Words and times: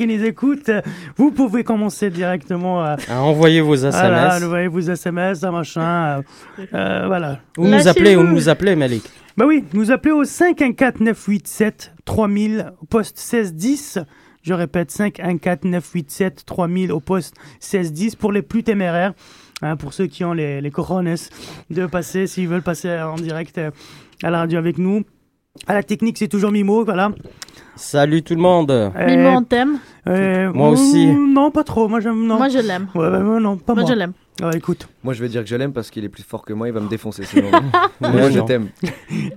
qui 0.00 0.06
nous 0.06 0.24
écoutent, 0.24 0.70
vous 1.16 1.30
pouvez 1.30 1.62
commencer 1.62 2.08
directement 2.08 2.80
à, 2.82 2.96
À 3.10 3.20
envoyer 3.20 3.60
vos 3.60 3.74
SMS. 3.74 3.94
voilà, 3.94 4.36
envoyer 4.42 4.66
vos 4.68 4.80
SMS, 4.80 5.44
un 5.44 5.50
machin, 5.50 6.22
euh, 6.58 6.62
euh, 6.72 7.04
voilà. 7.06 7.40
Ou 7.58 7.66
nous 7.68 7.86
appeler, 7.86 8.16
ou 8.16 8.22
nous 8.22 8.48
appeler, 8.48 8.76
Malik. 8.76 9.02
Bah 9.36 9.44
oui, 9.46 9.62
nous 9.74 9.90
appelez 9.90 10.12
au 10.12 10.24
514 10.24 11.00
987 11.00 11.92
3000 12.06 12.72
au 12.80 12.86
poste 12.86 13.18
1610. 13.18 13.98
Je 14.42 14.54
répète, 14.54 14.90
514 14.90 15.70
987 15.70 16.44
3000 16.46 16.92
au 16.92 17.00
poste 17.00 17.34
1610 17.60 18.16
pour 18.16 18.32
les 18.32 18.40
plus 18.42 18.62
téméraires. 18.62 19.12
hein, 19.60 19.76
pour 19.76 19.92
ceux 19.92 20.06
qui 20.06 20.24
ont 20.24 20.32
les, 20.32 20.62
les 20.62 20.70
corones 20.70 21.14
de 21.68 21.84
passer, 21.86 22.26
s'ils 22.26 22.48
veulent 22.48 22.62
passer 22.62 22.98
en 23.00 23.16
direct 23.16 23.58
euh, 23.58 23.70
à 24.22 24.30
la 24.30 24.38
radio 24.38 24.58
avec 24.58 24.78
nous. 24.78 25.04
À 25.66 25.74
la 25.74 25.82
technique, 25.82 26.16
c'est 26.16 26.28
toujours 26.28 26.52
Mimo, 26.52 26.84
voilà. 26.84 27.10
Salut 27.74 28.22
tout 28.22 28.34
le 28.34 28.40
monde. 28.40 28.70
Mimo, 28.70 29.28
Euh, 29.28 29.34
on 29.36 29.42
t'aime. 29.42 29.78
euh, 30.06 30.52
Moi 30.52 30.68
aussi. 30.70 31.08
mm, 31.08 31.32
Non, 31.32 31.50
pas 31.50 31.64
trop. 31.64 31.88
Moi, 31.88 31.98
j'aime. 32.00 32.14
Moi, 32.14 32.48
je 32.48 32.58
l'aime. 32.58 32.86
Ouais, 32.94 33.10
bah, 33.10 33.18
moi, 33.20 33.40
non, 33.40 33.56
pas 33.56 33.74
Moi, 33.74 33.82
moi. 33.82 33.90
je 33.92 33.98
l'aime. 33.98 34.12
Ah, 34.42 34.50
écoute, 34.54 34.88
Moi, 35.02 35.12
je 35.12 35.20
vais 35.20 35.28
dire 35.28 35.42
que 35.42 35.48
je 35.48 35.56
l'aime 35.56 35.72
parce 35.72 35.90
qu'il 35.90 36.04
est 36.04 36.08
plus 36.08 36.22
fort 36.22 36.44
que 36.44 36.52
moi, 36.52 36.68
il 36.68 36.72
va 36.72 36.80
me 36.80 36.88
défoncer 36.88 37.24
sinon. 37.24 37.50
Moi, 38.00 38.30
je 38.30 38.40
t'aime. 38.40 38.68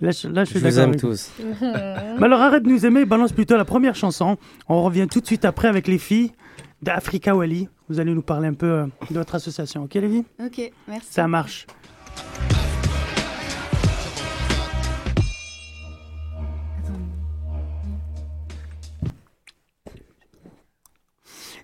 là, 0.02 0.12
je, 0.12 0.27
là, 0.30 0.45
je 0.45 0.52
suis 0.52 0.59
Je 0.59 0.66
vous 0.66 0.80
aime 0.80 0.95
tous. 0.95 1.31
Mais 1.62 1.68
alors 2.26 2.41
arrête 2.41 2.63
de 2.63 2.70
nous 2.70 2.85
aimer, 2.85 3.04
balance 3.05 3.32
plutôt 3.34 3.57
la 3.57 3.66
première 3.66 3.95
chanson. 3.95 4.38
On 4.70 4.82
revient 4.84 5.07
tout 5.12 5.20
de 5.20 5.26
suite 5.26 5.43
après 5.45 5.68
avec 5.68 5.88
les 5.88 5.98
filles 5.98 6.32
d'Africa 6.84 7.35
Wally. 7.35 7.68
Vous 7.90 7.99
allez 7.99 8.13
nous 8.13 8.21
parler 8.21 8.48
un 8.48 8.54
peu 8.54 8.66
euh, 8.68 8.85
de 9.12 9.16
votre 9.18 9.35
association, 9.35 9.84
ok 9.84 9.93
les 9.95 10.07
filles? 10.09 10.26
Ok, 10.45 10.71
merci. 10.88 11.07
Ça 11.09 11.27
marche. 11.27 11.66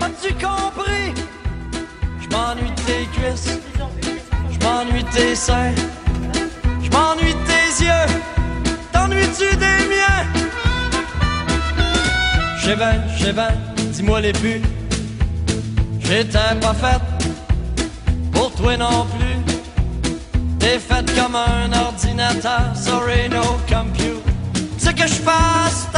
As-tu 0.00 0.32
compris? 0.34 1.14
Je 2.20 2.28
m'ennuie 2.28 2.70
de 2.70 2.80
tes 2.82 3.06
cuisses. 3.12 3.58
Je 4.50 4.58
m'ennuie 4.66 5.04
de 5.04 5.10
tes 5.10 5.34
seins. 5.34 5.74
Je 6.82 6.90
m'ennuie 6.90 7.34
de 7.34 7.44
tes 7.46 7.84
yeux. 7.84 8.06
T'ennuies-tu 8.92 9.56
des 9.56 9.80
miens? 9.88 10.24
J'ai 12.62 13.32
ben, 13.32 13.52
dis-moi 13.92 14.20
les 14.20 14.32
buts. 14.32 14.62
J'étais 16.00 16.54
pas 16.60 16.74
faite 16.74 17.02
pour 18.32 18.52
toi 18.54 18.76
non 18.76 19.06
plus. 19.06 19.54
T'es 20.58 20.78
faite 20.78 21.12
comme 21.16 21.34
un 21.34 21.72
ordinateur, 21.72 22.72
sorry 22.74 23.28
no 23.28 23.42
compute. 23.68 24.22
C'est 24.78 24.94
que 24.94 25.06
je 25.06 25.14
fasse 25.14 25.88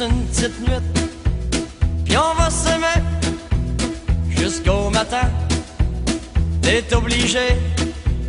une 0.00 0.26
petite 0.26 0.60
nuit. 0.60 1.60
Puis 2.04 2.16
on 2.16 2.34
va 2.34 2.50
s'aimer 2.50 3.00
jusqu'au 4.30 4.90
matin. 4.90 5.28
T'es 6.62 6.92
obligé 6.94 7.46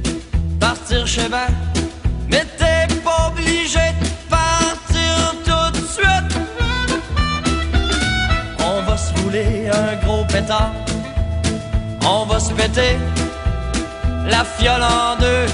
de 0.03 0.59
partir 0.59 1.07
chez 1.07 1.27
ben, 1.27 1.47
mais 2.29 2.45
t'es 2.57 2.93
pas 3.03 3.31
obligé 3.31 3.79
de 4.01 4.29
partir 4.29 5.35
tout 5.43 5.71
de 5.79 5.85
suite. 5.87 6.39
On 8.59 8.81
va 8.83 8.97
se 8.97 9.13
rouler 9.21 9.69
un 9.69 10.05
gros 10.05 10.25
pétard. 10.25 10.71
On 12.01 12.25
va 12.25 12.39
se 12.39 12.53
péter 12.53 12.97
la 14.27 14.43
fiole 14.43 14.83
en 14.83 15.15
deux. 15.19 15.45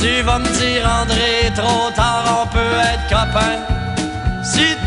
Tu 0.00 0.22
vas 0.22 0.38
me 0.38 0.48
dire, 0.60 0.88
André, 1.00 1.52
trop 1.56 1.90
tard, 1.94 2.44
on 2.44 2.46
peut 2.54 2.78
être 2.92 3.08
copains. 3.08 3.72
Si 4.44 4.81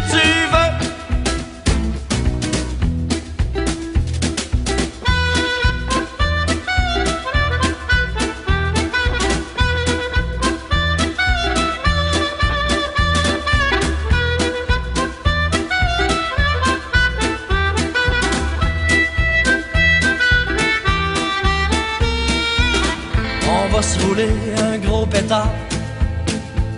On 23.47 23.67
va 23.69 23.81
se 23.81 23.99
rouler 23.99 24.29
un 24.61 24.77
gros 24.77 25.05
pétard. 25.05 25.49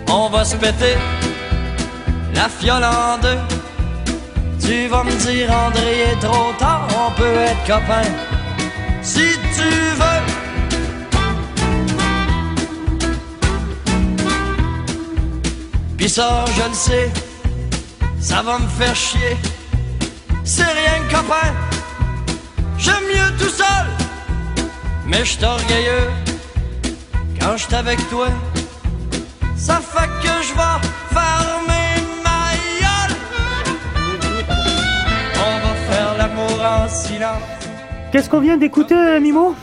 On 0.08 0.28
va 0.28 0.44
se 0.44 0.56
péter 0.56 0.96
la 2.38 2.48
fiole 2.48 2.84
en 2.84 3.18
deux. 3.18 3.40
Tu 4.64 4.86
vas 4.86 5.02
me 5.02 5.14
dire, 5.26 5.50
André, 5.66 5.90
est 6.10 6.20
trop 6.26 6.52
tard, 6.58 6.86
on 7.04 7.10
peut 7.20 7.38
être 7.50 7.64
copains. 7.66 8.12
Si 9.02 9.26
tu 9.56 9.70
veux. 10.00 10.22
Pis 15.96 16.14
je 16.56 16.68
le 16.72 16.78
sais, 16.86 17.10
ça 18.20 18.42
va 18.42 18.58
me 18.64 18.68
faire 18.78 18.94
chier. 18.94 19.36
C'est 20.44 20.72
rien 20.80 20.98
copain, 21.10 21.50
j'aime 22.78 23.06
mieux 23.14 23.30
tout 23.40 23.54
seul. 23.62 23.86
Mais 25.06 25.24
je 25.24 25.44
orgueilleux 25.44 26.08
quand 27.40 27.56
je 27.56 27.74
avec 27.74 27.98
toi. 28.08 28.28
Ça 29.56 29.80
fait 29.92 30.10
que 30.22 30.34
je 30.46 30.52
vais 30.58 30.88
Qu'est-ce 38.10 38.28
qu'on 38.28 38.40
vient 38.40 38.56
d'écouter, 38.56 38.94
euh, 38.94 39.20
Mimo? 39.20 39.54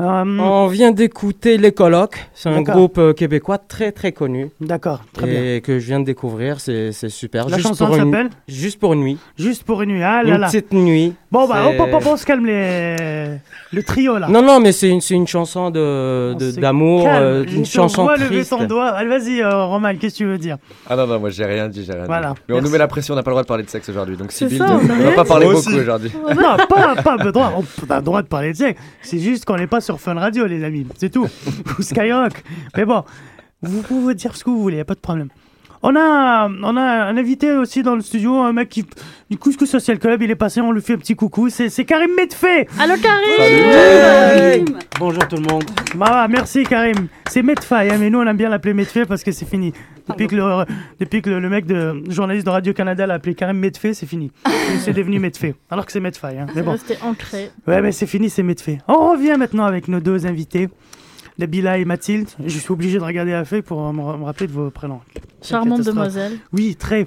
Euh, 0.00 0.24
On 0.40 0.66
vient 0.66 0.90
d'écouter 0.90 1.56
Les 1.56 1.70
Colocs. 1.70 2.16
C'est 2.34 2.48
un 2.48 2.62
groupe 2.62 2.98
euh, 2.98 3.12
québécois 3.12 3.58
très 3.58 3.92
très 3.92 4.10
connu. 4.10 4.50
D'accord, 4.60 5.02
très 5.12 5.26
bien. 5.28 5.54
et 5.54 5.60
que 5.60 5.78
je 5.78 5.86
viens 5.86 6.00
de 6.00 6.04
découvrir. 6.04 6.58
C'est 6.58 6.90
super. 7.08 7.48
La 7.48 7.58
Juste 7.58 7.68
chanson 7.68 7.86
pour 7.86 7.94
une- 7.96 8.10
s'appelle 8.10 8.30
Juste 8.48 8.80
pour 8.80 8.94
une 8.94 9.00
nuit. 9.02 9.18
Juste 9.38 9.62
pour 9.62 9.82
une 9.82 9.90
nuit. 9.90 10.02
Ah 10.02 10.24
là 10.24 10.34
une 10.34 10.40
là. 10.40 10.46
petite 10.48 10.72
nuit. 10.72 11.14
Bon 11.30 11.46
bah 11.48 11.66
hop, 11.68 11.74
hop, 11.78 11.88
hop, 11.94 12.02
on 12.06 12.16
se 12.16 12.26
calme 12.26 12.44
les... 12.46 13.38
le 13.72 13.82
trio 13.84 14.18
là. 14.18 14.26
Non, 14.28 14.42
non, 14.42 14.58
mais 14.60 14.70
c'est 14.72 14.88
une, 14.88 15.00
c'est 15.00 15.14
une 15.14 15.26
chanson 15.28 15.70
de- 15.70 16.32
On 16.34 16.38
de- 16.38 16.60
d'amour, 16.60 17.04
calme. 17.04 17.22
euh, 17.24 17.44
une 17.44 17.64
chanson 17.64 18.02
vois 18.04 18.16
lever 18.16 18.36
triste. 18.36 18.50
ton 18.50 18.64
doigt. 18.66 18.88
Allez, 18.90 19.08
vas-y, 19.08 19.42
euh, 19.42 19.64
Roman, 19.64 19.94
qu'est-ce 19.96 20.14
que 20.14 20.18
tu 20.18 20.24
veux 20.26 20.38
dire? 20.38 20.58
Ah 20.88 20.94
non, 20.96 21.06
non, 21.08 21.18
moi 21.20 21.30
j'ai 21.30 21.44
rien 21.44 21.68
dit, 21.68 21.84
j'ai 21.84 21.92
rien 21.92 22.04
Voilà, 22.06 22.30
dit. 22.30 22.40
Mais 22.48 22.54
on 22.56 22.60
nous 22.60 22.70
met 22.70 22.78
la 22.78 22.86
pression, 22.88 23.14
on 23.14 23.16
n'a 23.16 23.22
pas 23.24 23.30
le 23.30 23.34
droit 23.34 23.42
de 23.42 23.48
parler 23.48 23.62
de 23.64 23.70
sexe 23.70 23.88
aujourd'hui. 23.88 24.16
Donc 24.16 24.30
C'est 24.32 24.48
Sybille, 24.48 24.62
on 24.62 24.90
arrête. 24.90 25.14
pas 25.16 25.24
parler 25.24 25.46
Moi 25.46 25.54
beaucoup 25.54 25.72
aujourd'hui. 25.76 26.12
Non, 26.36 26.56
pas, 26.68 26.94
pas 27.02 27.16
le 27.16 27.30
droit. 27.32 27.52
On 27.56 27.92
a 27.92 27.96
le 27.96 28.02
droit 28.02 28.22
de 28.22 28.28
parler 28.28 28.52
de 28.52 28.56
sexe. 28.56 28.80
C'est 29.02 29.18
juste 29.20 29.44
qu'on 29.44 29.56
n'est 29.56 29.66
pas 29.68 29.80
sur 29.84 30.00
Fun 30.00 30.14
Radio, 30.14 30.46
les 30.46 30.64
amis. 30.64 30.86
C'est 30.96 31.10
tout. 31.10 31.28
Ou 31.78 31.82
Skyrock. 31.82 32.42
Mais 32.76 32.84
bon, 32.84 33.04
vous 33.62 33.82
pouvez 33.82 34.14
dire 34.14 34.34
ce 34.34 34.42
que 34.42 34.50
vous 34.50 34.60
voulez, 34.60 34.78
y 34.78 34.80
a 34.80 34.84
pas 34.84 34.94
de 34.94 35.00
problème. 35.00 35.28
On 35.86 35.94
a, 35.96 36.48
on 36.62 36.76
a 36.78 36.80
un 36.82 37.16
invité 37.18 37.52
aussi 37.52 37.82
dans 37.82 37.94
le 37.94 38.00
studio, 38.00 38.36
un 38.38 38.54
mec 38.54 38.70
qui, 38.70 38.86
du 39.28 39.36
Couscous 39.36 39.68
Social 39.68 39.98
Club, 39.98 40.22
il 40.22 40.30
est 40.30 40.34
passé, 40.34 40.62
on 40.62 40.72
lui 40.72 40.80
fait 40.80 40.94
un 40.94 40.96
petit 40.96 41.14
coucou. 41.14 41.50
C'est 41.50 41.68
c'est 41.68 41.84
Karim 41.84 42.10
Medfait. 42.16 42.66
Allô, 42.80 42.94
Karim 43.02 43.36
Karim. 43.36 44.64
Bonjour 44.98 45.28
tout 45.28 45.36
le 45.36 45.42
monde. 45.42 45.64
Bah, 45.94 46.26
merci 46.30 46.64
Karim. 46.64 47.08
C'est 47.28 47.42
Medfay, 47.42 47.90
hein, 47.90 47.96
mais 48.00 48.08
nous 48.08 48.18
on 48.18 48.26
aime 48.26 48.36
bien 48.38 48.48
l'appeler 48.48 48.72
Medfay 48.72 49.04
parce 49.04 49.22
que 49.22 49.30
c'est 49.30 49.44
fini. 49.44 49.74
Depuis 50.08 50.26
que, 50.26 50.36
le, 50.36 50.64
depuis 51.00 51.20
que 51.20 51.28
le, 51.28 51.38
le 51.40 51.48
mec 51.50 51.66
de 51.66 52.02
journaliste 52.08 52.46
de 52.46 52.50
Radio-Canada 52.50 53.06
l'a 53.06 53.14
appelé 53.14 53.34
Karim 53.34 53.58
Medfay, 53.58 53.92
c'est 53.92 54.06
fini. 54.06 54.32
c'est 54.80 54.94
devenu 54.94 55.18
Medfay. 55.18 55.54
Alors 55.70 55.84
que 55.84 55.92
c'est 55.92 56.00
Medfay. 56.00 56.38
Hein. 56.38 56.46
Mais 56.54 56.62
C'est 56.86 56.98
bon. 57.02 57.06
ancré. 57.08 57.50
Ouais, 57.66 57.82
mais 57.82 57.92
c'est 57.92 58.06
fini, 58.06 58.30
c'est 58.30 58.42
Medfay. 58.42 58.78
On 58.88 59.10
revient 59.12 59.36
maintenant 59.38 59.64
avec 59.64 59.88
nos 59.88 60.00
deux 60.00 60.24
invités, 60.26 60.70
Nabila 61.38 61.78
et 61.78 61.84
Mathilde. 61.84 62.28
Je 62.44 62.58
suis 62.58 62.72
obligé 62.72 62.98
de 62.98 63.04
regarder 63.04 63.32
la 63.32 63.44
feuille 63.44 63.62
pour 63.62 63.92
me, 63.92 64.18
me 64.18 64.24
rappeler 64.24 64.46
de 64.46 64.52
vos 64.52 64.70
prénoms. 64.70 65.00
Charmante 65.42 65.82
demoiselle. 65.82 66.38
Oui, 66.52 66.76
très. 66.76 67.06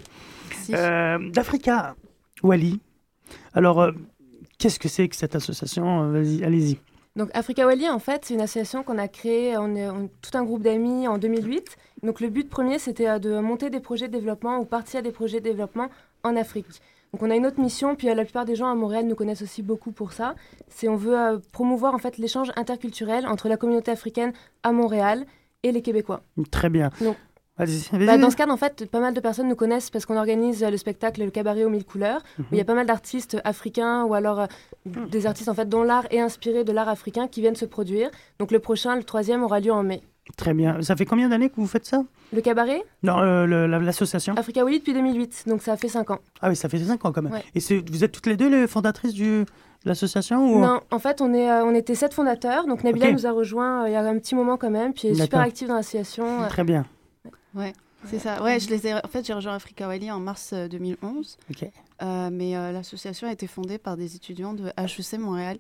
Euh, 0.72 1.18
D'Africa, 1.32 1.96
Wally. 2.44 2.80
Alors, 3.54 3.82
euh, 3.82 3.92
Qu'est-ce 4.58 4.80
que 4.80 4.90
c'est 4.90 5.08
que 5.08 5.16
cette 5.16 5.36
association? 5.36 6.12
Vas-y, 6.12 6.44
allez-y. 6.44 6.80
Donc 7.16 7.30
Africa 7.34 7.66
Wali, 7.66 7.90
en 7.90 8.00
fait, 8.00 8.26
c'est 8.26 8.34
une 8.34 8.42
association 8.42 8.84
qu'on 8.84 8.98
a 8.98 9.08
créée, 9.08 9.58
on 9.58 9.76
est 9.76 9.90
on 9.90 10.06
est 10.06 10.12
tout 10.22 10.36
un 10.36 10.44
groupe 10.44 10.64
d'amis 10.64 11.08
en 11.08 11.18
2008. 11.18 11.78
Donc 12.04 12.22
le 12.22 12.30
but 12.30 12.50
premier, 12.50 12.80
c'était 12.80 13.08
euh, 13.08 13.20
de 13.20 13.40
monter 13.40 13.70
des 13.70 13.80
projets 13.80 14.08
de 14.08 14.14
développement 14.14 14.58
ou 14.60 14.66
partir 14.66 15.00
à 15.00 15.02
des 15.04 15.12
projets 15.12 15.40
de 15.40 15.44
développement 15.44 15.90
en 16.24 16.36
Afrique. 16.36 16.68
Donc 17.14 17.24
on 17.24 17.32
a 17.32 17.36
une 17.36 17.46
autre 17.46 17.60
mission, 17.60 17.96
puis 17.96 18.10
euh, 18.10 18.16
la 18.16 18.24
plupart 18.24 18.46
des 18.46 18.56
gens 18.56 18.70
à 18.70 18.76
Montréal 18.76 19.06
nous 19.06 19.16
connaissent 19.16 19.42
aussi 19.42 19.64
beaucoup 19.64 19.92
pour 19.92 20.14
ça. 20.14 20.36
C'est 20.68 20.88
on 20.88 20.96
veut 20.96 21.18
euh, 21.18 21.40
promouvoir 21.52 21.94
en 21.94 21.98
fait 21.98 22.18
l'échange 22.18 22.52
interculturel 22.56 23.26
entre 23.28 23.48
la 23.50 23.58
communauté 23.58 23.92
africaine 23.92 24.34
à 24.64 24.72
Montréal 24.72 25.26
et 25.64 25.72
les 25.72 25.82
Québécois. 25.82 26.22
Très 26.52 26.70
bien. 26.70 26.92
Vas-y, 27.58 27.90
vas-y. 27.92 28.06
Bah, 28.06 28.18
dans 28.18 28.30
ce 28.30 28.36
cadre, 28.36 28.54
en 28.54 28.58
fait, 28.58 28.86
pas 28.86 29.00
mal 29.00 29.14
de 29.14 29.20
personnes 29.20 29.48
nous 29.48 29.56
connaissent 29.56 29.90
parce 29.90 30.06
qu'on 30.06 30.18
organise 30.18 30.64
euh, 30.64 30.70
le 30.70 30.78
spectacle 30.78 31.24
Le 31.24 31.32
Cabaret 31.32 31.64
aux 31.64 31.70
mille 31.70 31.86
couleurs, 31.86 32.22
où 32.40 32.44
il 32.52 32.58
y 32.58 32.62
a 32.62 32.66
pas 32.66 32.76
mal 32.76 32.86
d'artistes 32.86 33.38
africains 33.44 34.04
ou 34.04 34.14
alors 34.14 34.42
euh, 34.42 34.48
des 34.86 35.26
artistes 35.26 35.50
en 35.50 35.56
fait 35.56 35.68
dont 35.68 35.84
l'art 35.84 36.06
est 36.12 36.20
inspiré 36.20 36.64
de 36.64 36.72
l'art 36.72 36.90
africain 36.90 37.28
qui 37.28 37.42
viennent 37.42 37.56
se 37.56 37.66
produire. 37.66 38.12
Donc 38.38 38.52
le 38.52 38.60
prochain, 38.60 38.96
le 38.96 39.04
troisième, 39.04 39.44
aura 39.44 39.60
lieu 39.60 39.72
en 39.72 39.84
mai. 39.84 40.02
Très 40.36 40.54
bien. 40.54 40.82
Ça 40.82 40.96
fait 40.96 41.06
combien 41.06 41.30
d'années 41.30 41.50
que 41.50 41.56
vous 41.56 41.68
faites 41.68 41.86
ça? 41.86 42.04
Le 42.34 42.42
Cabaret, 42.42 42.84
Non, 43.04 43.20
euh, 43.20 43.68
l'association 43.80 44.34
Africa 44.36 44.64
Wali 44.64 44.80
depuis 44.80 44.94
2008, 44.94 45.46
donc 45.48 45.62
ça 45.62 45.78
fait 45.78 45.88
5 45.88 46.12
ans. 46.12 46.20
Ah 46.42 46.50
oui, 46.50 46.56
ça 46.56 46.68
fait 46.70 46.80
5 46.80 47.06
ans 47.06 47.12
quand 47.12 47.22
même. 47.22 47.32
Ouais. 47.32 47.44
Et 47.56 47.60
vous 47.90 48.04
êtes 48.04 48.12
toutes 48.12 48.28
les 48.28 48.36
deux 48.38 48.50
les 48.50 48.68
fondatrices 48.68 49.14
du, 49.14 49.24
de 49.44 49.46
l'association 49.86 50.54
ou... 50.54 50.60
Non, 50.60 50.82
en 50.92 51.00
fait, 51.00 51.22
on, 51.22 51.34
est, 51.34 51.50
euh, 51.50 51.64
on 51.64 51.74
était 51.74 51.96
sept 51.96 52.14
fondateurs, 52.14 52.68
donc 52.68 52.84
Nabila 52.84 53.12
nous 53.12 53.26
a 53.26 53.32
rejoints 53.32 53.84
euh, 53.84 53.90
il 53.90 53.94
y 53.94 53.96
a 53.96 54.02
un 54.04 54.20
petit 54.20 54.36
moment 54.36 54.58
quand 54.58 54.70
même, 54.70 54.94
puis 54.94 55.08
elle 55.08 55.20
est 55.20 55.24
super 55.24 55.40
active 55.40 55.68
dans 55.70 55.76
l'association. 55.76 56.44
euh, 56.44 56.48
Très 56.50 56.64
bien. 56.64 56.86
C'est 58.06 58.20
ça. 58.20 58.42
Ouais, 58.44 58.60
je 58.60 58.70
les 58.70 58.88
ai. 58.88 58.94
En 58.94 59.08
fait, 59.10 59.26
j'ai 59.26 59.34
rejoint 59.34 59.56
Africa 59.56 59.88
Wali 59.88 60.12
en 60.12 60.20
mars 60.20 60.52
euh, 60.54 60.68
2011. 60.68 61.38
Ok. 61.50 61.70
Euh, 62.04 62.30
mais 62.32 62.56
euh, 62.56 62.72
l'association 62.72 63.28
a 63.28 63.32
été 63.32 63.48
fondée 63.48 63.78
par 63.80 63.98
des 63.98 64.16
étudiants 64.16 64.54
de 64.54 64.68
HEC 64.78 65.20
Montréal. 65.20 65.58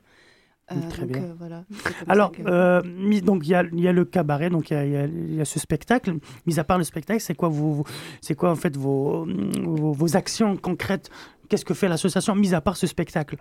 Euh, 0.71 0.75
Très 0.89 1.03
donc, 1.03 1.11
bien. 1.11 1.21
euh, 1.23 1.33
voilà. 1.39 1.63
Alors, 2.09 2.31
que- 2.33 2.41
euh, 2.45 2.81
donc 3.21 3.45
il 3.47 3.51
y 3.51 3.55
a, 3.55 3.63
il 3.71 3.79
y 3.79 3.87
a 3.87 3.93
le 3.93 4.03
cabaret, 4.03 4.49
donc 4.49 4.69
il 4.69 4.73
y 4.73 4.77
a, 4.77 5.05
y 5.05 5.41
y 5.41 5.45
ce 5.45 5.59
spectacle. 5.59 6.15
Mis 6.45 6.59
à 6.59 6.63
part 6.65 6.77
le 6.77 6.83
spectacle, 6.83 7.21
c'est 7.21 7.35
quoi, 7.35 7.47
vos, 7.49 7.71
vos- 7.71 7.85
c'est 8.21 8.35
quoi 8.35 8.51
en 8.51 8.55
fait 8.57 8.75
vos, 8.75 9.25
vos, 9.63 9.93
vos 9.93 10.17
actions 10.17 10.57
concrètes? 10.57 11.09
Qu'est-ce 11.47 11.63
que 11.63 11.73
fait 11.73 11.87
l'association, 11.87 12.35
mis 12.35 12.53
à 12.53 12.59
part 12.59 12.75
ce 12.75 12.85
spectacle? 12.87 13.37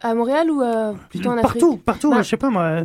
À 0.00 0.14
Montréal 0.14 0.50
ou 0.50 0.62
euh, 0.62 0.94
plutôt 1.10 1.28
en 1.28 1.32
Afrique? 1.36 1.60
Partout, 1.60 1.76
partout. 1.76 2.10
Bah- 2.10 2.22
je 2.22 2.28
sais 2.28 2.38
pas 2.38 2.48
moi. 2.48 2.62
euh, 2.62 2.84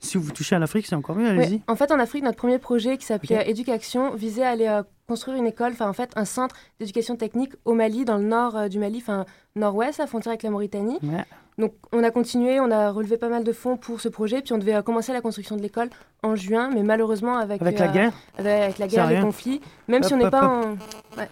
Si 0.00 0.18
vous 0.18 0.30
touchez 0.32 0.54
à 0.56 0.58
l'Afrique, 0.58 0.86
c'est 0.86 0.94
encore 0.96 1.14
mieux. 1.16 1.28
Allez-y. 1.28 1.54
Oui, 1.54 1.62
en 1.68 1.76
fait, 1.76 1.90
en 1.92 1.98
Afrique, 2.00 2.24
notre 2.24 2.36
premier 2.36 2.58
projet 2.58 2.98
qui 2.98 3.06
s'appelait 3.06 3.36
Ok. 3.36 3.42
euh, 3.46 3.50
Éducation 3.50 4.14
visait 4.14 4.42
à 4.42 4.50
aller 4.50 4.66
euh, 4.66 4.82
construire 5.08 5.38
une 5.38 5.46
école, 5.46 5.72
enfin 5.72 5.88
en 5.88 5.92
fait 5.94 6.10
un 6.16 6.24
centre 6.26 6.54
d'éducation 6.80 7.14
technique 7.16 7.52
au 7.64 7.72
Mali, 7.74 8.04
dans 8.04 8.18
le 8.18 8.24
nord 8.24 8.68
du 8.68 8.78
Mali, 8.80 8.98
enfin 9.00 9.24
nord-ouest, 9.54 10.00
à 10.00 10.06
frontière 10.08 10.32
avec 10.32 10.42
la 10.42 10.50
Mauritanie. 10.50 10.98
Ouais. 11.04 11.24
Donc 11.58 11.72
on 11.92 12.04
a 12.04 12.10
continué, 12.10 12.60
on 12.60 12.70
a 12.70 12.90
relevé 12.90 13.16
pas 13.16 13.30
mal 13.30 13.42
de 13.42 13.52
fonds 13.52 13.78
pour 13.78 14.00
ce 14.00 14.08
projet, 14.08 14.42
puis 14.42 14.52
on 14.52 14.58
devait 14.58 14.82
commencer 14.82 15.12
la 15.14 15.22
construction 15.22 15.56
de 15.56 15.62
l'école 15.62 15.88
en 16.22 16.36
juin, 16.36 16.68
mais 16.72 16.82
malheureusement 16.82 17.36
avec, 17.38 17.62
Avec 17.62 17.78
la 17.78 17.88
euh, 17.88 17.92
guerre, 17.92 18.12
avec, 18.36 18.78
la 18.78 18.86
guerre, 18.86 19.06
a 19.06 19.12
les 19.12 19.20
conflits, 19.20 19.62
même 19.88 20.02
si 20.02 20.12
on 20.12 20.18
n'est 20.18 20.30
pas 20.30 20.44
hop. 20.44 20.78
en... 21.16 21.18
Ouais, 21.18 21.28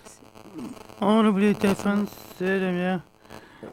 on 1.03 1.27
oublie 1.27 1.49
le 1.49 1.55
téléphone, 1.55 2.07
c'est 2.39 2.59
la 2.59 2.73
mienne. 2.73 3.01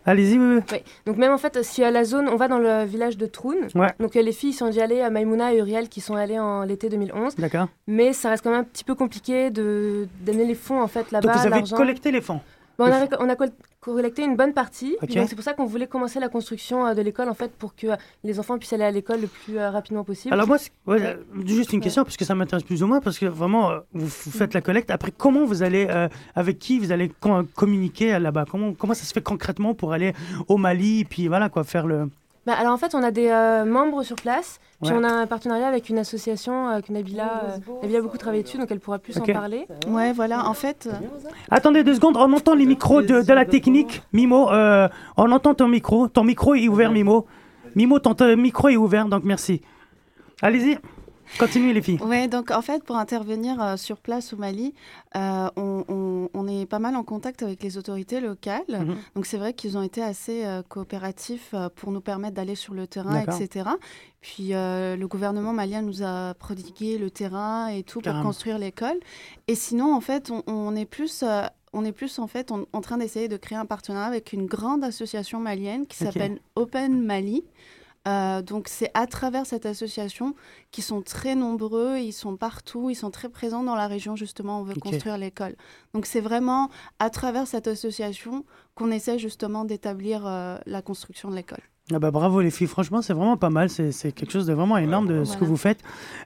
Allez-y, 0.06 0.38
oui. 0.40 0.60
Donc 1.06 1.18
même 1.18 1.32
en 1.32 1.38
fait, 1.38 1.64
si 1.64 1.84
à 1.84 1.92
la 1.92 2.04
zone, 2.04 2.28
on 2.28 2.36
va 2.36 2.48
dans 2.48 2.58
le 2.58 2.84
village 2.84 3.18
de 3.18 3.26
Troun, 3.28 3.68
Ouais. 3.76 3.94
donc 4.00 4.16
euh, 4.16 4.22
les 4.22 4.32
filles 4.34 4.54
sont 4.54 4.68
déjà 4.68 4.84
allées, 4.84 5.02
à 5.02 5.10
Maïmouna 5.10 5.54
et 5.54 5.58
Uriel 5.58 5.88
qui 5.88 6.02
sont 6.02 6.16
allées 6.16 6.40
en 6.40 6.64
l'été 6.64 6.90
2011, 6.90 7.36
D'accord. 7.38 7.68
mais 7.88 8.12
ça 8.12 8.30
reste 8.30 8.44
quand 8.44 8.52
même 8.52 8.60
un 8.62 8.64
petit 8.66 8.84
peu 8.84 8.96
compliqué 8.96 9.52
de 9.52 10.08
d'amener 10.22 10.46
les 10.46 10.56
fonds 10.56 10.82
en 10.82 10.88
fait 10.88 11.04
Donc 11.12 11.24
là-bas, 11.24 11.34
vous 11.38 11.54
avez 11.54 11.64
collecté 11.70 12.12
les 12.12 12.22
fonds. 12.22 12.42
Bon, 12.82 12.90
on, 12.90 12.94
a, 12.94 13.24
on 13.26 13.30
a 13.30 13.36
col- 13.36 13.52
collecté 13.80 14.24
une 14.24 14.36
bonne 14.36 14.54
partie, 14.54 14.98
donc 15.20 15.30
c'est 15.30 15.36
pour 15.36 15.44
ça 15.44 15.54
qu'on 15.54 15.66
voulait 15.66 15.88
commencer 15.88 16.20
la 16.20 16.30
construction 16.30 16.86
euh, 16.86 16.94
de 16.94 17.02
l'école 17.02 17.30
en 17.30 17.34
fait 17.34 17.52
pour 17.52 17.76
que 17.76 17.88
euh, 17.88 17.96
les 18.24 18.40
enfants 18.40 18.58
puissent 18.58 18.74
aller 18.74 18.84
à 18.84 18.92
l'école 18.92 19.22
le 19.22 19.28
plus 19.28 19.58
euh, 19.58 19.70
rapidement 19.70 20.04
possible. 20.04 20.34
Alors 20.34 20.48
moi, 20.48 20.58
ouais, 20.88 21.18
juste 21.46 21.74
une 21.74 21.82
question, 21.82 22.04
parce 22.04 22.18
que 22.18 22.26
ça 22.26 22.36
m'intéresse 22.36 22.64
plus 22.64 22.82
ou 22.84 22.88
moins, 22.88 23.00
parce 23.02 23.18
que 23.20 23.26
vraiment, 23.26 23.72
vous, 23.94 24.06
vous 24.06 24.32
faites 24.32 24.54
la 24.54 24.62
collecte. 24.62 24.92
Après, 24.92 25.12
comment 25.16 25.46
vous 25.46 25.64
allez, 25.64 25.88
euh, 25.90 26.08
avec 26.36 26.60
qui 26.60 26.80
vous 26.80 26.92
allez 26.92 27.10
co- 27.20 27.44
communiquer 27.56 28.18
là-bas? 28.20 28.46
Comment, 28.50 28.74
comment 28.74 28.94
ça 28.94 29.04
se 29.06 29.14
fait 29.14 29.22
concrètement 29.22 29.74
pour 29.74 29.94
aller 29.94 30.14
au 30.48 30.58
Mali, 30.58 31.06
puis 31.06 31.28
voilà, 31.28 31.50
quoi, 31.50 31.64
faire 31.64 31.86
le... 31.88 32.10
Bah, 32.48 32.54
alors 32.58 32.74
en 32.74 32.78
fait, 32.78 32.96
on 32.96 33.04
a 33.04 33.12
des 33.12 33.28
euh, 33.30 33.66
membres 33.66 34.02
sur 34.02 34.16
place, 34.16 34.60
puis 34.82 34.92
Ouais. 34.92 34.98
on 35.00 35.04
a 35.04 35.12
un 35.12 35.28
partenariat 35.28 35.68
avec 35.68 35.90
une 35.90 36.00
association 36.00 36.70
euh, 36.70 36.80
que 36.82 36.92
Nabila, 36.92 37.44
euh, 37.44 37.76
Nabila 37.84 38.00
a 38.00 38.02
beaucoup 38.02 38.18
travaillé 38.18 38.42
dessus, 38.42 38.58
donc 38.58 38.72
elle 38.72 38.80
pourra 38.80 38.98
plus 38.98 39.16
en 39.20 39.26
parler. 39.26 39.68
Ouais, 39.88 40.12
voilà. 40.12 40.48
En 40.48 40.56
fait, 40.56 40.88
euh, 40.92 40.96
Attendez 41.52 41.84
deux 41.84 41.94
secondes, 41.94 42.18
on 42.18 42.34
entend 42.34 42.56
les 42.56 42.66
micros 42.66 43.04
de, 43.04 43.22
de 43.22 43.34
la 43.34 43.46
technique. 43.46 44.02
Mimo, 44.12 44.50
euh, 44.52 44.90
on 45.18 45.32
entend 45.32 45.54
ton 45.54 45.68
micro. 45.68 46.08
Ton 46.08 46.24
micro 46.24 46.56
est 46.56 46.68
ouvert, 46.68 46.92
Mimo. 46.92 47.28
Mimo, 47.76 48.00
ton 48.00 48.16
euh, 48.22 48.36
micro 48.36 48.70
est 48.70 48.76
ouvert, 48.76 49.06
donc 49.06 49.24
merci. 49.24 49.62
Allez-y, 50.42 50.80
continuez 51.40 51.74
les 51.74 51.82
filles. 51.82 52.00
Ouais, 52.02 52.28
donc 52.28 52.52
en 52.52 52.62
fait, 52.62 52.84
pour 52.84 52.98
intervenir 52.98 53.62
euh, 53.62 53.78
sur 53.78 53.98
place 53.98 54.34
au 54.34 54.38
Mali, 54.38 54.74
euh, 55.16 55.50
on, 55.56 55.84
on- 55.88 56.30
on 56.34 56.48
est 56.48 56.66
pas 56.66 56.80
mal 56.80 56.96
en 56.96 57.04
contact 57.04 57.44
avec 57.44 57.62
les 57.64 57.78
autorités 57.78 58.20
locales. 58.22 58.64
Mhm. 58.70 58.96
Donc 59.16 59.26
c'est 59.26 59.38
vrai 59.38 59.54
qu'ils 59.54 59.78
ont 59.78 59.82
été 59.82 60.02
assez 60.04 60.46
euh, 60.46 60.62
coopératifs 60.68 61.54
pour 61.76 61.92
nous 61.92 62.02
permettre 62.02 62.36
d'aller 62.36 62.56
sur 62.56 62.74
le 62.74 62.88
terrain, 62.88 63.22
etc. 63.40 63.70
Puis 64.22 64.50
le 64.52 65.06
gouvernement 65.08 65.52
malien 65.54 65.82
nous 65.82 66.04
a 66.04 66.34
prodigué 66.36 66.98
le 66.98 67.10
terrain 67.10 67.68
et 67.68 67.84
tout 67.84 68.02
pour 68.02 68.14
construire 68.22 68.58
l'école. 68.60 69.00
Et 69.48 69.56
sinon, 69.56 69.94
en 69.96 70.02
fait, 70.02 70.30
on, 70.32 70.44
on 70.48 70.76
est 70.76 70.86
plus... 70.86 71.24
on 71.74 71.86
est 71.86 71.92
plus 71.94 72.20
en 72.20 72.28
fait 72.28 72.52
en, 72.52 72.66
en 72.74 72.82
train 72.82 72.98
d'essayer 72.98 73.28
de 73.30 73.38
créer 73.38 73.58
un 73.58 73.66
partenariat 73.66 74.08
avec 74.08 74.34
une 74.34 74.46
grande 74.46 74.84
association 74.84 75.40
malienne 75.40 75.88
qui 75.88 75.98
s'appelle 75.98 76.40
Open 76.56 77.02
Mali. 77.02 77.44
Euh, 78.08 78.42
donc 78.42 78.68
c'est 78.68 78.90
à 78.96 79.06
travers 79.06 79.46
cette 79.46 79.68
association 79.68 80.34
qui 80.72 80.82
sont 80.82 81.04
très 81.04 81.36
nombreux, 81.36 81.98
ils 81.98 82.14
sont 82.14 82.36
partout, 82.36 82.90
ils 82.90 82.96
sont 82.96 83.12
très 83.12 83.30
présents 83.30 83.62
dans 83.62 83.76
la 83.76 83.88
région 83.88 84.16
justement, 84.16 84.60
on 84.62 84.64
veut 84.64 84.74
construire 84.74 85.20
l'école. 85.20 85.56
Donc 85.94 86.08
c'est 86.08 86.20
vraiment 86.20 86.70
à 86.98 87.12
travers 87.12 87.46
cette 87.46 87.68
association 87.68 88.44
qu'on 88.74 88.90
essaie 88.90 89.20
justement 89.20 89.66
d'établir 89.66 90.24
euh, 90.26 90.58
la 90.66 90.82
construction 90.82 91.30
de 91.30 91.36
l'école. 91.36 91.62
Ah 91.94 92.00
bah 92.00 92.10
bravo 92.10 92.42
les 92.42 92.50
filles, 92.50 92.68
franchement 92.68 93.04
c'est 93.04 93.14
vraiment 93.14 93.38
pas 93.38 93.50
mal, 93.50 93.70
c'est 93.70 94.12
quelque 94.14 94.32
chose 94.32 94.48
de 94.48 94.54
vraiment 94.54 94.78
énorme 94.78 95.08
de 95.08 95.24
ce 95.24 95.38
que 95.38 95.46
vous 95.46 95.58
faites. 95.58 95.80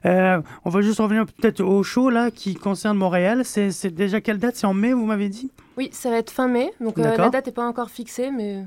Euh, 0.06 0.40
on 0.64 0.70
va 0.70 0.80
juste 0.80 1.00
revenir 1.00 1.26
peut-être 1.26 1.60
au 1.60 1.82
show 1.82 2.08
là 2.08 2.30
qui 2.30 2.54
concerne 2.54 2.96
Montréal, 2.96 3.44
c'est 3.44 3.88
déjà 3.88 4.22
quelle 4.22 4.38
date? 4.38 4.56
C'est 4.56 4.66
en 4.66 4.74
mai 4.74 4.94
vous 4.94 5.04
m'avez 5.04 5.28
dit? 5.28 5.50
Oui, 5.76 5.90
ça 5.92 6.08
va 6.08 6.16
être 6.16 6.30
fin 6.30 6.48
mai, 6.48 6.72
donc 6.80 6.98
euh, 6.98 7.16
la 7.16 7.28
date 7.28 7.46
n'est 7.46 7.52
pas 7.52 7.66
encore 7.66 7.90
fixée, 7.90 8.30
mais 8.30 8.64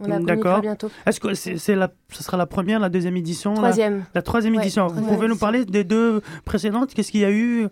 on 0.00 0.04
la 0.08 0.18
D'accord. 0.18 0.26
communiquera 0.26 0.60
bientôt. 0.60 0.90
Est-ce 1.06 1.20
que 1.20 1.34
c'est 1.34 1.58
c'est 1.58 1.74
la, 1.76 1.90
ce 2.10 2.22
sera 2.22 2.36
la 2.36 2.46
première, 2.46 2.80
la 2.80 2.88
deuxième 2.88 3.16
édition 3.16 3.50
la- 3.52 3.56
Troisième. 3.58 4.04
La 4.14 4.22
troisième 4.22 4.54
Ouais, 4.56 4.62
édition. 4.62 4.86
Vous 4.88 5.02
pouvez 5.06 5.28
nous 5.28 5.36
parler 5.38 5.64
des 5.64 5.84
deux 5.84 6.20
précédentes? 6.44 6.92
Qu'est-ce 6.94 7.10
qu'il 7.12 7.20
y 7.20 7.24
a 7.24 7.30
eu? 7.30 7.68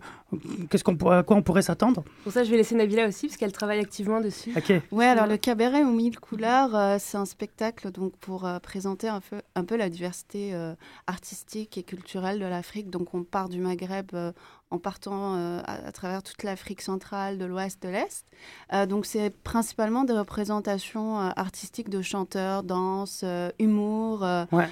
Qu'est-ce 0.69 0.83
qu'on 0.83 0.95
à 1.11 1.23
quoi 1.23 1.37
on 1.37 1.41
pourrait 1.43 1.61
s'attendre? 1.61 2.03
Pour 2.23 2.31
ça, 2.31 2.43
je 2.43 2.51
vais 2.51 2.57
laisser 2.57 2.75
Nabila 2.75 3.07
aussi, 3.07 3.27
parce 3.27 3.37
qu'elle 3.37 3.51
travaille 3.51 3.79
activement 3.79 4.19
dessus. 4.21 4.51
Ok. 4.57 4.73
Ouais, 4.91 5.05
alors 5.05 5.27
le 5.27 5.37
cabaret 5.37 5.83
aux 5.83 5.91
mille 5.91 6.19
couleurs, 6.19 6.75
euh, 6.75 6.97
c'est 6.99 7.17
un 7.17 7.25
spectacle 7.25 7.91
donc 7.91 8.15
pour 8.17 8.45
euh, 8.45 8.59
présenter 8.59 9.07
un 9.07 9.21
peu, 9.21 9.37
un 9.55 9.63
peu 9.63 9.77
la 9.77 9.89
diversité 9.89 10.53
euh, 10.53 10.73
artistique 11.07 11.77
et 11.77 11.83
culturelle 11.83 12.39
de 12.39 12.45
l'Afrique. 12.45 12.89
Donc 12.89 13.13
on 13.13 13.23
part 13.23 13.49
du 13.49 13.59
Maghreb 13.59 14.07
euh, 14.13 14.31
en 14.71 14.79
partant 14.79 15.35
euh, 15.35 15.61
à, 15.65 15.87
à 15.87 15.91
travers 15.91 16.23
toute 16.23 16.43
l'Afrique 16.43 16.81
centrale, 16.81 17.37
de 17.37 17.45
l'Ouest, 17.45 17.81
de 17.83 17.89
l'Est. 17.89 18.25
Euh, 18.73 18.85
donc 18.85 19.05
c'est 19.05 19.29
principalement 19.29 20.03
des 20.03 20.13
représentations 20.13 21.19
euh, 21.21 21.29
artistiques 21.35 21.89
de 21.89 22.01
chanteurs, 22.01 22.63
danse, 22.63 23.23
humour 23.59 24.25
Ouais. 24.51 24.67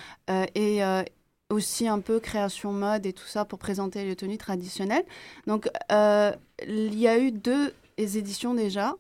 et 0.56 0.82
aussi 1.50 1.88
un 1.88 2.00
peu 2.00 2.20
création 2.20 2.72
mode 2.72 3.06
et 3.06 3.14
tout 3.14 3.28
ça 3.28 3.46
pour 3.46 3.60
présenter 3.60 4.04
les 4.06 4.16
tenues 4.16 4.38
traditionnelles. 4.38 5.06
Donc 5.48 5.70
il 5.92 7.00
y 7.00 7.08
a 7.08 7.20
eu 7.20 7.32
deux 7.32 7.74
éditions 7.98 8.54
déjà. 8.56 8.96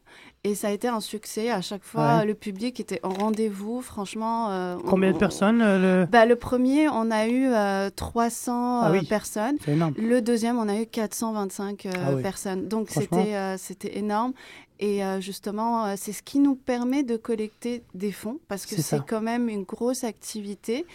Et 0.45 0.55
ça 0.55 0.67
a 0.67 0.71
été 0.71 0.89
un 0.89 0.99
succès. 0.99 1.49
À 1.49 1.61
chaque 1.61 1.83
fois, 1.85 2.17
Ouais. 2.17 2.25
le 2.25 2.33
public 2.33 2.77
était 2.81 2.99
en 3.03 3.09
rendez-vous. 3.13 3.81
Franchement. 3.81 4.49
euh, 4.51 4.75
on- 4.77 4.89
Combien 4.89 5.11
de 5.11 5.15
on- 5.15 5.19
personnes 5.19 5.61
euh, 5.61 6.01
le... 6.01 6.05
bah, 6.05 6.25
Le 6.25 6.35
premier, 6.35 6.89
on 6.89 7.11
a 7.11 7.27
eu 7.27 7.47
euh, 7.47 7.89
300 7.89 8.81
Ah 8.83 8.89
euh, 8.89 8.91
oui. 8.99 9.05
personnes. 9.07 9.55
Énorme. 9.67 9.93
Le 9.97 10.21
deuxième, 10.21 10.59
on 10.59 10.67
a 10.67 10.75
eu 10.81 10.85
425 10.85 11.85
euh, 11.85 11.91
Ah 11.95 12.13
oui. 12.15 12.21
personnes. 12.21 12.67
Donc, 12.67 12.89
c'était 12.89 13.55
c'était 13.57 13.97
énorme. 13.97 14.33
Et 14.81 14.99
justement, 15.21 15.95
c'est 15.95 16.11
ce 16.11 16.21
qui 16.21 16.39
nous 16.39 16.55
permet 16.55 17.03
de 17.03 17.15
collecter 17.15 17.83
des 17.93 18.11
fonds 18.11 18.39
parce 18.49 18.65
que 18.65 18.75
C'est 18.81 19.05
quand 19.05 19.21
même 19.21 19.47
une 19.47 19.63
grosse 19.63 20.03
activité. 20.03 20.85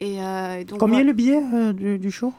Et 0.00 0.16
donc, 0.66 0.80
Combien 0.80 1.04
le 1.04 1.12
billet 1.12 1.40
du, 1.74 1.98
du 2.00 2.10
show? 2.10 2.32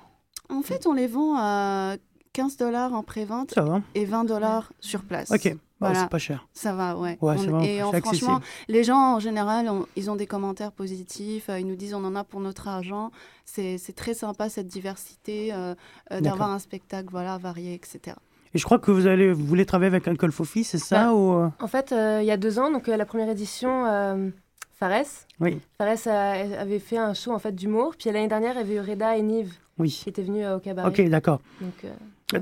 En 0.49 0.61
fait, 0.63 0.85
on 0.85 0.91
les 0.93 1.07
vend 1.07 1.35
à 1.37 1.95
15 2.33 2.57
dollars 2.57 2.93
en 2.93 3.03
pré-vente 3.03 3.53
et 3.95 4.03
20 4.03 4.25
dollars 4.25 4.73
sur 4.81 5.03
place. 5.03 5.31
Ok. 5.31 5.55
Bah, 5.79 5.87
Voilà. 5.89 6.01
C'est 6.03 6.09
pas 6.09 6.17
cher. 6.17 6.47
Ça 6.53 6.73
va, 6.73 6.97
ouais. 6.97 7.17
Ouais, 7.21 7.35
On- 7.49 7.61
et 7.61 7.83
on- 7.83 7.91
franchement, 7.93 8.39
les 8.67 8.83
gens 8.83 9.15
en 9.15 9.19
général, 9.19 9.69
on- 9.69 9.85
ils 9.95 10.09
ont 10.09 10.15
des 10.15 10.25
commentaires 10.25 10.71
positifs. 10.71 11.49
euh, 11.49 11.59
ils 11.59 11.67
nous 11.67 11.75
disent 11.75 11.93
on 11.93 12.03
en 12.03 12.15
a 12.15 12.23
pour 12.23 12.39
notre 12.39 12.67
argent. 12.67 13.11
C'est 13.45 13.77
c'est 13.77 13.93
très 13.93 14.13
sympa 14.15 14.49
cette 14.49 14.67
diversité 14.67 15.53
euh, 15.53 15.75
euh, 16.11 16.19
d'avoir 16.21 16.49
un 16.51 16.59
spectacle 16.59 17.09
voilà 17.11 17.37
varié, 17.37 17.73
etc. 17.75 18.15
Et 18.53 18.57
je 18.59 18.63
crois 18.63 18.79
que 18.79 18.89
vous, 18.91 19.05
allez, 19.07 19.31
vous 19.33 19.45
voulez 19.45 19.65
travailler 19.65 19.87
avec 19.93 20.07
Uncle 20.07 20.31
Fofi, 20.31 20.63
c'est 20.63 20.77
ça 20.79 21.07
Bah, 21.07 21.13
ou... 21.13 21.51
En 21.61 21.67
fait, 21.67 21.91
euh, 21.91 22.19
il 22.21 22.25
y 22.25 22.31
a 22.31 22.37
deux 22.37 22.57
ans, 22.59 22.71
donc 22.71 22.87
euh, 22.89 22.95
la 22.97 23.05
première 23.05 23.29
édition, 23.29 23.85
euh, 23.85 24.29
Fares. 24.79 25.03
Oui. 25.39 25.59
Fares 25.77 26.07
a- 26.07 26.59
avait 26.61 26.79
fait 26.79 26.97
un 26.97 27.13
show 27.13 27.33
en 27.33 27.39
fait 27.39 27.51
d'humour. 27.51 27.93
Puis 27.99 28.09
l'année 28.11 28.27
dernière, 28.27 28.53
il 28.53 28.57
y 28.57 28.61
avait 28.61 28.75
eu 28.75 28.79
Reda 28.79 29.15
et 29.17 29.21
Nive 29.21 29.53
Oui. 29.77 29.89
qui 29.89 30.09
étaient 30.09 30.23
venus 30.23 30.45
euh, 30.45 30.57
au 30.57 30.59
cabaret. 30.59 30.87
Ok, 30.87 31.01
d'accord. 31.09 31.39
Donc, 31.61 31.73
euh, 31.83 31.89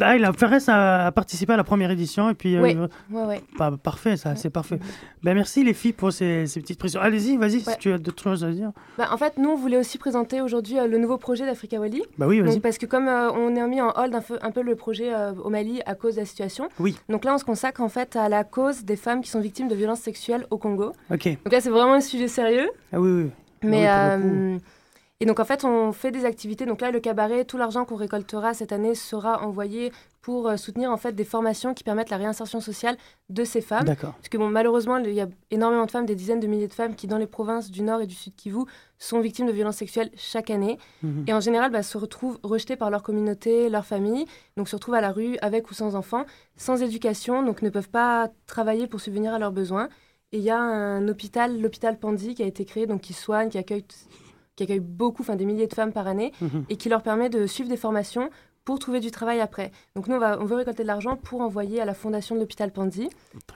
Ah, 0.01 0.15
il 0.15 0.25
a, 0.25 0.33
Ferres 0.33 0.57
a, 0.69 1.11
participé 1.11 1.53
à 1.53 1.57
la 1.57 1.63
première 1.63 1.91
édition 1.91 2.31
et 2.31 2.33
puis. 2.33 2.55
euh, 2.55 2.61
Oui. 2.63 2.75
ouais, 3.11 3.23
ouais. 3.25 3.43
Bah, 3.59 3.71
parfait, 3.81 4.17
ça, 4.17 4.35
c'est 4.35 4.49
parfait. 4.49 4.79
Ben, 5.21 5.35
merci 5.35 5.63
les 5.63 5.75
filles 5.75 5.93
pour 5.93 6.11
ces, 6.11 6.47
ces 6.47 6.59
petites 6.59 6.79
pressions. 6.79 6.99
Allez-y, 7.01 7.37
vas-y, 7.37 7.59
si 7.61 7.69
tu 7.77 7.93
as 7.93 7.99
d'autres 7.99 8.23
choses 8.23 8.43
à 8.43 8.49
dire. 8.49 8.71
Bah, 8.97 9.09
en 9.11 9.17
fait, 9.17 9.37
nous, 9.37 9.49
on 9.49 9.55
voulait 9.55 9.77
aussi 9.77 9.99
présenter 9.99 10.41
aujourd'hui 10.41 10.79
euh, 10.79 10.87
le 10.87 10.97
nouveau 10.97 11.19
projet 11.19 11.45
d'Africa 11.45 11.79
Wally. 11.79 12.01
Bah 12.17 12.25
oui, 12.25 12.39
vas-y. 12.41 12.59
Parce 12.61 12.79
que 12.79 12.87
comme 12.87 13.07
euh, 13.07 13.31
on 13.31 13.55
est 13.55 13.67
mis 13.67 13.79
en 13.79 13.91
hold 13.95 14.15
un 14.15 14.21
peu, 14.21 14.39
un 14.41 14.49
peu 14.49 14.63
le 14.63 14.75
projet 14.75 15.11
au 15.43 15.51
Mali 15.51 15.81
à 15.85 15.93
cause 15.93 16.15
de 16.15 16.21
la 16.21 16.25
situation, 16.25 16.67
Oui. 16.79 16.97
donc 17.07 17.23
là 17.23 17.35
on 17.35 17.37
se 17.37 17.45
consacre 17.45 17.81
en 17.81 17.89
fait 17.89 18.15
à 18.15 18.27
la 18.27 18.43
cause 18.43 18.85
des 18.85 18.95
femmes 18.95 19.21
qui 19.21 19.29
sont 19.29 19.39
victimes 19.39 19.67
de 19.67 19.75
violences 19.75 19.99
sexuelles 19.99 20.47
au 20.49 20.57
Congo. 20.57 20.93
Ok. 21.11 21.25
Donc 21.43 21.53
là 21.53 21.61
c'est 21.61 21.69
vraiment 21.69 21.93
un 21.93 22.01
sujet 22.01 22.27
sérieux. 22.27 22.69
Ah 22.91 22.99
oui, 22.99 23.23
oui. 23.25 23.29
Mais 23.61 23.87
oui, 24.17 24.57
et 25.19 25.25
donc 25.25 25.39
en 25.39 25.45
fait 25.45 25.63
on 25.63 25.91
fait 25.91 26.11
des 26.11 26.25
activités. 26.25 26.65
Donc 26.65 26.81
là 26.81 26.91
le 26.91 26.99
cabaret, 26.99 27.45
tout 27.45 27.57
l'argent 27.57 27.85
qu'on 27.85 27.95
récoltera 27.95 28.53
cette 28.53 28.71
année 28.71 28.95
sera 28.95 29.45
envoyé 29.45 29.91
pour 30.25 30.47
euh, 30.47 30.57
soutenir 30.57 30.89
en 30.89 30.97
fait 30.97 31.11
des 31.11 31.23
formations 31.23 31.75
qui 31.75 31.83
permettent 31.83 32.09
la 32.09 32.17
réinsertion 32.17 32.59
sociale 32.59 32.97
de 33.29 33.43
ces 33.43 33.61
femmes. 33.61 33.83
D'accord. 33.83 34.13
Parce 34.13 34.27
que 34.27 34.39
bon, 34.39 34.49
malheureusement, 34.49 34.97
il 34.97 35.13
y 35.13 35.21
a 35.21 35.27
énormément 35.51 35.85
de 35.85 35.91
femmes, 35.91 36.07
des 36.07 36.15
dizaines 36.15 36.39
de 36.39 36.47
milliers 36.47 36.67
de 36.67 36.73
femmes 36.73 36.95
qui, 36.95 37.05
dans 37.05 37.19
les 37.19 37.27
provinces 37.27 37.69
du 37.69 37.83
Nord 37.83 38.01
et 38.01 38.07
du 38.07 38.15
Sud 38.15 38.35
Kivu, 38.35 38.61
sont 38.97 39.19
victimes 39.19 39.45
de 39.45 39.51
violences 39.51 39.75
sexuelles 39.75 40.09
chaque 40.17 40.49
année. 40.49 40.79
Mhm. 41.03 41.25
Et 41.27 41.33
en 41.33 41.41
général, 41.41 41.69
bah, 41.69 41.83
se 41.83 41.95
retrouvent 41.99 42.39
rejetées 42.41 42.75
par 42.75 42.89
leur 42.89 43.03
communauté, 43.03 43.69
leur 43.69 43.85
famille, 43.85 44.25
donc 44.57 44.67
se 44.67 44.75
retrouvent 44.75 44.95
à 44.95 45.01
la 45.01 45.11
rue 45.11 45.37
avec 45.43 45.69
ou 45.69 45.75
sans 45.75 45.93
enfants, 45.93 46.25
sans 46.57 46.81
éducation, 46.81 47.43
donc 47.43 47.61
ne 47.61 47.69
peuvent 47.69 47.91
pas 47.91 48.31
travailler 48.47 48.87
pour 48.87 49.01
subvenir 49.01 49.31
à 49.31 49.37
leurs 49.37 49.51
besoins. 49.51 49.89
Et 50.31 50.39
il 50.39 50.43
y 50.43 50.49
a 50.49 50.57
un 50.57 51.07
hôpital, 51.07 51.61
l'hôpital 51.61 51.99
Pandy, 51.99 52.33
qui 52.33 52.41
a 52.41 52.47
été 52.47 52.65
créé, 52.65 52.87
donc 52.87 53.01
qui 53.01 53.13
soigne, 53.13 53.49
qui 53.49 53.59
accueille, 53.59 53.85
qui 54.55 54.63
accueille 54.63 54.79
beaucoup, 54.79 55.21
enfin 55.21 55.35
des 55.35 55.45
milliers 55.45 55.67
de 55.67 55.73
femmes 55.73 55.91
par 55.91 56.07
année, 56.07 56.31
Mhm. 56.41 56.65
et 56.69 56.77
qui 56.77 56.89
leur 56.89 57.01
permet 57.01 57.29
de 57.29 57.45
suivre 57.47 57.69
des 57.69 57.77
formations 57.77 58.29
pour 58.63 58.79
trouver 58.79 58.99
du 58.99 59.11
travail 59.11 59.41
après. 59.41 59.71
Donc 59.95 60.07
nous, 60.07 60.15
on, 60.15 60.19
va, 60.19 60.39
on 60.41 60.45
veut 60.45 60.55
récolter 60.55 60.81
de 60.81 60.87
l'argent 60.87 61.17
pour 61.17 61.41
envoyer 61.41 61.81
à 61.81 61.85
la 61.85 61.93
fondation 61.93 62.33
de 62.33 62.39
l'hôpital 62.39 62.71
Pandy 62.71 63.09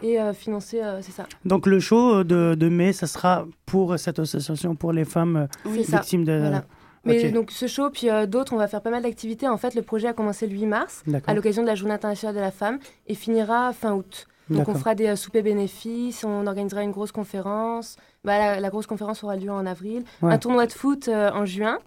et 0.03 0.21
euh, 0.21 0.33
financer, 0.33 0.81
euh, 0.83 1.01
c'est 1.01 1.11
ça. 1.11 1.25
Donc 1.45 1.65
le 1.65 1.79
show 1.79 2.23
de, 2.23 2.53
de 2.55 2.69
mai, 2.69 2.93
ça 2.93 3.07
sera 3.07 3.47
pour 3.65 3.97
cette 3.97 4.19
association 4.19 4.75
pour 4.75 4.91
les 4.93 5.05
femmes 5.05 5.47
euh, 5.65 5.83
ça. 5.83 5.97
victimes 5.97 6.25
de. 6.25 6.37
Voilà. 6.37 6.65
Mais 7.05 7.31
donc 7.31 7.49
ce 7.49 7.65
show, 7.65 7.89
puis 7.89 8.09
euh, 8.09 8.27
d'autres, 8.27 8.53
on 8.53 8.57
va 8.57 8.67
faire 8.67 8.81
pas 8.81 8.91
mal 8.91 9.01
d'activités. 9.01 9.47
En 9.47 9.57
fait, 9.57 9.73
le 9.73 9.81
projet 9.81 10.09
a 10.09 10.13
commencé 10.13 10.45
le 10.45 10.53
8 10.53 10.65
mars, 10.67 11.03
à 11.25 11.33
l'occasion 11.33 11.63
de 11.63 11.67
la 11.67 11.73
Journée 11.75 11.93
internationale 11.95 12.35
de 12.35 12.41
la 12.41 12.51
femme, 12.51 12.77
et 13.07 13.15
finira 13.15 13.71
fin 13.73 13.93
août. 13.95 14.27
Donc 14.49 14.67
on 14.67 14.73
fera 14.75 14.95
des 14.95 15.15
soupers 15.15 15.43
bénéfices, 15.43 16.23
on 16.23 16.45
organisera 16.45 16.83
une 16.83 16.91
grosse 16.91 17.11
conférence. 17.11 17.97
Bah, 18.23 18.37
la, 18.37 18.59
la 18.59 18.69
grosse 18.69 18.85
conférence 18.87 19.23
aura 19.23 19.35
lieu 19.35 19.49
en 19.51 19.65
avril. 19.65 20.03
Ouais. 20.21 20.33
Un 20.33 20.37
tournoi 20.37 20.65
de 20.67 20.73
foot 20.73 21.07
euh, 21.07 21.31
en 21.31 21.45
juin. 21.45 21.79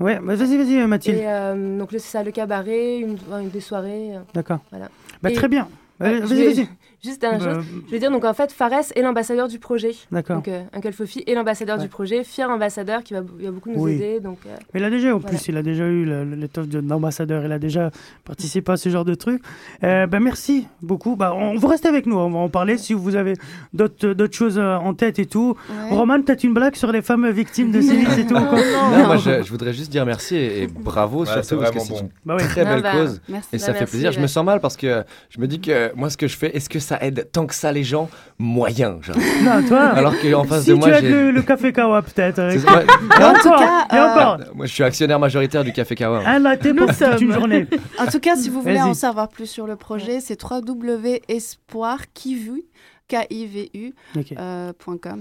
Ouais, 0.00 0.18
bah, 0.20 0.34
vas-y, 0.34 0.56
vas-y, 0.56 0.86
Mathilde. 0.86 1.18
Et 1.18 1.26
euh, 1.26 1.78
donc 1.78 1.88
c'est 1.92 1.98
ça, 2.00 2.22
le 2.22 2.30
cabaret, 2.32 2.98
une, 2.98 3.18
une- 3.40 3.50
des 3.50 3.60
soirées. 3.60 4.16
euh. 4.16 4.20
D'accord. 4.34 4.58
Voilà. 4.70 4.88
Bah, 5.22 5.30
Et- 5.30 5.34
très 5.34 5.48
bien. 5.48 5.68
Ouais, 6.02 6.20
vas-y, 6.20 6.34
vais- 6.38 6.52
vas-y. 6.54 6.68
Juste 7.04 7.24
un 7.24 7.36
Bah, 7.36 7.54
chose. 7.56 7.64
Je 7.88 7.92
veux 7.92 7.98
dire, 7.98 8.12
donc 8.12 8.24
en 8.24 8.32
fait, 8.32 8.52
Fares 8.52 8.92
est 8.94 9.02
l'ambassadeur 9.02 9.48
du 9.48 9.58
projet. 9.58 9.90
D'accord. 10.12 10.36
Donc 10.36 10.46
euh, 10.46 10.62
Uncle 10.72 10.92
Fofi 10.92 11.24
est 11.26 11.34
l'ambassadeur 11.34 11.76
Ouais. 11.78 11.82
du 11.82 11.88
projet, 11.88 12.22
fier 12.22 12.48
ambassadeur 12.48 13.02
qui 13.02 13.12
va, 13.12 13.22
il 13.40 13.44
va 13.46 13.50
beaucoup 13.50 13.70
nous 13.72 13.82
Oui. 13.82 13.94
aider. 13.94 14.20
Donc, 14.20 14.38
euh, 14.46 14.50
Mais 14.72 14.78
il 14.78 14.84
a 14.84 14.90
déjà, 14.90 15.08
en 15.08 15.18
Voilà. 15.18 15.28
plus, 15.36 15.48
il 15.48 15.56
a 15.56 15.64
déjà 15.64 15.84
eu 15.88 16.04
l'étoffe 16.36 16.68
de- 16.68 16.80
d'ambassadeur, 16.80 17.44
il 17.44 17.50
a 17.50 17.58
déjà 17.58 17.90
participé 18.24 18.70
à 18.70 18.76
ce 18.76 18.88
genre 18.88 19.04
de 19.04 19.14
truc. 19.16 19.42
Euh, 19.82 20.06
bah, 20.06 20.20
merci 20.20 20.68
beaucoup. 20.80 21.16
Bah, 21.16 21.34
on, 21.34 21.56
vous 21.56 21.66
restez 21.66 21.88
avec 21.88 22.06
nous, 22.06 22.16
on 22.16 22.30
va 22.30 22.38
en 22.38 22.48
parler 22.48 22.78
si 22.78 22.94
vous 22.94 23.16
avez 23.16 23.34
d'autres 23.74 24.12
d'autres 24.12 24.36
choses 24.36 24.58
euh, 24.58 24.76
en 24.76 24.94
tête 24.94 25.18
et 25.18 25.26
tout. 25.26 25.56
Ouais. 25.70 25.96
Roman, 25.96 26.22
peut-être 26.22 26.44
une 26.44 26.54
blague 26.54 26.76
sur 26.76 26.92
les 26.92 27.02
femmes 27.02 27.28
victimes 27.30 27.72
de 27.72 27.80
sévices 27.80 28.16
et 28.18 28.26
tout 28.26 28.34
quoi 28.48 28.60
Non, 28.96 29.06
moi 29.06 29.16
je, 29.16 29.42
je 29.42 29.50
voudrais 29.50 29.72
juste 29.72 29.90
dire 29.90 30.06
merci 30.06 30.36
et, 30.36 30.62
et 30.62 30.66
bravo 30.68 31.20
Ouais, 31.24 31.26
c'est 31.34 31.42
surtout 31.42 31.64
parce 31.64 31.74
que 31.74 31.80
c'est 31.80 32.00
bon. 32.02 32.10
Bah 32.24 32.36
oui. 32.36 32.44
une 32.44 32.48
très 32.48 32.64
Non, 32.64 32.70
belle 32.74 32.82
bah, 32.82 32.92
cause. 32.92 33.20
Merci. 33.28 33.48
Et 33.54 33.58
ça 33.58 33.66
Bah, 33.68 33.72
fait 33.72 33.78
merci, 33.80 33.90
plaisir. 33.90 34.12
Je 34.12 34.20
me 34.20 34.28
sens 34.28 34.44
mal 34.44 34.60
parce 34.60 34.76
que 34.76 35.02
je 35.30 35.40
me 35.40 35.48
dis 35.48 35.60
que 35.60 35.91
moi, 35.94 36.10
ce 36.10 36.16
que 36.16 36.26
je 36.28 36.36
fais, 36.36 36.54
est-ce 36.56 36.68
que 36.68 36.78
ça 36.78 36.98
aide 37.02 37.28
tant 37.32 37.46
que 37.46 37.54
ça 37.54 37.72
les 37.72 37.84
gens 37.84 38.08
Moyen, 38.38 38.98
genre? 39.02 39.16
Non, 39.42 39.62
toi, 39.66 39.80
Alors 39.88 40.14
qu'en 40.20 40.44
face 40.44 40.64
si 40.64 40.70
de 40.70 40.74
tu 40.74 40.80
moi, 40.80 40.88
aides 40.90 41.04
j'ai. 41.04 41.10
le, 41.10 41.30
le 41.30 41.42
café 41.42 41.72
Kawa, 41.72 42.02
peut-être. 42.02 42.36
Ça, 42.36 42.48
ouais. 42.48 42.60
Et 43.20 43.24
En 43.24 43.32
tout 43.34 43.48
encore, 43.48 43.58
cas, 43.60 43.86
et 43.92 43.96
euh, 43.96 44.10
encore. 44.10 44.38
Moi, 44.54 44.66
je 44.66 44.72
suis 44.72 44.82
actionnaire 44.84 45.18
majoritaire 45.18 45.64
du 45.64 45.72
Café 45.72 45.94
Kawa. 45.94 46.22
Un 46.26 46.38
latte 46.38 46.72
pour 46.74 46.86
toute 46.88 47.20
une 47.20 47.32
journée. 47.32 47.66
En 47.98 48.06
tout 48.06 48.20
cas, 48.20 48.36
si 48.36 48.48
vous 48.48 48.62
voulez 48.62 48.80
en 48.80 48.94
savoir 48.94 49.28
plus 49.28 49.46
sur 49.46 49.66
le 49.66 49.76
projet, 49.76 50.20
c'est 50.20 50.40
www.espoirkivu, 50.42 52.62
K-I-V-U, 53.08 53.92
Ok. 54.16 54.32
euh. 54.38 54.72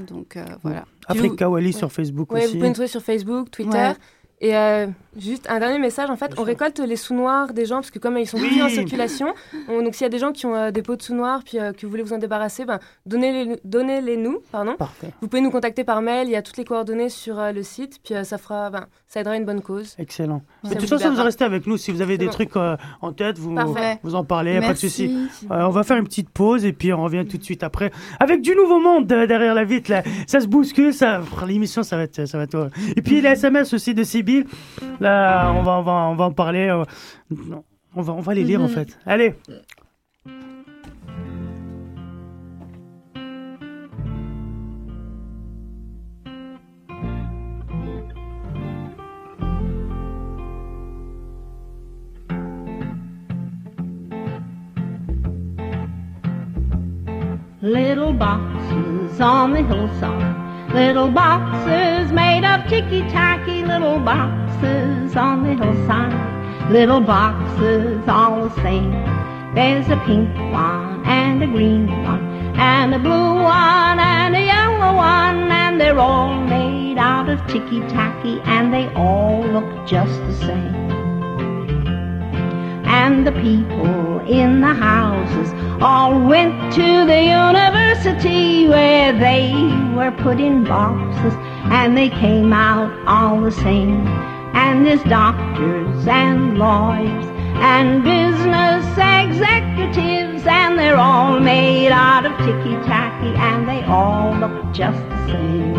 Donc 0.07 0.37
euh, 0.37 0.45
voilà. 0.63 0.85
Afrique 1.07 1.35
Kawali 1.35 1.67
ouais. 1.67 1.71
sur 1.73 1.91
Facebook 1.91 2.31
Ouais, 2.31 2.39
vous 2.41 2.45
aussi. 2.45 2.55
pouvez 2.55 2.67
nous 2.69 2.73
trouver 2.73 2.87
sur 2.87 3.01
Facebook, 3.01 3.51
Twitter. 3.51 3.77
Ouais. 3.77 3.93
Et 4.43 4.55
euh, 4.55 4.87
juste 5.17 5.47
un 5.49 5.59
dernier 5.59 5.79
message, 5.79 6.09
en 6.09 6.15
fait, 6.15 6.33
on 6.37 6.43
récolte 6.43 6.79
les 6.79 6.95
sous-noirs 6.95 7.53
des 7.53 7.65
gens, 7.65 7.75
parce 7.75 7.91
que 7.91 7.99
comme 7.99 8.17
ils 8.17 8.27
sont 8.27 8.37
Oui. 8.37 8.47
plus 8.47 8.61
en 8.63 8.69
circulation, 8.69 9.33
on- 9.67 9.81
donc 9.81 9.93
s'il 9.95 10.03
y 10.03 10.05
a 10.05 10.09
des 10.09 10.19
gens 10.19 10.31
qui 10.31 10.45
ont 10.45 10.55
euh, 10.55 10.71
des 10.71 10.81
pots 10.81 10.95
de 10.95 11.01
sous-noirs, 11.01 11.41
puis 11.43 11.59
euh, 11.59 11.73
que 11.73 11.85
vous 11.85 11.89
voulez 11.91 12.03
vous 12.03 12.13
en 12.13 12.17
débarrasser, 12.17 12.65
ben, 12.65 12.79
donnez-les 13.05 13.59
donnez-les 13.63 14.17
nous, 14.17 14.39
pardon. 14.51 14.75
Parfait. 14.77 15.11
Vous 15.21 15.27
pouvez 15.27 15.41
nous 15.41 15.51
contacter 15.51 15.83
par 15.83 16.01
mail, 16.01 16.27
il 16.27 16.31
y 16.31 16.35
a 16.35 16.41
toutes 16.41 16.57
les 16.57 16.65
coordonnées 16.65 17.09
sur 17.09 17.39
euh, 17.39 17.51
le 17.51 17.63
site, 17.63 17.99
puis 18.03 18.15
euh, 18.15 18.23
ça, 18.23 18.37
fera, 18.37 18.69
ben, 18.69 18.85
ça 19.07 19.19
aidera 19.21 19.35
une 19.37 19.45
bonne 19.45 19.61
cause. 19.61 19.95
Excellent. 19.99 20.41
De 20.63 20.73
toute 20.75 20.87
façon, 20.89 21.11
vous 21.11 21.23
restez 21.23 21.43
avec 21.43 21.67
nous. 21.67 21.77
Si 21.77 21.91
vous 21.91 22.01
avez 22.01 22.17
des 22.17 22.25
bon. 22.27 22.31
trucs 22.31 22.55
euh, 22.55 22.77
en 23.01 23.11
tête, 23.11 23.37
vous, 23.37 23.53
Parfait. 23.53 23.99
vous 24.03 24.15
en 24.15 24.23
parlez, 24.23 24.53
pas 24.55 24.59
de 24.61 24.65
Merci. 24.67 24.89
souci. 24.89 25.17
Euh, 25.51 25.63
on 25.65 25.69
va 25.69 25.83
faire 25.83 25.97
une 25.97 26.05
petite 26.05 26.29
pause 26.29 26.65
et 26.65 26.73
puis 26.73 26.93
on 26.93 27.03
revient 27.03 27.25
tout 27.29 27.37
de 27.37 27.43
suite 27.43 27.63
après 27.63 27.91
avec 28.19 28.41
du 28.41 28.55
nouveau 28.55 28.79
monde 28.79 29.11
euh, 29.11 29.27
derrière 29.27 29.53
la 29.53 29.63
vitre. 29.65 29.91
Là. 29.91 30.03
Ça 30.27 30.39
se 30.39 30.47
bouscule, 30.47 30.93
ça. 30.93 31.21
L'émission, 31.47 31.83
ça 31.83 31.97
va 31.97 32.03
être, 32.03 32.25
ça 32.25 32.37
va 32.37 32.43
être. 32.45 32.69
Et 32.95 33.01
puis 33.01 33.21
les 33.21 33.29
SMS 33.29 33.73
aussi 33.73 33.93
de 33.93 34.03
Sibyl. 34.03 34.45
Là, 35.01 35.51
on 35.57 35.63
va, 35.63 35.71
on 35.79 35.81
va, 35.81 35.91
on 36.11 36.15
va 36.15 36.25
en 36.25 36.31
parler. 36.31 36.69
euh, 36.69 36.85
On 37.93 38.01
va, 38.03 38.13
on 38.13 38.21
va 38.21 38.33
les 38.33 38.43
lire 38.45 38.61
en 38.61 38.69
Mhm. 38.69 38.69
fait. 38.69 38.97
Allez. 39.05 39.35
Little 57.61 58.13
boxes 58.13 59.19
on 59.21 59.51
the 59.53 59.61
hillside. 59.61 60.73
Little 60.73 61.11
boxes 61.11 62.11
made 62.11 62.43
of 62.43 62.67
ticky 62.67 63.01
tacky. 63.09 63.63
Little 63.63 63.99
boxes 63.99 64.40
on 64.63 65.43
the 65.43 65.53
hillside. 65.63 66.71
Little 66.71 67.01
boxes 67.01 68.07
all 68.07 68.47
the 68.47 68.55
same. 68.61 68.91
There's 69.55 69.87
a 69.89 69.97
pink 70.05 70.33
one 70.53 71.05
and 71.05 71.43
a 71.43 71.47
green 71.47 71.87
one 72.03 72.55
and 72.55 72.93
a 72.93 72.99
blue 72.99 73.35
one 73.43 73.99
and 73.99 74.35
a 74.35 74.41
yellow 74.41 74.95
one. 74.95 75.51
And 75.51 75.81
they're 75.81 75.99
all 75.99 76.41
made 76.45 76.97
out 76.97 77.29
of 77.29 77.45
ticky 77.47 77.81
tacky 77.87 78.39
and 78.45 78.73
they 78.73 78.87
all 78.93 79.41
look 79.41 79.87
just 79.87 80.13
the 80.27 80.35
same 80.35 80.91
and 82.85 83.25
the 83.25 83.31
people 83.31 84.19
in 84.27 84.61
the 84.61 84.73
houses 84.73 85.49
all 85.81 86.19
went 86.27 86.53
to 86.73 87.05
the 87.05 87.23
university 87.23 88.67
where 88.67 89.11
they 89.13 89.51
were 89.95 90.11
put 90.11 90.39
in 90.39 90.63
boxes 90.65 91.33
and 91.71 91.97
they 91.97 92.09
came 92.09 92.51
out 92.53 92.91
all 93.07 93.39
the 93.41 93.51
same. 93.51 94.30
And 94.53 94.85
there's 94.85 95.03
doctors 95.03 96.07
and 96.07 96.57
lawyers 96.57 97.25
and 97.61 98.03
business 98.03 98.85
executives 98.97 100.45
and 100.47 100.77
they're 100.77 100.97
all 100.97 101.39
made 101.39 101.89
out 101.89 102.25
of 102.25 102.31
ticky 102.39 102.75
tacky 102.87 103.33
and 103.37 103.69
they 103.69 103.83
all 103.83 104.35
look 104.35 104.73
just 104.73 104.99
the 105.09 105.27
same. 105.27 105.77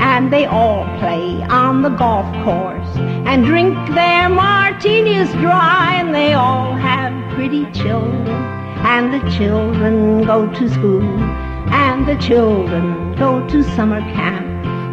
And 0.00 0.32
they 0.32 0.46
all 0.46 0.84
play 0.98 1.42
on 1.44 1.82
the 1.82 1.90
golf 1.90 2.26
course 2.44 2.96
and 3.26 3.44
drink 3.44 3.74
their 3.94 4.28
martinis 4.28 5.30
dry 5.32 5.94
and 5.96 6.14
they 6.14 6.32
all 6.32 6.72
have 6.74 7.12
pretty 7.34 7.70
children. 7.72 8.28
And 8.84 9.14
the 9.14 9.30
children 9.30 10.24
go 10.24 10.52
to 10.52 10.70
school 10.70 11.02
and 11.70 12.06
the 12.08 12.16
children 12.16 13.14
go 13.16 13.46
to 13.48 13.62
summer 13.76 14.00
camp 14.00 14.41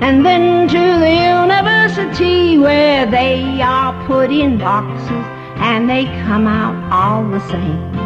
and 0.02 0.26
then 0.26 0.68
to 0.70 0.78
the 0.78 1.14
university 1.14 2.58
where 2.58 3.06
they 3.06 3.62
are 3.62 3.92
put 4.08 4.32
in 4.32 4.58
boxes 4.58 5.26
and 5.62 5.90
they 5.90 6.06
come 6.24 6.48
out 6.48 6.76
all 6.92 7.24
the 7.30 7.40
same 7.50 8.00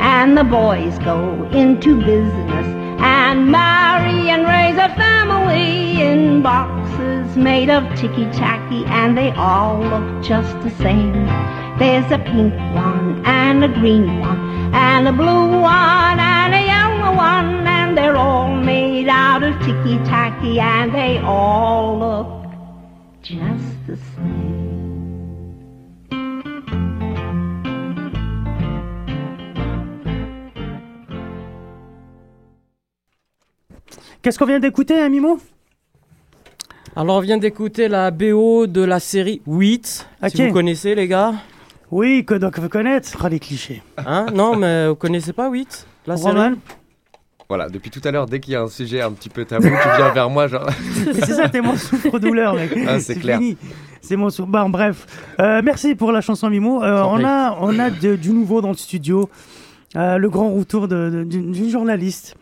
and 0.00 0.36
the 0.36 0.42
boys 0.44 0.98
go 0.98 1.44
into 1.52 1.96
business 2.00 2.66
and 3.00 3.50
marry 3.52 4.28
and 4.30 4.42
raise 4.46 4.76
a 4.76 4.92
family 4.96 6.02
in 6.02 6.42
boxes 6.42 7.36
made 7.36 7.70
of 7.70 7.84
ticky 7.96 8.24
tacky 8.32 8.84
and 8.86 9.16
they 9.16 9.30
all 9.32 9.78
look 9.78 10.22
just 10.24 10.52
the 10.62 10.70
same. 10.70 11.59
There's 11.80 12.12
a 12.12 12.18
pink 12.18 12.52
one 12.74 13.22
and 13.24 13.64
a 13.64 13.68
green 13.68 14.20
one 14.20 14.74
and 14.74 15.08
a 15.08 15.12
blue 15.12 15.60
one 15.62 16.20
and 16.20 16.54
a 16.54 16.62
yellow 16.66 17.16
one 17.16 17.66
and 17.66 17.96
they're 17.96 18.16
all 18.16 18.54
made 18.54 19.08
out 19.08 19.42
of 19.42 19.58
ticky 19.60 19.96
tacky 20.04 20.60
and 20.60 20.94
they 20.94 21.16
all 21.24 21.98
look 21.98 22.52
just 23.22 23.86
the 23.86 23.96
same. 23.96 24.60
Qu'est-ce 34.20 34.38
qu'on 34.38 34.44
vient 34.44 34.60
d'écouter, 34.60 35.00
hein, 35.00 35.08
Mimo? 35.08 35.40
Alors, 36.94 37.16
on 37.16 37.20
vient 37.20 37.38
d'écouter 37.38 37.88
la 37.88 38.10
BO 38.10 38.66
de 38.66 38.82
la 38.82 39.00
série 39.00 39.40
8. 39.46 40.06
Ok. 40.22 40.28
Si 40.28 40.46
vous 40.46 40.52
connaissez, 40.52 40.94
les 40.94 41.08
gars. 41.08 41.36
Oui, 41.90 42.24
que 42.24 42.34
donc 42.34 42.58
vous 42.58 42.68
connaître 42.68 43.16
Ah, 43.22 43.28
les 43.28 43.40
clichés. 43.40 43.82
Hein? 43.98 44.26
Non, 44.34 44.56
mais 44.56 44.88
vous 44.88 44.94
connaissez 44.94 45.32
pas 45.32 45.50
8 45.50 45.86
La 46.06 46.16
série 46.16 46.28
Roman 46.36 46.52
Voilà, 47.48 47.68
depuis 47.68 47.90
tout 47.90 48.00
à 48.04 48.10
l'heure, 48.10 48.26
dès 48.26 48.38
qu'il 48.40 48.52
y 48.52 48.56
a 48.56 48.62
un 48.62 48.68
sujet 48.68 49.00
un 49.02 49.10
petit 49.12 49.28
peu 49.28 49.44
tabou, 49.44 49.64
tu 49.64 49.88
viens 49.96 50.12
vers 50.12 50.30
moi, 50.30 50.46
genre. 50.46 50.68
C'est 51.14 51.32
ça, 51.34 51.48
t'es 51.48 51.60
mon 51.60 51.76
souffre-douleur, 51.76 52.54
mec. 52.54 52.72
Ah, 52.86 53.00
c'est 53.00 53.16
clair. 53.16 53.38
fini. 53.38 53.56
C'est 54.00 54.16
mon 54.16 54.30
souffre. 54.30 54.48
Bon, 54.48 54.68
bref. 54.68 55.06
Euh, 55.40 55.60
merci 55.64 55.94
pour 55.96 56.12
la 56.12 56.20
chanson 56.20 56.48
Mimo. 56.48 56.82
Euh, 56.82 57.02
on 57.02 57.24
a, 57.24 57.56
on 57.60 57.78
a 57.78 57.90
de- 57.90 58.16
du 58.16 58.30
nouveau 58.30 58.60
dans 58.60 58.68
le 58.70 58.74
studio. 58.76 59.28
Euh, 59.96 60.16
le 60.18 60.30
grand 60.30 60.50
retour 60.54 60.86
d'une 60.86 61.68
journaliste. 61.68 62.36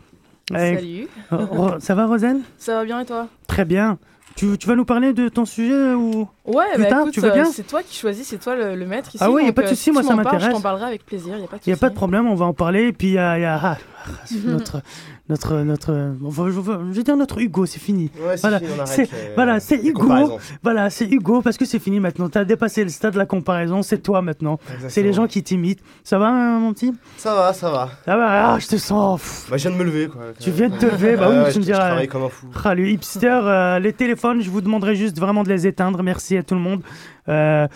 Salut, 0.51 1.07
euh, 1.31 1.79
ça 1.79 1.93
va, 1.93 2.07
Rosen 2.07 2.41
ça 2.57 2.73
va 2.75 2.85
bien 2.85 2.99
et 3.01 3.05
toi? 3.05 3.27
Très 3.47 3.65
bien. 3.65 3.99
Tu, 4.35 4.57
tu 4.57 4.67
vas 4.67 4.75
nous 4.75 4.85
parler 4.85 5.11
de 5.13 5.27
ton 5.27 5.43
sujet 5.45 5.93
ou 5.93 6.27
Ouais, 6.45 6.63
Plus 6.73 6.83
bah 6.83 6.89
tard, 6.89 6.99
écoute, 7.01 7.13
tu 7.13 7.19
veux 7.19 7.29
euh, 7.29 7.33
bien 7.33 7.45
c'est 7.45 7.67
toi 7.67 7.83
qui 7.83 7.97
choisis, 7.97 8.25
c'est 8.27 8.37
toi 8.37 8.55
le, 8.55 8.75
le 8.75 8.85
maître 8.85 9.09
ici. 9.13 9.17
Ah 9.23 9.29
oui, 9.29 9.41
y 9.41 9.45
a 9.45 9.47
donc, 9.47 9.55
pas 9.55 9.61
de 9.63 9.67
euh, 9.67 9.69
souci, 9.71 9.83
si 9.83 9.91
moi, 9.91 10.01
ça 10.01 10.15
m'intéresse. 10.15 10.45
Je 10.45 10.51
t'en 10.51 10.61
parlerai 10.61 10.85
avec 10.85 11.05
plaisir, 11.05 11.33
il 11.35 11.41
y 11.41 11.43
a 11.43 11.47
pas 11.47 11.57
de 11.57 11.61
Il 11.65 11.69
n'y 11.69 11.73
a 11.73 11.75
souci. 11.75 11.81
pas 11.81 11.89
de 11.89 11.95
problème, 11.95 12.27
on 12.27 12.35
va 12.35 12.45
en 12.45 12.53
parler. 12.53 12.87
Et 12.87 12.93
puis 12.93 13.07
il 13.09 13.13
y 13.13 13.17
a, 13.17 13.37
il 13.37 13.41
y 13.41 13.45
a- 13.45 13.59
ah, 13.61 13.77
ah, 13.77 13.98
notre, 14.45 14.81
notre, 15.29 15.55
notre, 15.57 15.91
va- 16.21 16.49
je 16.91 16.95
vais 16.95 17.03
dire 17.03 17.17
notre 17.17 17.39
Hugo, 17.39 17.65
c'est 17.65 17.79
fini. 17.79 18.11
Ouais, 18.25 18.37
c'est 18.37 18.41
Voilà, 18.47 18.85
c'est- 18.85 19.09
voilà, 19.35 19.59
c'est 19.59 19.75
Hugo. 19.83 20.39
Voilà, 20.63 20.89
c'est 20.89 21.05
Hugo 21.05 21.41
parce 21.41 21.57
que 21.57 21.65
c'est 21.65 21.79
fini 21.79 21.99
maintenant. 21.99 22.29
T'as 22.29 22.43
dépassé 22.45 22.83
le 22.83 22.89
stade 22.89 23.13
de 23.13 23.17
la 23.17 23.25
comparaison, 23.25 23.81
c'est 23.81 23.99
toi 23.99 24.21
maintenant. 24.21 24.59
C'est 24.87 25.03
les 25.03 25.13
gens 25.13 25.27
qui 25.27 25.43
t'imitent. 25.43 25.81
Ça 26.03 26.17
va, 26.19 26.27
hein, 26.29 26.59
mon 26.59 26.73
petit? 26.73 26.93
Ça 27.17 27.33
va, 27.35 27.53
ça 27.53 27.69
va. 27.71 27.89
Ça 28.05 28.17
va, 28.17 28.53
ah, 28.53 28.59
je 28.59 28.67
te 28.67 28.77
sens. 28.77 29.19
pff. 29.21 29.47
Bah, 29.49 29.57
je 29.57 29.67
viens 29.67 29.77
de 29.77 29.81
me 29.83 29.85
lever, 29.85 30.07
quoi. 30.07 30.21
Tu 30.39 30.51
viens 30.51 30.69
de 30.69 30.77
te 30.77 30.85
lever, 30.85 31.15
bah 31.15 31.29
Ouais, 31.29 31.37
oui, 31.37 31.43
ouais, 31.43 31.51
tu 31.51 31.59
me 31.59 31.63
je- 31.63 31.67
je 31.67 31.73
diras. 31.73 31.87
travaille 31.87 32.07
comme 32.07 32.23
un 32.23 32.29
fou. 32.29 32.47
Ah, 32.63 32.75
le 32.75 32.87
hipster, 32.87 33.39
euh, 33.43 33.79
les 33.79 33.93
téléphones, 33.93 34.41
je 34.41 34.49
vous 34.49 34.61
demanderai 34.61 34.95
juste 34.95 35.19
vraiment 35.19 35.43
de 35.43 35.49
les 35.49 35.67
éteindre. 35.67 36.01
Merci 36.03 36.37
à 36.37 36.43
tout 36.43 36.55
le 36.55 36.61
monde. 36.61 36.81
Euh, 37.27 37.67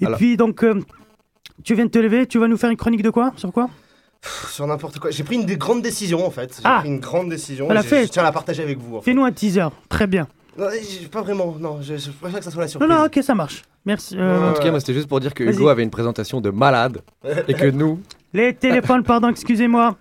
et 0.00 0.06
Alors- 0.06 0.18
puis, 0.18 0.36
donc, 0.36 0.62
euh, 0.64 0.80
tu 1.64 1.74
viens 1.74 1.84
de 1.86 1.90
te 1.90 1.98
lever, 1.98 2.26
tu 2.26 2.38
vas 2.38 2.48
nous 2.48 2.56
faire 2.56 2.70
une 2.70 2.76
chronique 2.76 3.02
de 3.02 3.10
quoi? 3.10 3.32
Sur 3.36 3.52
quoi? 3.52 3.68
Sur 4.48 4.66
n'importe 4.66 4.98
quoi. 4.98 5.10
J'ai 5.10 5.24
pris 5.24 5.34
une 5.36 5.46
des 5.46 5.56
grandes 5.56 5.82
décisions, 5.82 6.24
en 6.24 6.30
fait. 6.30 6.54
J'ai 6.56 6.62
Ah. 6.64 6.78
pris 6.80 6.88
une 6.88 7.00
grande 7.00 7.28
décision. 7.28 7.70
Et 7.70 7.76
je- 7.76 8.04
tiens 8.08 8.22
à 8.22 8.26
la 8.26 8.32
partager 8.32 8.62
avec 8.62 8.78
vous. 8.78 8.96
en 8.96 9.00
fait. 9.00 9.10
Fais-nous 9.10 9.24
un 9.24 9.32
teaser. 9.32 9.66
Très 9.88 10.06
bien. 10.06 10.28
Non, 10.56 10.66
j'ai- 10.70 11.08
pas 11.08 11.22
vraiment, 11.22 11.56
non. 11.58 11.78
Je, 11.82 11.96
je 11.96 12.10
préfère 12.10 12.38
que 12.38 12.44
ça 12.44 12.50
soit 12.50 12.60
la 12.60 12.66
Non, 12.66 12.70
surprise. 12.70 12.90
non, 12.90 13.04
ok, 13.06 13.18
ça 13.22 13.34
marche. 13.34 13.62
Merci. 13.84 14.16
euh, 14.18 14.50
En 14.50 14.52
tout 14.52 14.62
cas, 14.62 14.70
moi, 14.70 14.78
c'était 14.78 14.94
juste 14.94 15.08
pour 15.08 15.18
dire 15.18 15.34
que 15.34 15.42
Vas-y. 15.42 15.54
Hugo 15.56 15.68
avait 15.68 15.82
une 15.82 15.90
présentation 15.90 16.40
de 16.40 16.50
malade 16.50 17.02
et 17.48 17.54
que 17.54 17.66
nous, 17.66 18.00
Les 18.32 18.54
téléphones, 18.54 19.02
pardon, 19.02 19.28
excusez-moi. 19.28 19.96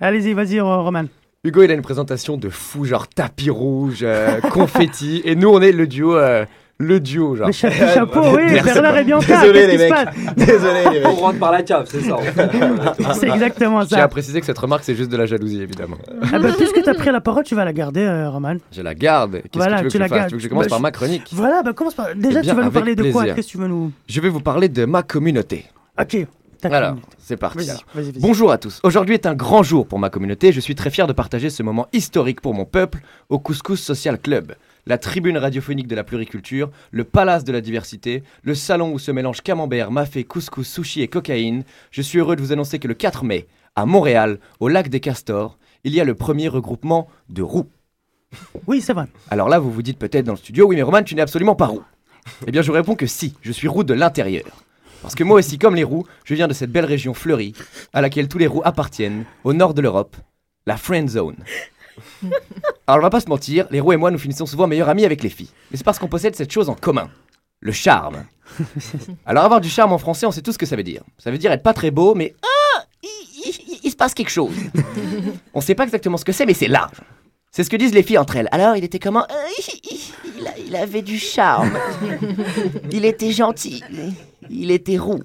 Allez-y, 0.00 0.32
vas-y, 0.32 0.58
Ro- 0.60 0.82
Roman. 0.82 1.04
Hugo, 1.44 1.62
il 1.62 1.70
a 1.70 1.74
une 1.74 1.82
présentation 1.82 2.36
de 2.36 2.48
fou, 2.48 2.84
genre 2.86 3.06
tapis 3.06 3.50
rouge, 3.50 4.00
euh, 4.02 4.40
confetti, 4.40 5.20
et 5.24 5.36
nous, 5.36 5.48
on 5.50 5.60
est 5.60 5.72
le 5.72 5.86
duo, 5.86 6.16
euh, 6.16 6.44
le 6.78 6.98
duo, 7.00 7.36
genre. 7.36 7.46
Le 7.46 7.52
chapeau, 7.52 7.74
chapeau 7.94 8.20
oui, 8.36 8.42
Merci. 8.50 8.72
Bernard 8.74 8.96
et 8.98 9.04
Bianca. 9.04 9.40
Désolé, 9.40 9.66
les 9.76 9.78
mecs. 9.78 9.94
Désolé, 10.36 10.80
les 10.92 11.04
On 11.06 11.10
mecs. 11.10 11.18
rentre 11.20 11.38
par 11.38 11.52
la 11.52 11.62
cave, 11.62 11.86
c'est 11.88 12.00
ça. 12.00 12.16
C'est 13.14 13.28
exactement 13.28 13.82
Je 13.82 13.86
tiens 13.88 13.98
à 13.98 14.00
ça. 14.02 14.08
préciser 14.08 14.40
que 14.40 14.46
cette 14.46 14.58
remarque, 14.58 14.82
c'est 14.84 14.94
juste 14.94 15.10
de 15.10 15.16
la 15.16 15.26
jalousie, 15.26 15.62
évidemment. 15.62 15.96
Ah 16.32 16.38
bah, 16.38 16.48
puisque 16.56 16.82
tu 16.82 16.88
as 16.88 16.94
pris 16.94 17.10
la 17.12 17.20
parole, 17.20 17.44
tu 17.44 17.54
vas 17.54 17.64
la 17.64 17.72
garder, 17.72 18.00
euh, 18.02 18.28
Roman. 18.30 18.56
Je 18.72 18.82
la 18.82 18.94
garde. 18.94 19.34
Qu'est-ce 19.42 19.56
Voilà, 19.58 19.76
que 19.76 19.80
tu 19.82 19.84
veux 19.84 19.90
tu 19.90 19.96
que 19.98 19.98
la 20.02 20.06
je 20.06 20.08
fasse? 20.10 20.18
gardes. 20.18 20.28
Tu 20.30 20.34
veux 20.34 20.38
que 20.38 20.44
je 20.44 20.48
commence 20.48 20.64
Bah, 20.64 20.70
par 20.70 20.80
ma 20.80 20.90
chronique? 20.90 21.28
Voilà, 21.32 21.62
bah 21.62 21.72
commence 21.74 21.94
par. 21.94 22.06
Déjà, 22.14 22.40
Eh 22.40 22.42
bien, 22.42 22.50
tu 22.52 22.56
vas 22.58 22.64
nous 22.64 22.70
parler 22.70 22.96
de 22.96 23.12
quoi? 23.12 23.24
Qu'est-ce 23.26 23.46
que 23.46 23.52
tu 23.52 23.58
veux 23.58 23.68
nous. 23.68 23.92
Je 24.08 24.20
vais 24.20 24.28
vous 24.28 24.40
parler 24.40 24.68
de 24.68 24.84
ma 24.84 25.02
communauté. 25.02 25.66
Ok. 26.00 26.26
Fini. 26.68 27.00
c'est 27.18 27.36
parti. 27.36 27.70
Bonjour 28.20 28.50
à 28.50 28.58
tous. 28.58 28.80
Aujourd'hui 28.82 29.14
est 29.14 29.26
un 29.26 29.34
grand 29.34 29.62
jour 29.62 29.86
pour 29.86 29.98
ma 29.98 30.10
communauté. 30.10 30.52
Je 30.52 30.60
suis 30.60 30.74
très 30.74 30.90
fier 30.90 31.06
de 31.06 31.12
partager 31.12 31.50
ce 31.50 31.62
moment 31.62 31.88
historique 31.92 32.40
pour 32.40 32.54
mon 32.54 32.64
peuple 32.64 33.00
au 33.28 33.38
Couscous 33.38 33.80
Social 33.80 34.20
Club, 34.20 34.54
la 34.86 34.98
tribune 34.98 35.38
radiophonique 35.38 35.86
de 35.88 35.94
la 35.94 36.04
pluriculture, 36.04 36.70
le 36.90 37.04
palace 37.04 37.44
de 37.44 37.52
la 37.52 37.60
diversité, 37.60 38.22
le 38.42 38.54
salon 38.54 38.92
où 38.92 38.98
se 38.98 39.10
mélangent 39.10 39.42
camembert, 39.42 39.90
mafé, 39.90 40.24
couscous, 40.24 40.68
sushi 40.68 41.02
et 41.02 41.08
cocaïne. 41.08 41.64
Je 41.90 42.02
suis 42.02 42.18
heureux 42.18 42.36
de 42.36 42.42
vous 42.42 42.52
annoncer 42.52 42.78
que 42.78 42.88
le 42.88 42.94
4 42.94 43.24
mai, 43.24 43.46
à 43.76 43.86
Montréal, 43.86 44.38
au 44.60 44.68
lac 44.68 44.88
des 44.88 45.00
Castors, 45.00 45.58
il 45.84 45.94
y 45.94 46.00
a 46.00 46.04
le 46.04 46.14
premier 46.14 46.48
regroupement 46.48 47.08
de 47.28 47.42
roux. 47.42 47.66
Oui, 48.66 48.80
c'est 48.80 48.92
vrai. 48.92 49.06
Alors 49.30 49.48
là, 49.48 49.58
vous 49.58 49.70
vous 49.70 49.82
dites 49.82 49.98
peut-être 49.98 50.24
dans 50.24 50.32
le 50.32 50.38
studio, 50.38 50.66
oui 50.66 50.76
mais 50.76 50.82
Roman, 50.82 51.02
tu 51.02 51.14
n'es 51.14 51.22
absolument 51.22 51.54
pas 51.54 51.66
roux. 51.66 51.84
Eh 52.46 52.50
bien, 52.50 52.62
je 52.62 52.68
vous 52.68 52.74
réponds 52.74 52.94
que 52.94 53.06
si, 53.06 53.34
je 53.42 53.52
suis 53.52 53.68
roux 53.68 53.84
de 53.84 53.94
l'intérieur. 53.94 54.63
Parce 55.04 55.14
que 55.14 55.22
moi 55.22 55.38
aussi, 55.38 55.58
comme 55.58 55.74
les 55.74 55.84
roux, 55.84 56.06
je 56.24 56.34
viens 56.34 56.48
de 56.48 56.54
cette 56.54 56.72
belle 56.72 56.86
région 56.86 57.12
fleurie, 57.12 57.52
à 57.92 58.00
laquelle 58.00 58.26
tous 58.26 58.38
les 58.38 58.46
roux 58.46 58.62
appartiennent, 58.64 59.24
au 59.44 59.52
nord 59.52 59.74
de 59.74 59.82
l'Europe, 59.82 60.16
la 60.66 60.78
Friend 60.78 61.06
Zone. 61.10 61.36
Alors, 62.86 63.00
on 63.00 63.02
va 63.02 63.10
pas 63.10 63.20
se 63.20 63.28
mentir, 63.28 63.66
les 63.70 63.80
roux 63.80 63.92
et 63.92 63.98
moi, 63.98 64.10
nous 64.10 64.16
finissons 64.18 64.46
souvent 64.46 64.66
meilleurs 64.66 64.88
amis 64.88 65.04
avec 65.04 65.22
les 65.22 65.28
filles. 65.28 65.50
Mais 65.70 65.76
c'est 65.76 65.84
parce 65.84 65.98
qu'on 65.98 66.08
possède 66.08 66.34
cette 66.34 66.50
chose 66.50 66.70
en 66.70 66.74
commun, 66.74 67.10
le 67.60 67.70
charme. 67.72 68.24
Alors, 69.26 69.44
avoir 69.44 69.60
du 69.60 69.68
charme 69.68 69.92
en 69.92 69.98
français, 69.98 70.24
on 70.24 70.32
sait 70.32 70.40
tout 70.40 70.52
ce 70.52 70.58
que 70.58 70.64
ça 70.66 70.74
veut 70.74 70.82
dire. 70.82 71.02
Ça 71.18 71.30
veut 71.30 71.36
dire 71.38 71.52
être 71.52 71.62
pas 71.62 71.74
très 71.74 71.90
beau, 71.90 72.14
mais 72.14 72.34
ah, 72.42 72.84
il, 73.02 73.08
il- 73.44 73.80
il 73.84 73.90
se 73.90 73.96
passe 73.96 74.14
quelque 74.14 74.30
chose. 74.30 74.54
on 75.54 75.60
sait 75.60 75.74
pas 75.74 75.84
exactement 75.84 76.16
ce 76.16 76.24
que 76.24 76.32
c'est, 76.32 76.46
mais 76.46 76.54
c'est 76.54 76.66
large. 76.68 76.96
C'est 77.50 77.62
ce 77.62 77.68
que 77.70 77.76
disent 77.76 77.92
les 77.94 78.02
filles 78.02 78.18
entre 78.18 78.36
elles. 78.36 78.48
Alors, 78.52 78.74
il 78.76 78.82
était 78.84 78.98
comment? 78.98 79.24
Euh, 79.30 79.34
il, 79.90 80.00
il 80.40 80.46
a- 80.48 80.58
il 80.66 80.74
avait 80.76 81.02
du 81.02 81.18
charme. 81.18 81.78
Il 82.90 83.04
était 83.04 83.30
gentil. 83.30 83.84
Il 84.50 84.70
était 84.70 84.98
roux. 84.98 85.20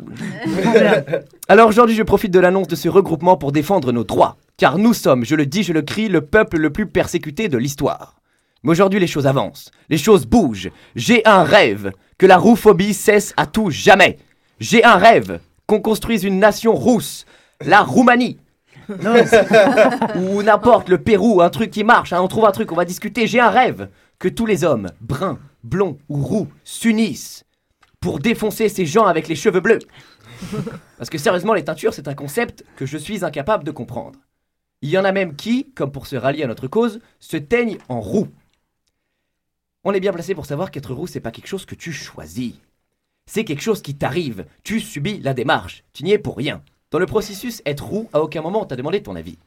Alors 1.47 1.67
aujourd'hui, 1.67 1.95
je 1.95 2.03
profite 2.03 2.31
de 2.31 2.39
l'annonce 2.39 2.67
de 2.67 2.75
ce 2.75 2.89
regroupement 2.89 3.37
pour 3.37 3.51
défendre 3.51 3.91
nos 3.91 4.03
droits. 4.03 4.37
Car 4.57 4.77
nous 4.77 4.93
sommes, 4.93 5.25
je 5.25 5.35
le 5.35 5.45
dis, 5.45 5.63
je 5.63 5.73
le 5.73 5.81
crie, 5.81 6.09
le 6.09 6.21
peuple 6.21 6.57
le 6.57 6.69
plus 6.69 6.85
persécuté 6.85 7.47
de 7.47 7.57
l'histoire. 7.57 8.19
Mais 8.63 8.71
aujourd'hui, 8.71 8.99
les 8.99 9.07
choses 9.07 9.27
avancent. 9.27 9.71
Les 9.89 9.97
choses 9.97 10.25
bougent. 10.25 10.69
J'ai 10.95 11.25
un 11.25 11.43
rêve. 11.43 11.91
Que 12.17 12.25
la 12.25 12.37
rouphobie 12.37 12.93
cesse 12.93 13.33
à 13.37 13.45
tout 13.45 13.69
jamais. 13.69 14.17
J'ai 14.59 14.83
un 14.83 14.95
rêve. 14.95 15.39
Qu'on 15.65 15.79
construise 15.79 16.23
une 16.23 16.39
nation 16.39 16.73
rousse. 16.73 17.25
La 17.65 17.81
Roumanie. 17.81 18.37
Non, 19.03 19.13
Ou 20.15 20.41
n'importe, 20.43 20.89
le 20.89 20.97
Pérou, 20.97 21.41
un 21.41 21.49
truc 21.49 21.71
qui 21.71 21.83
marche, 21.83 22.11
hein, 22.11 22.21
on 22.21 22.27
trouve 22.27 22.45
un 22.45 22.51
truc, 22.51 22.71
on 22.71 22.75
va 22.75 22.85
discuter. 22.85 23.27
J'ai 23.27 23.39
un 23.39 23.49
rêve 23.49 23.87
que 24.17 24.27
tous 24.27 24.45
les 24.45 24.63
hommes, 24.63 24.89
bruns, 24.99 25.37
blonds 25.63 25.97
ou 26.09 26.17
roux, 26.23 26.47
s'unissent 26.63 27.45
pour 27.99 28.19
défoncer 28.19 28.69
ces 28.69 28.85
gens 28.85 29.05
avec 29.05 29.27
les 29.27 29.35
cheveux 29.35 29.59
bleus. 29.59 29.79
Parce 30.97 31.09
que 31.09 31.17
sérieusement, 31.17 31.53
les 31.53 31.65
teintures, 31.65 31.93
c'est 31.93 32.07
un 32.07 32.13
concept 32.13 32.63
que 32.75 32.85
je 32.85 32.97
suis 32.97 33.25
incapable 33.25 33.63
de 33.63 33.71
comprendre. 33.71 34.19
Il 34.81 34.89
y 34.89 34.97
en 34.97 35.03
a 35.03 35.11
même 35.11 35.35
qui, 35.35 35.71
comme 35.71 35.91
pour 35.91 36.07
se 36.07 36.15
rallier 36.15 36.43
à 36.43 36.47
notre 36.47 36.67
cause, 36.67 37.01
se 37.19 37.37
teignent 37.37 37.79
en 37.89 37.99
roux. 37.99 38.29
On 39.83 39.93
est 39.93 39.99
bien 39.99 40.13
placé 40.13 40.35
pour 40.35 40.45
savoir 40.45 40.71
qu'être 40.71 40.93
roux, 40.93 41.07
c'est 41.07 41.19
pas 41.19 41.31
quelque 41.31 41.47
chose 41.47 41.65
que 41.65 41.75
tu 41.75 41.91
choisis. 41.91 42.53
C'est 43.25 43.43
quelque 43.43 43.61
chose 43.61 43.81
qui 43.81 43.95
t'arrive. 43.95 44.45
Tu 44.63 44.79
subis 44.79 45.19
la 45.19 45.33
démarche. 45.33 45.83
Tu 45.93 46.03
n'y 46.03 46.13
es 46.13 46.17
pour 46.17 46.37
rien. 46.37 46.63
Dans 46.91 46.99
le 46.99 47.05
processus, 47.05 47.61
être 47.65 47.85
roux, 47.85 48.09
à 48.13 48.21
aucun 48.21 48.41
moment 48.41 48.61
on 48.61 48.65
t'a 48.65 48.75
demandé 48.75 49.03
ton 49.03 49.15
avis. 49.15 49.37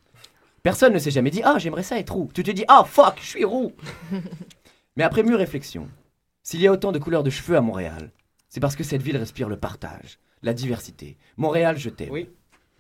Personne 0.63 0.93
ne 0.93 0.99
s'est 0.99 1.11
jamais 1.11 1.31
dit 1.31 1.43
Ah, 1.45 1.59
j'aimerais 1.59 1.83
ça 1.83 1.99
être 1.99 2.13
roux. 2.13 2.31
Tu 2.33 2.43
te 2.43 2.51
dis 2.51 2.65
Ah, 2.69 2.85
fuck, 2.87 3.19
je 3.21 3.27
suis 3.27 3.45
roux. 3.45 3.73
Mais 4.97 5.03
après 5.03 5.23
mûre 5.23 5.39
réflexion, 5.39 5.89
s'il 6.43 6.61
y 6.61 6.67
a 6.67 6.73
autant 6.73 6.93
de 6.93 6.99
couleurs 6.99 7.25
de 7.25 7.31
cheveux 7.31 7.57
à 7.57 7.61
Montréal, 7.61 8.11
c'est 8.53 8.61
parce 8.61 8.77
que 8.77 8.85
cette 8.85 9.01
ville 9.01 9.17
respire 9.17 9.49
le 9.49 9.57
partage, 9.57 10.19
la 10.43 10.53
diversité. 10.53 11.17
Montréal, 11.39 11.79
je 11.79 11.89
t'aime. 11.89 12.11
Oui. 12.11 12.29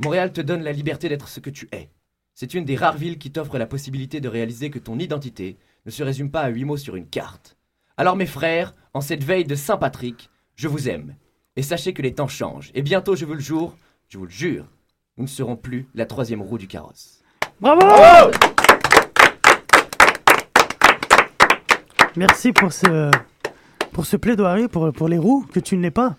Montréal 0.01 0.31
te 0.31 0.43
donne 0.43 0.63
la 0.63 0.71
liberté 0.71 1.09
d'être 1.09 1.29
ce 1.29 1.41
que 1.41 1.49
tu 1.49 1.67
es. 1.73 1.89
C'est 2.35 2.53
une 2.53 2.67
des 2.67 2.77
rares 2.77 2.99
villes 2.99 3.17
qui 3.17 3.31
t'offre 3.31 3.57
la 3.57 3.65
possibilité 3.65 4.21
de 4.21 4.29
réaliser 4.29 4.69
que 4.69 4.79
ton 4.79 4.99
identité 4.99 5.57
ne 5.87 5.91
se 5.91 6.03
résume 6.03 6.31
pas 6.31 6.43
à 6.43 6.51
huit 6.51 6.67
mots 6.67 6.77
sur 6.77 6.95
une 6.95 7.09
carte. 7.09 7.57
Alors 7.97 8.17
mes 8.17 8.27
frères, 8.27 8.75
en 8.93 9.01
cette 9.01 9.25
veille 9.25 9.47
de 9.47 9.55
Saint-Patrick, 9.55 10.29
je 10.57 10.69
vous 10.69 10.91
aime. 10.91 11.17
Et 11.57 11.63
sachez 11.63 11.95
que 11.95 12.03
les 12.03 12.13
temps 12.13 12.29
changent. 12.29 12.71
Et 12.75 12.83
bientôt, 12.83 13.17
je 13.17 13.25
vous 13.25 13.33
le 13.33 13.41
jure, 13.41 13.75
je 14.11 14.19
vous 14.19 14.27
le 14.27 14.31
jure, 14.31 14.67
nous 15.17 15.25
ne 15.25 15.29
serons 15.29 15.57
plus 15.57 15.89
la 15.95 16.05
troisième 16.05 16.43
roue 16.43 16.59
du 16.59 16.69
carrosse. 16.69 17.23
Bravo 17.63 17.81
Merci 22.15 22.53
pour 22.53 22.75
ce, 22.75 23.11
pour 23.93 24.07
ce 24.07 24.17
plaidoyer 24.17 24.69
pour, 24.69 24.93
pour 24.93 25.09
les 25.09 25.19
roues 25.19 25.45
que 25.53 25.61
tu 25.61 25.77
n'es 25.77 25.91
pas. 25.91 26.17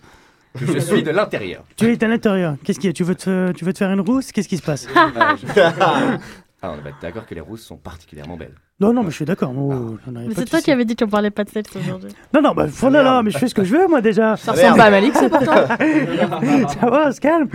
Je 0.54 0.78
suis 0.78 1.02
de 1.02 1.10
l'intérieur. 1.10 1.64
Tu 1.76 1.90
es 1.92 2.04
à 2.04 2.08
l'intérieur. 2.08 2.54
Qu'est-ce 2.64 2.78
qu'il 2.78 2.88
y 2.88 2.90
a? 2.90 2.92
Tu 2.92 3.02
veux, 3.02 3.16
te, 3.16 3.50
tu 3.52 3.64
veux 3.64 3.72
te 3.72 3.78
faire 3.78 3.90
une 3.90 4.00
rousse? 4.00 4.30
Qu'est-ce 4.30 4.48
qui 4.48 4.56
se 4.56 4.62
passe? 4.62 4.86
Euh, 4.96 5.36
je- 5.42 5.60
Ah, 6.66 6.72
on 6.78 6.82
va 6.82 6.88
être 6.88 6.96
d'accord 7.02 7.26
que 7.26 7.34
les 7.34 7.42
rousses 7.42 7.60
sont 7.60 7.76
particulièrement 7.76 8.38
belles. 8.38 8.54
Non, 8.80 8.94
non, 8.94 9.02
mais 9.02 9.10
je 9.10 9.16
suis 9.16 9.24
d'accord. 9.26 9.52
oh, 9.54 9.98
avais 10.08 10.28
Mais 10.28 10.34
c'est 10.34 10.46
toi 10.48 10.62
qui 10.62 10.70
avais 10.70 10.86
dit 10.86 10.96
qu'on 10.96 11.08
parlait 11.08 11.30
pas 11.30 11.44
de 11.44 11.50
sexe 11.50 11.76
aujourd'hui. 11.76 12.08
Non, 12.32 12.40
non, 12.40 12.54
bah, 12.54 12.68
oh 12.82 12.88
là 12.88 13.02
là, 13.02 13.22
mais 13.22 13.30
je 13.30 13.36
fais 13.36 13.48
ce 13.48 13.54
que 13.54 13.64
je 13.64 13.76
veux, 13.76 13.86
moi, 13.86 14.00
déjà. 14.00 14.38
Ça 14.38 14.52
ressemble 14.52 14.78
pas 14.78 14.84
à 14.84 14.90
Malik, 14.90 15.12
c'est 15.14 15.28
pourtant. 15.28 15.66
Ça 15.68 16.86
va, 16.88 17.08
on 17.08 17.12
se 17.12 17.20
calme. 17.20 17.48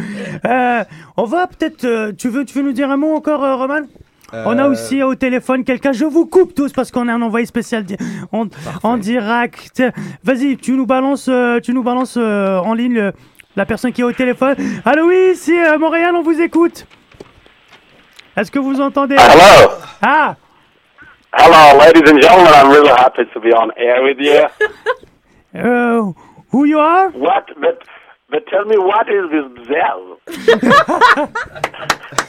Euh, 0.45 0.83
on 1.17 1.23
va 1.23 1.47
peut-être. 1.47 1.85
euh, 1.85 2.11
tu, 2.15 2.29
veux, 2.29 2.45
tu 2.45 2.55
veux 2.59 2.63
nous 2.63 2.71
dire 2.71 2.91
un 2.91 2.97
mot 2.97 3.15
encore, 3.15 3.43
euh, 3.43 3.55
Roman? 3.55 3.81
On 4.33 4.57
a 4.59 4.67
aussi 4.67 5.01
au 5.03 5.15
téléphone 5.15 5.63
quelqu'un. 5.63 5.91
Je 5.91 6.05
vous 6.05 6.25
coupe 6.25 6.53
tous 6.53 6.71
parce 6.71 6.91
qu'on 6.91 7.07
a 7.07 7.13
un 7.13 7.21
envoyé 7.21 7.45
spécial 7.45 7.83
di- 7.83 7.97
en, 8.31 8.45
en 8.83 8.97
direct. 8.97 9.81
Vas-y, 10.23 10.57
tu 10.57 10.73
nous 10.73 10.85
balances, 10.85 11.27
euh, 11.29 11.59
tu 11.59 11.73
nous 11.73 11.83
balances 11.83 12.17
euh, 12.17 12.59
en 12.59 12.73
ligne 12.73 12.93
le- 12.95 13.13
la 13.55 13.65
personne 13.65 13.91
qui 13.91 14.01
est 14.01 14.05
au 14.05 14.11
téléphone. 14.13 14.55
Allô, 14.85 15.07
oui, 15.07 15.31
ici 15.33 15.57
euh, 15.59 15.77
Montréal, 15.79 16.15
on 16.15 16.21
vous 16.21 16.39
écoute. 16.39 16.85
Est-ce 18.37 18.51
que 18.51 18.59
vous 18.59 18.79
entendez? 18.79 19.15
Hello? 19.15 19.71
Ah, 20.01 20.35
Hello, 21.33 21.77
ladies 21.79 22.09
and 22.11 22.19
gentlemen. 22.21 22.53
I'm 22.55 22.71
really 22.71 22.89
happy 22.89 23.23
to 23.33 23.39
be 23.39 23.53
on 23.53 23.69
air 23.77 24.01
with 24.03 24.17
you. 24.19 24.45
uh, 25.59 26.11
who 26.51 26.65
you 26.65 26.79
are? 26.79 27.09
What? 27.11 27.45
But, 27.59 27.83
but 28.29 28.45
tell 28.47 28.65
me, 28.65 28.77
what 28.77 29.07
is 29.09 29.29
this 29.29 29.45
bzaz? 29.67 30.17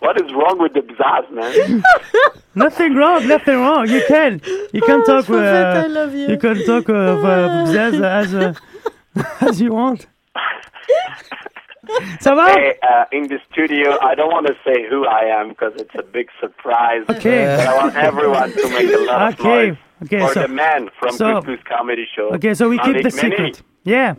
what 0.00 0.20
is 0.20 0.32
wrong 0.32 0.56
with 0.58 0.72
the 0.74 0.80
bzaz, 0.80 1.30
man? 1.30 1.82
Nothing 2.54 2.94
wrong, 2.94 3.26
nothing 3.26 3.56
wrong. 3.58 3.88
You 3.88 4.02
can, 4.06 4.40
you 4.72 4.82
can 4.82 5.04
talk. 5.04 5.24
Prophet, 5.24 5.42
I 5.42 5.84
Uh, 5.84 5.88
love 5.88 6.12
you. 6.14 6.28
you 6.28 6.36
can 6.38 6.64
talk 6.66 6.88
uh, 6.90 6.92
uh, 6.92 7.64
as 7.86 7.94
as, 8.00 8.34
uh, 8.34 8.54
as 9.40 9.60
you 9.60 9.72
want. 9.72 10.06
Ça 12.20 12.34
va? 12.34 12.46
Hey, 12.52 12.74
uh, 12.82 13.04
in 13.10 13.26
the 13.28 13.38
studio, 13.50 13.98
I 14.00 14.14
don't 14.14 14.30
want 14.30 14.46
to 14.46 14.54
say 14.64 14.86
who 14.88 15.04
I 15.06 15.24
am 15.40 15.48
because 15.48 15.72
it's 15.76 15.94
a 15.98 16.02
big 16.02 16.28
surprise. 16.40 17.04
Okay. 17.08 17.56
But 17.56 17.66
I 17.68 17.74
want 17.76 17.96
everyone 17.96 18.52
to 18.52 18.68
make 18.70 18.92
a 18.94 18.98
lot 18.98 19.32
of 19.32 19.40
Okay, 19.40 19.48
noise 19.68 19.76
okay, 20.04 20.20
for 20.20 20.32
so- 20.34 20.42
the 20.42 20.48
man 20.48 20.88
from 21.00 21.12
so- 21.16 21.40
Couscous 21.40 21.62
Comedy 21.64 22.06
Show. 22.14 22.28
Okay, 22.34 22.54
so 22.54 22.68
we 22.68 22.78
keep 22.78 22.96
the 23.02 23.10
Meni. 23.10 23.10
secret. 23.10 23.62
Yeah. 23.84 24.14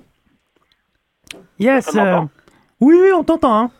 Yes. 1.57 1.85
Ça 1.85 1.93
m'entend 1.93 2.23
euh, 2.23 2.27
Oui, 2.81 2.95
oui, 2.99 3.11
on 3.13 3.23
t'entend. 3.23 3.59
Hein. 3.65 3.71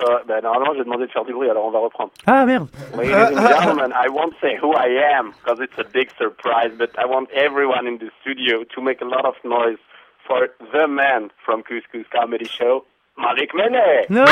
So, 0.00 0.06
ben, 0.28 0.40
normalement, 0.42 0.74
j'ai 0.76 0.84
demandé 0.84 1.06
de 1.06 1.10
faire 1.10 1.24
du 1.24 1.32
bruit, 1.32 1.50
alors 1.50 1.64
on 1.66 1.70
va 1.70 1.80
reprendre. 1.80 2.12
Ah 2.26 2.44
merde. 2.46 2.68
Ladies 2.96 3.14
and 3.14 3.48
gentlemen, 3.48 3.92
I 3.92 4.08
won't 4.08 4.34
say 4.40 4.56
who 4.60 4.72
I 4.74 4.86
am 5.18 5.32
because 5.32 5.58
it's 5.60 5.76
a 5.78 5.84
big 5.84 6.10
surprise, 6.16 6.70
but 6.78 6.90
I 6.96 7.04
want 7.04 7.28
everyone 7.32 7.86
in 7.88 7.98
the 7.98 8.10
studio 8.20 8.62
to 8.74 8.80
make 8.80 9.00
a 9.00 9.04
lot 9.04 9.24
of 9.24 9.34
noise 9.44 9.78
for 10.26 10.50
the 10.72 10.86
man 10.86 11.30
from 11.44 11.62
Couscous 11.62 12.06
Comedy 12.12 12.44
Show, 12.46 12.84
Malik 13.16 13.52
Mene. 13.54 14.06
Non. 14.08 14.28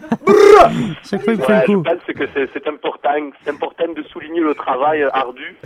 Chaque 1.04 1.22
fois, 1.24 1.32
il 1.34 1.38
me 1.40 1.44
fait 1.44 1.52
Ouais, 1.52 1.60
le 1.60 1.66
je 1.66 1.72
coup. 1.76 1.82
pense 1.82 2.14
que 2.14 2.24
c'est 2.54 2.68
important, 2.68 3.10
c'est 3.44 3.50
important 3.50 3.84
de 3.96 4.02
souligner 4.04 4.40
le 4.40 4.54
travail 4.54 5.02
ardu 5.12 5.56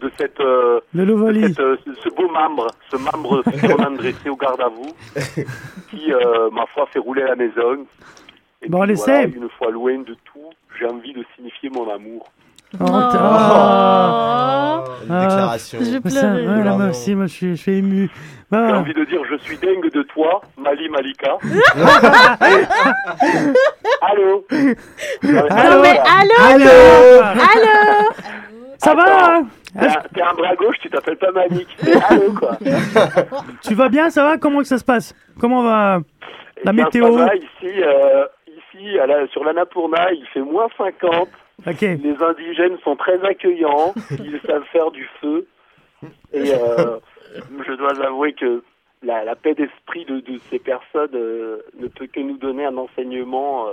de 0.00 0.10
cette, 0.18 0.40
euh, 0.40 0.80
de 0.94 1.42
cette, 1.46 1.60
euh, 1.60 1.76
ce, 1.84 1.92
ce 2.02 2.08
beau 2.14 2.28
membre, 2.30 2.68
ce 2.90 2.96
membre 2.96 3.42
fièrement 3.58 3.90
dressé 3.90 4.28
au 4.30 4.36
garde 4.36 4.60
à 4.60 4.68
vous, 4.68 4.94
qui, 5.90 6.12
euh, 6.12 6.50
ma 6.52 6.64
foi, 6.66 6.86
fait 6.92 6.98
rouler 6.98 7.22
la 7.24 7.36
maison. 7.36 7.84
Et 8.62 8.68
Bon, 8.68 8.82
puis, 8.84 8.94
voilà, 8.94 9.22
une 9.24 9.48
fois 9.58 9.70
loin 9.70 9.98
de 9.98 10.14
tout, 10.24 10.50
j'ai 10.78 10.86
envie 10.86 11.12
de 11.12 11.24
signifier 11.36 11.70
mon 11.70 11.88
amour. 11.90 12.30
Oh, 12.74 12.84
t'as- 12.86 14.84
Une 15.04 15.12
Ah. 15.12 15.20
déclaration. 15.26 15.78
Je 15.80 15.98
vais 15.98 16.10
Ça, 16.10 16.20
pleurer. 16.28 16.46
ouais, 16.46 16.64
là, 16.64 16.76
moi 16.76 16.86
aussi, 16.90 17.14
moi, 17.14 17.26
je 17.26 17.32
suis, 17.32 17.56
je 17.56 17.60
suis 17.62 17.72
ému. 17.78 18.10
Bah, 18.50 18.66
J'ai 18.68 18.74
envie 18.74 18.94
de 18.94 19.04
dire, 19.04 19.20
je 19.30 19.36
suis 19.36 19.56
dingue 19.58 19.90
de 19.92 20.02
toi, 20.02 20.40
Mali 20.58 20.88
Malika. 20.88 21.36
Allô 24.02 24.44
Allô 25.50 25.80
mais 25.82 25.98
allô 25.98 26.34
Allô 26.40 26.70
Allô 27.22 28.10
Ça 28.78 28.94
va 28.94 29.36
hein 29.36 29.46
T'es 30.12 30.20
un- 30.22 30.34
bras 30.34 30.56
gauche, 30.56 30.76
tu 30.80 30.90
t'appelles 30.90 31.16
pas 31.18 31.30
Malik. 31.30 31.68
Mais 31.84 31.92
allô, 32.08 32.32
quoi. 32.32 32.58
Tu 33.62 33.74
vas 33.74 33.88
bien 33.88 34.10
Ça 34.10 34.24
va 34.24 34.36
Comment 34.38 34.58
que 34.58 34.64
ça 34.66 34.78
se 34.78 34.84
passe 34.84 35.14
Comment 35.38 35.62
va 35.62 36.00
La 36.64 36.72
Eh 36.72 36.74
bien, 36.74 36.84
météo 36.86 37.16
ça 37.18 37.24
va, 37.26 37.34
ici, 37.36 37.82
euh, 37.82 38.24
ici 38.48 38.98
à 38.98 39.06
la- 39.06 39.28
sur 39.28 39.44
l'Annapurna, 39.44 40.12
il 40.12 40.26
fait 40.34 40.40
moins 40.40 40.66
50. 40.76 41.28
Ok. 41.68 41.80
Les 41.82 42.16
indigènes 42.20 42.78
sont 42.82 42.96
très 42.96 43.22
accueillants. 43.24 43.94
Ils 44.18 44.40
savent 44.46 44.64
faire 44.72 44.90
du 44.90 45.08
feu. 45.20 45.46
Et 46.32 46.52
euh, 46.54 46.96
je 47.66 47.72
dois 47.74 48.04
avouer 48.04 48.32
que 48.32 48.62
la, 49.02 49.24
la 49.24 49.34
paix 49.34 49.54
d'esprit 49.54 50.04
de, 50.04 50.20
de 50.20 50.38
ces 50.50 50.58
personnes 50.58 51.14
euh, 51.14 51.62
ne 51.78 51.86
peut 51.88 52.06
que 52.06 52.20
nous 52.20 52.36
donner 52.36 52.66
un 52.66 52.76
enseignement 52.76 53.66
euh, 53.68 53.70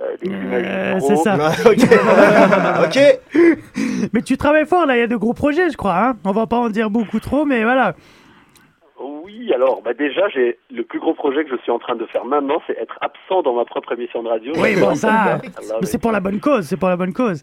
euh, 0.00 0.16
des 0.20 0.30
Euh, 0.30 1.00
c'est 1.00 1.16
ça. 1.16 1.34
ok. 1.66 1.78
ok. 2.84 4.10
Mais 4.12 4.22
tu 4.22 4.36
travailles 4.36 4.66
fort 4.66 4.86
là, 4.86 4.96
il 4.96 5.00
y 5.00 5.02
a 5.02 5.06
de 5.06 5.16
gros 5.16 5.34
projets, 5.34 5.70
je 5.70 5.76
crois. 5.76 5.96
Hein 5.96 6.16
On 6.24 6.32
va 6.32 6.46
pas 6.46 6.58
en 6.58 6.68
dire 6.68 6.90
beaucoup 6.90 7.20
trop, 7.20 7.44
mais 7.44 7.62
voilà. 7.62 7.94
Oui, 9.00 9.52
alors 9.52 9.82
bah 9.82 9.94
déjà, 9.94 10.28
j'ai 10.28 10.58
le 10.70 10.84
plus 10.84 11.00
gros 11.00 11.14
projet 11.14 11.44
que 11.44 11.50
je 11.50 11.60
suis 11.62 11.72
en 11.72 11.78
train 11.78 11.96
de 11.96 12.06
faire 12.06 12.24
maintenant, 12.24 12.60
c'est 12.66 12.78
être 12.78 12.98
absent 13.00 13.42
dans 13.42 13.54
ma 13.54 13.64
propre 13.64 13.92
émission 13.92 14.22
de 14.22 14.28
radio. 14.28 14.52
Oui, 14.56 14.76
bon, 14.78 14.94
ça, 14.94 15.40
c'est 15.82 16.00
pour 16.00 16.12
la 16.12 16.20
bonne 16.20 16.40
cause, 16.40 16.66
c'est 16.66 16.76
pour 16.76 16.88
la 16.88 16.96
bonne 16.96 17.12
cause. 17.12 17.42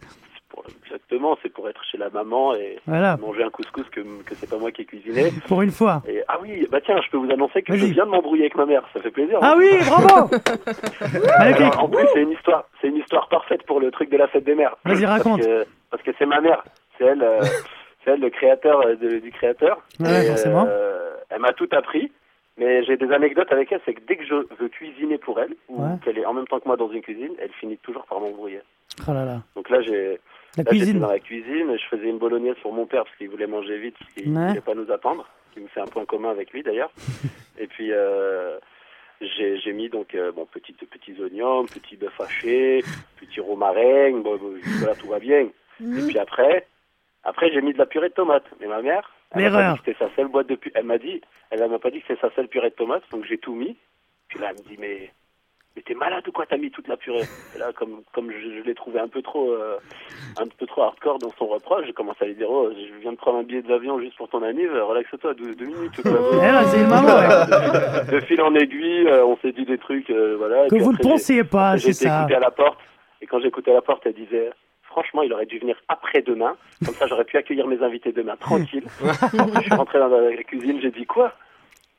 Pour- 0.52 0.64
Exactement, 0.86 1.38
c'est 1.42 1.50
pour 1.52 1.68
être 1.70 1.84
chez 1.86 1.98
la 1.98 2.10
maman 2.10 2.54
et 2.56 2.78
Voilà. 2.86 3.18
manger 3.18 3.44
un 3.44 3.50
couscous 3.50 3.88
que, 3.90 4.02
que 4.02 4.36
c'est 4.36 4.50
pas 4.50 4.58
moi 4.58 4.72
qui 4.72 4.82
ai 4.82 4.86
cuisiné. 4.86 5.32
Pour 5.48 5.62
une 5.62 5.72
fois. 5.72 6.02
Et, 6.08 6.22
ah 6.28 6.38
oui, 6.42 6.68
bah 6.70 6.80
tiens, 6.86 7.00
je 7.04 7.10
peux 7.10 7.18
vous 7.18 7.32
annoncer 7.32 7.62
que 7.64 7.74
je 7.76 7.86
viens 7.86 8.06
de 8.06 8.12
m'embrouiller 8.12 8.44
avec 8.44 8.56
ma 8.56 8.66
mère, 8.66 8.84
ça 8.94 9.00
fait 9.02 9.12
plaisir. 9.12 9.40
Ah 9.42 9.54
hein. 9.54 9.56
oui, 9.58 9.70
bravo. 9.88 10.30
Alors, 11.38 11.84
en 11.84 11.88
plus, 11.90 12.08
c'est 12.14 12.22
une 12.22 12.32
histoire, 12.32 12.66
c'est 12.82 12.88
une 12.88 12.98
histoire 12.98 13.28
parfaite 13.30 13.64
pour 13.66 13.80
le 13.80 13.92
truc 13.92 14.10
de 14.10 14.18
la 14.18 14.28
fête 14.28 14.44
des 14.44 14.56
mères. 14.56 14.76
Vas-y, 14.86 15.06
raconte. 15.06 15.42
Parce 15.90 16.04
que 16.04 16.12
c'est 16.18 16.26
ma 16.26 16.42
mère, 16.42 16.64
c'est 16.98 17.06
elle, 17.06 17.22
euh, 17.24 17.40
c'est 18.04 18.12
elle 18.12 18.20
le 18.22 18.30
créateur 18.30 18.82
euh, 18.86 18.96
de- 18.96 19.20
du 19.20 19.32
créateur. 19.32 19.82
Ouais, 20.00 20.26
Et, 20.26 20.28
forcément. 20.30 20.66
euh, 20.70 21.12
elle 21.30 21.40
m'a 21.40 21.54
tout 21.54 21.70
appris. 21.72 22.12
Mais 22.58 22.84
j'ai 22.84 22.98
des 22.98 23.12
anecdotes 23.12 23.52
avec 23.52 23.72
elle, 23.72 23.80
c'est 23.86 23.94
que 23.94 24.02
dès 24.08 24.18
que 24.18 24.26
je 24.26 24.36
veux 24.36 24.68
cuisiner 24.70 25.18
pour 25.18 25.40
elle, 25.40 25.56
ou 25.70 25.82
Ouais. 25.82 25.96
qu'elle 26.04 26.18
est 26.20 26.26
en 26.26 26.34
même 26.34 26.46
temps 26.48 26.60
que 26.60 26.68
moi 26.68 26.76
dans 26.78 26.92
une 26.92 27.02
cuisine, 27.02 27.32
elle 27.40 27.52
finit 27.54 27.78
toujours 27.78 28.04
par 28.06 28.20
m'embrouiller. 28.20 28.60
Oh 29.08 29.14
là 29.14 29.24
là. 29.26 29.38
Donc 29.56 29.70
là, 29.70 29.82
j'ai 29.82 30.20
La 30.58 30.64
là, 30.64 30.72
j'étais 30.72 30.84
cuisine. 30.86 31.00
dans 31.00 31.10
la 31.12 31.20
cuisine, 31.20 31.78
je 31.78 31.86
faisais 31.96 32.10
une 32.10 32.18
bolognaise 32.18 32.56
pour 32.62 32.74
mon 32.74 32.86
père 32.86 33.04
parce 33.06 33.16
qu'il 33.18 33.30
voulait 33.30 33.48
manger 33.48 33.78
vite, 33.80 33.96
parce 34.00 34.12
qu'il 34.14 34.36
Ouais. 34.38 34.48
voulait 34.50 34.62
pas 34.62 34.76
nous 34.76 34.92
attendre, 34.92 35.28
ce 35.50 35.54
qui 35.56 35.60
me 35.62 35.68
fait 35.68 35.80
un 35.82 35.86
point 35.86 36.06
commun 36.06 36.30
avec 36.32 36.52
lui 36.52 36.62
d'ailleurs. 36.64 36.92
Et 37.60 37.68
puis 37.68 37.92
euh, 37.92 38.58
j'ai 39.22 39.72
mis 39.74 39.88
donc 39.90 40.14
euh, 40.16 40.32
bon 40.32 40.46
petits 40.46 40.74
petits 40.74 41.16
oignons, 41.22 41.66
petit 41.66 41.96
bœuf 41.96 42.20
haché, 42.20 42.84
petit 43.20 43.40
romarin, 43.40 44.12
bon, 44.20 44.40
voilà 44.80 44.96
tout 44.96 45.08
va 45.08 45.20
bien. 45.20 45.48
Et 45.80 46.08
puis 46.08 46.18
après, 46.20 46.68
après 47.24 47.52
j'ai 47.52 47.62
mis 47.62 47.74
de 47.74 47.78
la 47.78 47.86
purée 47.86 48.10
de 48.10 48.14
tomates. 48.14 48.46
Mais 48.60 48.68
ma 48.68 48.82
mère, 48.82 49.12
elle 49.32 49.44
m'a 49.44 49.50
pas 49.50 49.58
L'erreur. 49.58 49.74
dit 49.76 49.80
que 49.80 49.86
c'était 49.94 50.06
sa 50.06 50.16
seule 50.16 50.28
boîte 50.28 50.48
de 50.48 50.56
pu- 50.56 50.72
Elle 50.76 50.86
m'a 50.86 50.98
dit, 50.98 51.22
elle 51.50 51.68
m'a 51.70 51.80
pas 51.80 51.92
dit 51.92 52.02
que 52.02 52.08
c'était 52.08 52.22
sa 52.28 52.34
seule 52.36 52.48
purée 52.50 52.70
de 52.72 52.76
tomates, 52.76 53.04
donc 53.12 53.26
j'ai 53.26 53.38
tout 53.38 53.54
mis. 53.56 53.78
Puis 54.28 54.40
là, 54.40 54.48
elle 54.52 54.64
me 54.64 54.70
dit 54.70 54.78
mais 54.80 55.12
mais 55.76 55.82
t'es 55.84 55.94
malade 55.94 56.28
ou 56.28 56.32
quoi? 56.32 56.46
T'as 56.46 56.58
mis 56.58 56.70
toute 56.72 56.88
la 56.88 56.98
purée 56.98 57.24
Et 57.56 57.60
là, 57.60 57.72
comme 57.74 58.02
comme 58.14 58.30
je, 58.32 58.60
je 58.60 58.64
l'ai 58.66 58.74
trouvé 58.76 59.00
un 59.00 59.08
peu 59.08 59.22
trop 59.22 59.52
euh, 59.52 59.78
un 60.38 60.46
peu 60.48 60.66
trop 60.66 60.84
hardcore 60.84 61.20
dans 61.20 61.32
son 61.38 61.48
reproche, 61.48 61.86
j'ai 61.86 61.94
commencé 61.94 62.24
à 62.24 62.28
lui 62.28 62.36
dire 62.36 62.50
oh 62.50 62.70
je 62.72 63.00
viens 63.02 63.12
de 63.14 63.18
prendre 63.18 63.38
un 63.40 63.44
billet 63.44 63.62
d'avion 63.62 64.00
juste 64.00 64.18
pour 64.18 64.28
ton 64.30 64.44
anniv, 64.44 64.72
relaxe-toi 64.74 65.34
deux, 65.34 65.56
deux 65.56 65.66
minutes. 65.66 66.02
quoi. 66.02 66.12
Eh 66.34 66.38
là, 66.52 66.64
c'est 66.66 66.84
ouais. 66.84 68.12
De 68.12 68.20
fil 68.26 68.42
en 68.42 68.54
aiguille, 68.56 69.08
euh, 69.08 69.26
on 69.26 69.38
s'est 69.38 69.52
dit 69.54 69.66
des 69.66 69.78
trucs, 69.78 70.10
euh, 70.10 70.36
voilà. 70.38 70.68
Que 70.68 70.76
vous 70.76 70.92
ne 70.94 70.98
pensiez 70.98 71.44
pas, 71.44 71.78
j'ai 71.78 71.94
c'est 71.94 72.06
été 72.06 72.10
ça. 72.14 72.20
écouté 72.22 72.36
à 72.36 72.40
la 72.40 72.52
porte, 72.52 72.78
et 73.22 73.28
quand 73.28 73.40
j'écoutais 73.40 73.72
à 73.72 73.76
la 73.76 73.82
porte, 73.82 74.04
elle 74.06 74.14
disait 74.14 74.52
Franchement, 74.84 75.22
il 75.24 75.32
aurait 75.32 75.46
dû 75.46 75.58
venir 75.58 75.78
après-demain, 75.88 76.58
comme 76.86 76.94
ça 76.96 77.08
j'aurais 77.08 77.24
pu 77.24 77.38
accueillir 77.38 77.66
mes 77.66 77.82
invités 77.82 78.12
demain 78.12 78.36
tranquille. 78.36 78.84
je 79.02 79.62
suis 79.62 79.74
rentré 79.74 80.00
dans 80.00 80.10
la 80.10 80.44
cuisine, 80.44 80.80
j'ai 80.82 80.92
dit 80.92 81.06
Quoi? 81.06 81.32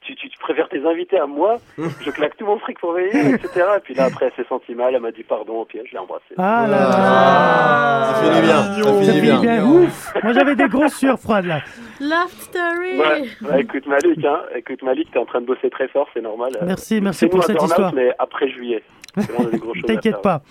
Tu, 0.04 0.14
tu, 0.16 0.28
tu 0.28 0.38
préfères 0.38 0.68
tes 0.68 0.84
invités 0.86 1.18
à 1.18 1.26
moi 1.26 1.58
Je 1.78 2.10
claque 2.10 2.36
tout 2.36 2.46
mon 2.46 2.58
fric 2.58 2.78
pour 2.78 2.92
venir, 2.92 3.34
etc. 3.34 3.64
Et 3.76 3.80
puis 3.80 3.94
là, 3.94 4.04
après, 4.04 4.26
elle 4.26 4.32
s'est 4.44 4.48
sentie 4.48 4.74
mal, 4.74 4.94
elle 4.94 5.00
m'a 5.00 5.12
dit 5.12 5.22
pardon, 5.22 5.64
puis 5.68 5.78
je 5.86 5.92
l'ai 5.92 5.98
embrassée. 5.98 6.34
Ah 6.38 6.66
là 6.68 6.78
là 6.88 8.14
Ça 8.14 8.22
finit 8.22 8.40
bien. 8.42 8.62
Ça 8.62 8.82
Ça 8.82 9.12
finit 9.12 9.20
bien. 9.20 9.40
bien. 9.40 9.64
Ouf 9.64 10.12
Moi 10.22 10.32
j'avais 10.32 10.54
des 10.56 10.68
grosses 10.68 10.94
sueurs 10.96 11.18
froides 11.18 11.46
là. 11.46 11.60
Love 12.00 12.30
story 12.32 12.98
Ouais, 12.98 13.48
ouais, 13.50 13.60
écoute 13.62 13.86
Malik, 13.86 14.24
hein, 14.24 14.40
écoute 14.56 14.82
Malik, 14.82 15.10
t'es 15.12 15.18
en 15.18 15.24
train 15.24 15.40
de 15.40 15.46
bosser 15.46 15.70
très 15.70 15.88
fort, 15.88 16.08
c'est 16.14 16.20
normal. 16.22 16.52
Merci, 16.66 17.00
merci 17.00 17.26
pour 17.28 17.44
cette 17.44 17.62
histoire. 17.62 17.92
mais 17.94 18.12
après 18.18 18.48
juillet. 18.48 18.82
T'inquiète 19.86 20.14
faire. 20.14 20.20
pas. 20.22 20.42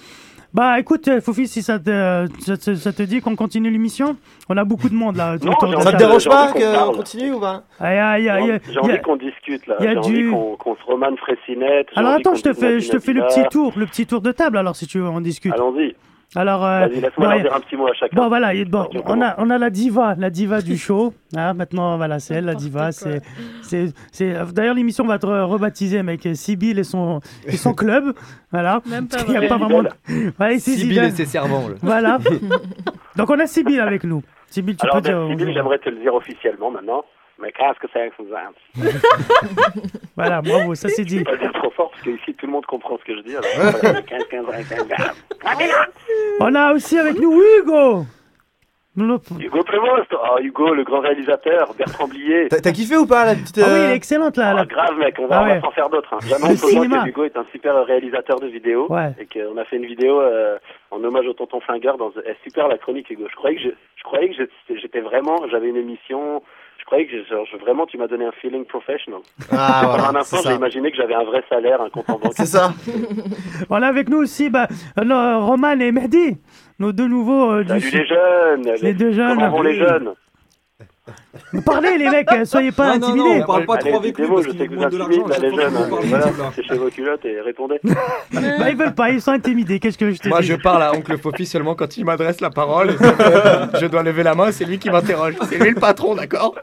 Bah 0.54 0.78
écoute, 0.80 1.08
euh, 1.08 1.22
Foufi, 1.22 1.48
si 1.48 1.62
ça 1.64 1.80
te, 1.80 2.28
ça, 2.40 2.58
te- 2.58 2.76
ça 2.76 2.92
te 2.92 3.04
dit 3.04 3.22
qu'on 3.22 3.38
continue 3.38 3.70
l'émission, 3.72 4.18
on 4.50 4.58
a 4.58 4.66
beaucoup 4.66 4.90
de 4.90 4.94
monde 4.94 5.16
là. 5.16 5.38
Non, 5.42 5.54
Ça 5.80 5.94
te 5.94 5.98
dérange 5.98 6.28
pas 6.28 6.52
qu'on 6.52 6.92
continue 6.98 7.32
ou 7.32 7.40
pas 7.40 7.64
Aïe, 7.80 7.98
aïe, 7.98 8.30
aïe, 8.30 8.60
J'ai 8.70 8.80
envie 8.80 9.00
qu'on 9.02 9.16
discute 9.16 9.66
là. 9.68 9.76
il 9.80 9.86
y 9.86 9.88
a 9.88 9.92
J'ai 9.94 9.98
envie 10.00 10.12
du- 10.24 10.30
qu'on 10.32 10.56
qu'on 10.58 10.76
se 10.76 10.84
romane 10.84 11.16
Fressinette. 11.18 11.88
Alors 11.96 12.12
attends, 12.14 12.36
je 12.36 12.44
te 12.44 12.54
fais, 12.54 12.82
je 12.82 12.92
te 12.92 13.00
fais 13.00 13.14
le 13.14 13.22
petit 13.28 13.44
tour, 13.50 13.72
le 13.78 13.86
petit 13.86 14.06
tour 14.06 14.20
de 14.20 14.32
table 14.34 14.58
alors 14.58 14.76
si 14.76 14.88
tu 14.88 15.00
veux, 15.00 15.08
on 15.08 15.22
discute. 15.22 15.54
Allons-y. 15.54 15.96
Alors, 16.34 16.64
euh, 16.66 16.88
Vas-y, 16.88 17.02
laisse-moi 17.02 17.40
dire 17.40 17.54
un 17.54 17.60
petit 17.60 17.76
mot 17.76 17.88
à 17.88 17.94
chacun. 17.94 18.16
Bon 18.16 18.30
voilà, 18.30 18.54
et 18.54 18.64
bon, 18.64 18.88
on 19.06 19.22
a 19.22 19.36
on 19.38 19.50
a 19.50 19.58
la 19.58 19.70
diva, 19.70 20.16
la 20.18 20.30
diva 20.30 20.62
du 20.62 20.78
show. 20.78 21.14
Hein, 21.36 21.54
maintenant 21.54 21.96
voilà, 21.96 22.20
c'est 22.20 22.36
elle 22.36 22.46
la 22.46 22.56
diva. 22.56 22.92
C'est 22.92 23.22
c'est 23.64 23.94
c'est. 24.12 24.34
D'ailleurs 24.54 24.76
l'émission 24.76 25.06
va 25.06 25.16
être 25.16 25.30
rebaptisée 25.30 26.00
avec 26.00 26.28
Sibyl 26.34 26.78
et 26.80 26.84
son 26.84 27.22
et 27.46 27.56
son 27.58 27.74
club. 27.82 28.14
Voilà. 28.52 28.82
Même 28.86 29.08
pas 29.08 29.18
Il 29.28 29.34
y 29.34 29.38
a 29.38 29.48
pas 29.48 29.58
vraiment. 29.58 29.90
Ouais, 30.40 30.60
c'est 30.60 30.72
Sibyl 30.72 30.96
Sibyl. 30.96 31.04
et 31.06 31.12
ses 31.12 31.26
servants. 31.26 31.70
là. 31.70 31.76
Voilà. 31.82 32.18
Donc 33.18 33.30
on 33.30 33.40
a 33.40 33.46
Sibyl 33.48 33.80
avec 33.80 34.04
nous. 34.04 34.24
Sibyl, 34.48 34.76
tu 34.76 34.86
Alors, 34.86 34.98
peux 34.98 35.02
dire. 35.04 35.18
ben, 35.20 35.30
Sybille, 35.38 35.54
j'aimerais 35.54 35.80
te 35.80 35.90
le 35.90 36.00
dire 36.02 36.14
officiellement 36.14 36.72
maintenant. 36.72 37.04
Mais 37.42 37.52
qu'est-ce 37.52 37.80
que 37.80 37.88
c'est 37.94 38.10
que 38.10 38.24
ça 38.30 38.52
Voilà, 40.16 40.42
bravo, 40.42 40.76
ça 40.76 40.90
c'est 40.90 41.04
Je 41.04 41.08
dit. 41.08 41.18
vais 41.20 41.24
pas 41.24 41.32
le 41.34 41.38
dire 41.40 41.54
trop 41.54 41.72
fort 41.72 41.92
parce 41.92 42.04
qu'ici 42.04 42.34
tout 42.36 42.46
le 42.46 42.52
monde 42.52 42.66
comprend 42.66 42.98
ce 42.98 43.04
que 43.04 43.16
je 43.18 43.22
dis. 43.22 43.36
alors. 43.36 43.46
Voilà, 43.82 44.02
15, 44.02 44.24
15, 44.30 44.46
15, 44.70 44.88
15. 44.88 45.16
On 46.40 46.54
a 46.56 46.74
aussi 46.74 46.98
avec 46.98 47.20
nous 47.20 47.42
Hugo. 47.60 48.06
Hugo 48.98 49.64
Prévost, 49.64 50.14
ah, 50.22 50.36
Hugo, 50.42 50.74
le 50.74 50.84
grand 50.84 51.00
réalisateur, 51.00 51.74
Bertrand 51.78 52.10
Blier. 52.10 52.50
T'as 52.50 52.72
kiffé 52.74 52.98
ou 52.98 53.08
pas 53.08 53.24
la 53.24 53.36
petite. 53.36 53.58
Ah 53.60 53.68
oui, 53.68 53.72
euh, 53.74 53.86
elle 53.86 53.92
est 53.92 53.96
excellente 53.96 54.36
là. 54.36 54.50
Ah, 54.50 54.54
là. 54.54 54.66
grave 54.66 54.98
mec, 54.98 55.16
on 55.18 55.28
va, 55.28 55.40
Ah 55.40 55.44
ouais. 55.46 55.62
s'en 55.62 55.72
faire 55.72 55.90
d'autres. 55.90 56.14
Hein. 56.14 56.18
J'annonce 56.28 56.62
aux 56.62 56.68
gens 56.68 56.82
cinéma. 56.84 57.04
que 57.06 57.08
Hugo 57.10 57.24
est 57.24 57.38
un 57.38 57.46
super 57.54 57.86
réalisateur 57.86 58.42
de 58.42 58.48
vidéos 58.48 58.88
Ouais. 58.92 59.12
et 59.18 59.26
qu'on 59.28 59.56
a 59.56 59.64
fait 59.64 59.78
une 59.78 59.86
vidéo 59.86 60.20
euh, 60.20 60.58
en 60.92 61.02
hommage 61.02 61.26
au 61.26 61.32
tonton 61.34 61.62
Flingueur. 61.62 61.98
Dans... 61.98 62.12
Eh, 62.26 62.36
super 62.44 62.68
la 62.68 62.78
chronique 62.78 63.10
Hugo. 63.10 63.28
Je 63.32 63.36
croyais 63.38 63.56
que 63.56 63.62
je, 63.64 63.70
je 63.96 64.04
croyais 64.04 64.28
que 64.28 64.36
j'étais- 64.36 64.82
j'étais 64.82 65.00
vraiment, 65.00 65.38
j'avais 65.50 65.70
une 65.70 65.78
émission. 65.78 66.44
Je 66.82 66.86
croyais 66.86 67.06
que 67.06 67.12
je- 67.18 67.24
genre, 67.30 67.46
je- 67.50 67.58
vraiment 67.58 67.86
tu 67.86 67.98
m'as 67.98 68.08
donné 68.08 68.26
un 68.26 68.32
feeling 68.42 68.66
professional. 68.66 69.22
Ah, 69.52 69.80
Pendant 69.84 69.94
voilà, 69.94 70.10
un 70.10 70.16
instant 70.22 70.38
c'est 70.38 70.44
j'ai 70.44 70.50
ça. 70.50 70.56
imaginé 70.56 70.92
que 70.92 70.98
j'avais 70.98 71.14
un 71.14 71.24
vrai 71.24 71.42
salaire, 71.48 71.80
un 71.82 71.90
compte 71.90 72.10
en 72.10 72.18
banque. 72.20 72.34
C'est 72.36 72.46
ça. 72.48 72.74
On 73.70 73.82
a 73.82 73.88
avec 73.88 74.10
nous 74.10 74.18
aussi 74.18 74.50
bah, 74.50 74.68
euh, 75.00 75.04
non, 75.06 75.46
Roman 75.46 75.80
et 75.80 75.92
Mehdi, 75.92 76.38
nos 76.80 76.92
deux 76.92 77.08
nouveaux. 77.08 77.52
euh, 77.52 77.64
du- 77.64 77.80
Salut 77.80 77.92
les 78.00 78.06
jeunes. 78.08 78.76
Les 78.82 78.94
deux 78.94 79.12
jeunes. 79.12 79.36
Comment 79.36 79.50
vont 79.52 79.62
les 79.62 79.76
jeunes? 79.78 80.14
Parlez 81.66 81.98
les 81.98 82.10
mecs, 82.10 82.32
euh, 82.32 82.46
soyez 82.46 82.72
pas 82.72 82.98
Non, 82.98 83.10
non, 83.10 83.16
non, 83.16 83.24
intimidés. 83.24 83.44
on 83.44 83.48
parle 83.48 83.66
pas 83.66 83.74
Allez, 83.76 83.90
trop 83.90 84.00
avec 84.00 84.18
lui 84.20 84.28
parce 84.28 84.44
je 84.44 84.50
qu'il 84.50 84.60
sais 84.60 84.68
que 84.68 84.70
vous 84.74 84.76
demande 84.78 84.92
de 84.92 84.98
l'argent. 84.98 85.28
là 85.28 85.38
les 85.40 85.50
jeunes. 85.50 85.60
hein. 85.76 85.88
parle 85.90 86.04
Voilà, 86.06 86.26
ensemble, 86.28 86.40
là. 86.42 86.52
c'est 86.56 86.64
chez 86.64 86.76
vos 86.76 86.90
culottes 86.90 87.26
et 87.26 87.42
répondez. 87.42 87.80
Bah, 88.32 88.70
ils 88.70 88.78
veulent 88.78 88.94
pas, 88.94 89.10
ils 89.10 89.22
sont 89.22 89.32
intimidés. 89.32 89.80
Qu'est-ce 89.80 89.98
que 89.98 90.12
je 90.12 90.20
te 90.20 90.28
Moi, 90.30 90.42
dis 90.42 90.48
je 90.48 90.56
parle 90.56 90.84
à 90.84 90.94
Oncle 90.94 91.18
Fofi 91.18 91.46
seulement 91.46 91.74
quand 91.76 91.98
il 91.98 92.06
m'adresse 92.06 92.40
la 92.40 92.50
parole. 92.52 92.96
que 92.98 93.04
je 93.80 93.86
dois 93.88 94.04
lever 94.04 94.24
la 94.24 94.36
main, 94.36 94.52
c'est 94.52 94.66
lui 94.66 94.78
qui 94.80 94.90
m'interroge. 94.90 95.36
C'est 95.50 95.58
lui 95.58 95.72
le 95.72 95.80
patron, 95.80 96.16
d'accord? 96.16 96.56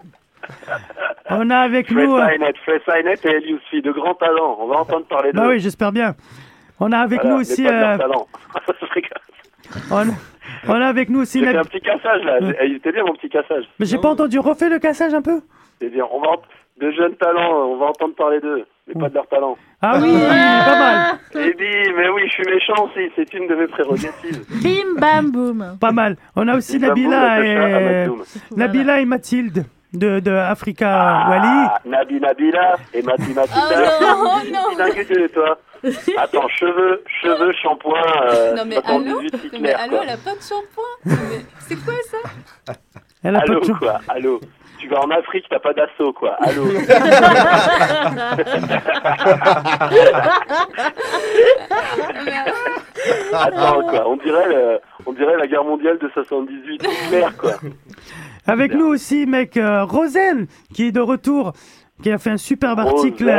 On 1.31 1.51
a 1.51 1.59
avec 1.59 1.91
Fred 1.93 2.05
nous. 2.07 2.17
euh, 2.17 2.27
Sainet, 2.27 2.55
Fred 2.65 2.81
Sainet 2.87 3.19
et 3.25 3.29
Elius 3.37 3.61
de 3.85 3.91
grands 3.93 4.15
talents. 4.15 4.57
On 4.61 4.69
va 4.69 4.77
entendre 4.77 5.05
parler 5.07 5.33
de 5.33 5.37
Bah 5.37 5.49
oui, 5.49 5.59
j'espère 5.61 5.93
bien. 5.93 6.15
On 6.81 6.93
a 6.93 6.99
avec 7.01 7.21
Voilà, 7.23 7.35
nous 7.37 7.41
aussi. 7.43 7.67
on, 9.91 10.05
on 10.69 10.73
a 10.75 10.87
avec 10.87 11.09
nous 11.09 11.21
aussi. 11.21 11.41
J'ai 11.41 11.47
fait 11.51 11.57
un 11.57 11.65
petit 11.65 11.81
cassage 11.81 12.23
là. 12.25 12.41
Ouais. 12.41 12.57
Eh, 12.63 12.67
Il 12.67 12.77
était 12.77 12.93
bien 12.93 13.05
mon 13.05 13.15
petit 13.15 13.29
cassage. 13.29 13.65
Mais 13.79 13.87
j'ai 13.87 13.99
pas 13.99 14.11
entendu. 14.11 14.39
Refais 14.39 14.69
le 14.69 14.79
cassage 14.79 15.15
un 15.15 15.23
peu. 15.23 15.41
C'est-à-dire, 15.81 16.07
on 16.13 16.21
va 16.21 16.29
de 16.81 16.91
jeunes 16.93 17.17
talents, 17.17 17.71
on 17.73 17.77
va 17.77 17.87
entendre 17.87 18.15
parler 18.15 18.41
d'eux, 18.41 18.65
mais 18.87 18.95
pas 18.95 19.09
de 19.09 19.15
leur 19.15 19.27
talent. 19.27 19.57
Ah 19.83 19.99
oui, 20.01 20.13
pas 20.13 20.79
mal. 20.79 21.19
Et 21.35 21.53
dit, 21.55 21.93
mais 21.97 22.09
oui, 22.09 22.23
je 22.27 22.33
suis 22.33 22.45
méchant 22.45 22.85
aussi, 22.85 23.11
c'est 23.17 23.33
une 23.35 23.49
de 23.49 23.55
mes 23.57 23.67
prérogatives. 23.67 24.45
Bim 24.63 25.01
bam 25.01 25.31
boum. 25.33 25.77
Pas 25.81 25.91
mal. 25.93 26.17
On 26.37 26.47
a 26.47 26.57
aussi 26.57 26.79
Bim, 26.79 26.89
bam, 26.89 26.95
boum, 26.95 27.11
Nabila 27.11 27.45
et. 27.45 28.09
Nabila 28.57 29.01
et 29.01 29.05
Mathilde 29.07 29.65
de, 29.93 30.21
de 30.21 30.31
Africa 30.33 30.87
Ah, 31.01 31.31
Wally. 31.31 31.69
Nabi 31.87 32.21
Nabila 32.21 32.77
et 32.93 33.03
Mati 33.03 33.33
Matita. 33.35 33.61
Oh 34.15 34.39
non, 34.53 34.53
non. 34.53 34.71
dis 34.71 34.77
dingue, 34.77 35.33
toi. 35.33 35.59
Attends, 36.19 36.49
cheveux, 36.49 37.03
cheveux, 37.23 37.53
shampoing. 37.63 38.03
Euh, 38.31 38.55
Non 38.55 38.65
mais 38.67 38.75
78, 38.77 39.35
allô 39.35 39.43
si 39.53 39.61
Mais 39.61 39.75
allô, 39.75 39.97
quoi. 39.97 40.01
elle 40.05 40.11
a 40.11 40.17
pas 40.17 40.35
de 40.35 40.43
shampoing 40.43 41.19
C'est 41.61 41.77
quoi 41.85 41.95
ça 42.11 42.73
Elle 43.25 43.37
a 43.37 43.41
pas 43.41 43.45
Allô, 43.53 43.61
de 43.61 43.67
chance. 43.67 43.79
quoi, 43.79 44.01
allô. 44.09 44.41
Tu 44.79 44.89
vas 44.89 45.01
en 45.01 45.11
Afrique, 45.11 45.45
t'as 45.51 45.59
pas 45.59 45.73
d'assaut, 45.73 46.13
quoi. 46.13 46.37
Allô. 46.41 46.65
Attends, 53.33 53.83
quoi. 53.83 54.09
On 54.09 54.17
dirait, 54.17 54.49
le- 54.49 54.81
on 55.07 55.13
dirait 55.13 55.37
la 55.37 55.47
guerre 55.47 55.65
mondiale 55.65 55.99
de 55.99 56.09
78. 56.09 56.83
C'est 56.83 57.09
clair, 57.09 57.37
quoi. 57.37 57.53
Avec 58.49 58.75
nous 58.75 58.87
aussi, 58.87 59.27
mec, 59.27 59.57
euh, 59.57 59.85
Rosen, 59.85 60.47
qui 60.75 60.87
est 60.87 60.93
de 60.93 61.01
retour, 61.01 61.53
qui 62.03 62.11
a 62.11 62.19
fait 62.19 62.31
un 62.31 62.37
superbe 62.37 62.79
article. 62.81 63.31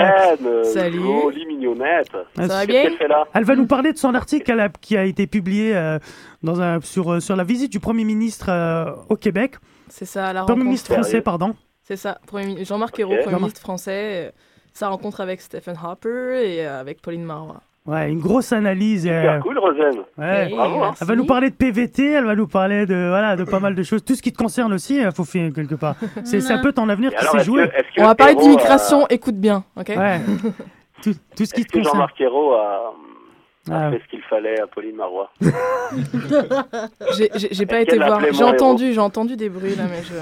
Salut. 0.64 1.00
Jolie 1.00 1.46
mignonnette. 1.46 2.12
Ça 2.36 2.48
va 2.48 2.66
bien 2.66 2.84
qu'elle 2.84 2.98
fait 2.98 3.08
là? 3.08 3.26
Elle 3.34 3.44
va 3.44 3.56
nous 3.56 3.66
parler 3.68 3.92
de 3.94 3.98
son 3.98 4.14
article 4.16 4.52
a- 4.60 4.70
qui 4.70 4.96
a 4.98 5.04
été 5.06 5.28
publié 5.28 5.76
euh, 5.76 5.98
dans 6.44 6.62
un, 6.62 6.80
sur, 6.82 7.14
euh, 7.14 7.20
sur 7.20 7.36
la 7.36 7.44
visite 7.44 7.72
du 7.72 7.80
Premier 7.80 8.04
ministre 8.04 8.48
euh, 8.50 8.92
au 9.10 9.16
Québec. 9.16 9.56
C'est 9.88 10.06
ça, 10.06 10.32
la 10.34 10.42
Premier 10.44 10.52
rencontre. 10.52 10.64
ministre 10.66 10.94
français, 10.94 11.22
pardon. 11.22 11.56
C'est 11.84 11.96
ça, 11.98 12.20
Premier 12.28 12.46
mi- 12.46 12.66
Jean-Marc. 12.66 13.00
Ayrault, 13.00 13.12
Premier 13.14 13.24
Jean-Marc. 13.26 13.42
ministre 13.42 13.62
français. 13.62 14.28
euh, 14.28 14.32
Sa 14.74 14.90
rencontre 14.90 15.22
avec 15.22 15.42
Stephen 15.42 15.76
Harper 15.84 16.42
et 16.46 16.66
euh, 16.68 16.80
avec 16.80 17.02
Pauline 17.02 17.24
Marois. 17.24 17.62
Ouais, 17.86 18.12
une 18.12 18.20
grosse 18.20 18.52
analyse. 18.54 19.08
euh, 19.08 19.22
Super 19.22 19.40
cool, 19.42 19.58
Rosanne. 19.58 20.00
ouais. 20.18 20.46
Hey, 20.48 20.54
Bravo, 20.56 20.76
hein. 20.76 20.80
merci. 20.82 20.98
Elle 21.02 21.08
va 21.08 21.16
nous 21.16 21.26
parler 21.26 21.50
de 21.50 21.56
PVT, 21.56 22.12
elle 22.12 22.26
va 22.26 22.36
nous 22.36 22.48
parler 22.48 22.86
de 22.86 23.08
voilà 23.10 23.36
de 23.36 23.44
pas 23.46 23.60
mal 23.60 23.74
de 23.74 23.82
choses, 23.84 24.04
tout 24.06 24.14
ce 24.16 24.22
qui 24.22 24.32
te 24.32 24.38
concerne 24.38 24.74
aussi, 24.74 24.98
il 25.00 25.12
faut 25.12 25.24
faire 25.24 25.52
quelque 25.54 25.76
part. 25.76 25.96
C'est 26.24 26.40
c'est 26.42 26.54
un 26.54 26.60
peu 26.62 26.72
ton 26.72 26.88
avenir 26.90 27.12
Et 27.14 27.16
qui 27.16 27.26
s'est 27.26 27.44
joué. 27.44 27.68
que 27.68 28.02
On 28.02 28.06
va 28.06 28.16
parler 28.16 28.34
Hérault 28.34 28.44
d'immigration, 28.44 29.08
écoute 29.08 29.36
bien, 29.38 29.64
ok? 29.76 29.90
Ouais. 29.98 30.20
tout, 31.02 31.14
tout 31.36 31.46
ce 31.46 31.54
qui 31.54 31.66
te 31.66 31.72
que 31.72 31.78
concerne. 31.80 31.96
Jean-Marc 31.96 32.22
Ayrault 32.22 32.54
a, 32.54 32.94
a 33.72 33.88
Ah, 33.88 33.92
fait 33.92 34.02
ce 34.06 34.10
qu'il 34.10 34.22
fallait 34.24 34.60
à 34.62 34.68
Pauline 34.68 34.96
Marois? 34.98 35.32
J'ai- 37.52 37.66
pas 37.66 37.80
été 37.82 37.98
voir. 37.98 38.22
J'ai 38.32 38.44
entendu, 38.44 38.94
j'ai 38.94 39.00
entendu 39.00 39.36
des 39.36 39.50
bruits 39.50 39.76
là, 39.76 39.84
mais 39.90 40.04
je. 40.04 40.14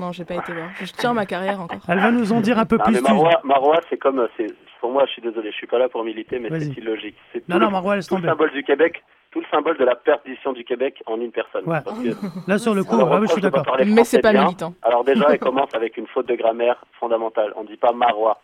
Non, 0.00 0.10
j'ai 0.12 0.24
pas 0.24 0.34
été 0.34 0.52
voir. 0.52 0.68
Je 0.80 0.90
tiens 0.92 1.12
ma 1.12 1.26
carrière 1.26 1.60
encore. 1.60 1.78
Elle 1.88 2.00
va 2.00 2.10
nous 2.10 2.32
en 2.32 2.40
dire 2.40 2.58
un 2.58 2.64
peu 2.66 2.76
Non, 2.78 2.84
plus. 2.84 2.94
mais 2.94 3.00
Marois, 3.02 3.40
Marois, 3.44 3.80
c'est 3.90 3.98
comme, 3.98 4.20
euh, 4.20 4.28
c'est, 4.36 4.46
pour 4.82 4.90
moi, 4.90 5.04
je 5.06 5.12
suis 5.12 5.22
désolé, 5.22 5.52
je 5.52 5.56
suis 5.56 5.68
pas 5.68 5.78
là 5.78 5.88
pour 5.88 6.02
militer, 6.02 6.40
mais 6.40 6.48
c'est 6.58 6.76
illogique. 6.76 7.14
C'est 7.32 7.38
tout 7.38 7.44
Non, 7.48 7.58
le, 7.60 7.64
non, 7.66 7.70
Marois, 7.70 8.00
tout 8.02 8.16
le 8.16 8.22
symbole 8.28 8.50
du 8.50 8.64
Québec, 8.64 9.00
tout 9.30 9.38
le 9.38 9.46
symbole 9.48 9.78
de 9.78 9.84
la 9.84 9.94
perdition 9.94 10.52
du 10.52 10.64
Québec 10.64 11.00
en 11.06 11.20
une 11.20 11.30
personne. 11.30 11.62
Ouais. 11.66 11.78
Parce 11.84 12.00
que 12.00 12.08
Là, 12.50 12.58
sur 12.58 12.74
le 12.74 12.82
coup, 12.82 12.96
ouais, 12.96 13.18
je 13.22 13.26
suis 13.32 13.40
d'accord. 13.40 13.62
parler 13.62 13.84
Mais 13.84 14.02
c'est 14.02 14.20
pas 14.20 14.32
bien. 14.32 14.42
militant. 14.42 14.74
Alors 14.82 15.04
déjà, 15.04 15.26
elle 15.30 15.38
commence 15.48 15.72
avec 15.72 15.96
une 15.98 16.08
faute 16.08 16.26
de 16.26 16.34
grammaire 16.34 16.84
fondamentale. 16.98 17.52
On 17.54 17.62
dit 17.62 17.76
pas 17.76 17.92
Marois, 17.92 18.40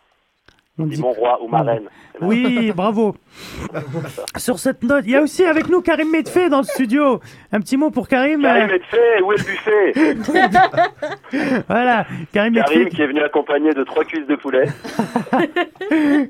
On 0.79 0.85
dit 0.85 0.95
dit- 0.95 1.01
mon 1.01 1.11
roi 1.11 1.39
ou 1.43 1.47
ma 1.47 1.61
reine. 1.61 1.89
Oui, 2.21 2.71
bravo. 2.75 3.15
Sur 4.37 4.59
cette 4.59 4.83
note, 4.83 5.03
il 5.05 5.11
y 5.11 5.15
a 5.15 5.21
aussi 5.21 5.43
avec 5.45 5.69
nous 5.69 5.81
Karim 5.81 6.09
Medfé 6.11 6.49
dans 6.49 6.59
le 6.59 6.63
studio. 6.63 7.19
Un 7.51 7.59
petit 7.59 7.77
mot 7.77 7.89
pour 7.91 8.07
Karim. 8.07 8.41
Karim 8.41 8.67
Medfé, 8.67 9.21
où 9.23 9.33
est 9.33 9.37
le 9.37 9.43
buffet 9.43 9.93
Voilà, 11.67 12.05
Karim 12.33 12.53
Karim 12.55 12.79
Medfé. 12.79 12.89
qui 12.95 13.01
est 13.01 13.07
venu 13.07 13.21
accompagné 13.21 13.71
de 13.73 13.83
trois 13.83 14.03
cuisses 14.03 14.27
de 14.27 14.35
poulet. 14.35 14.65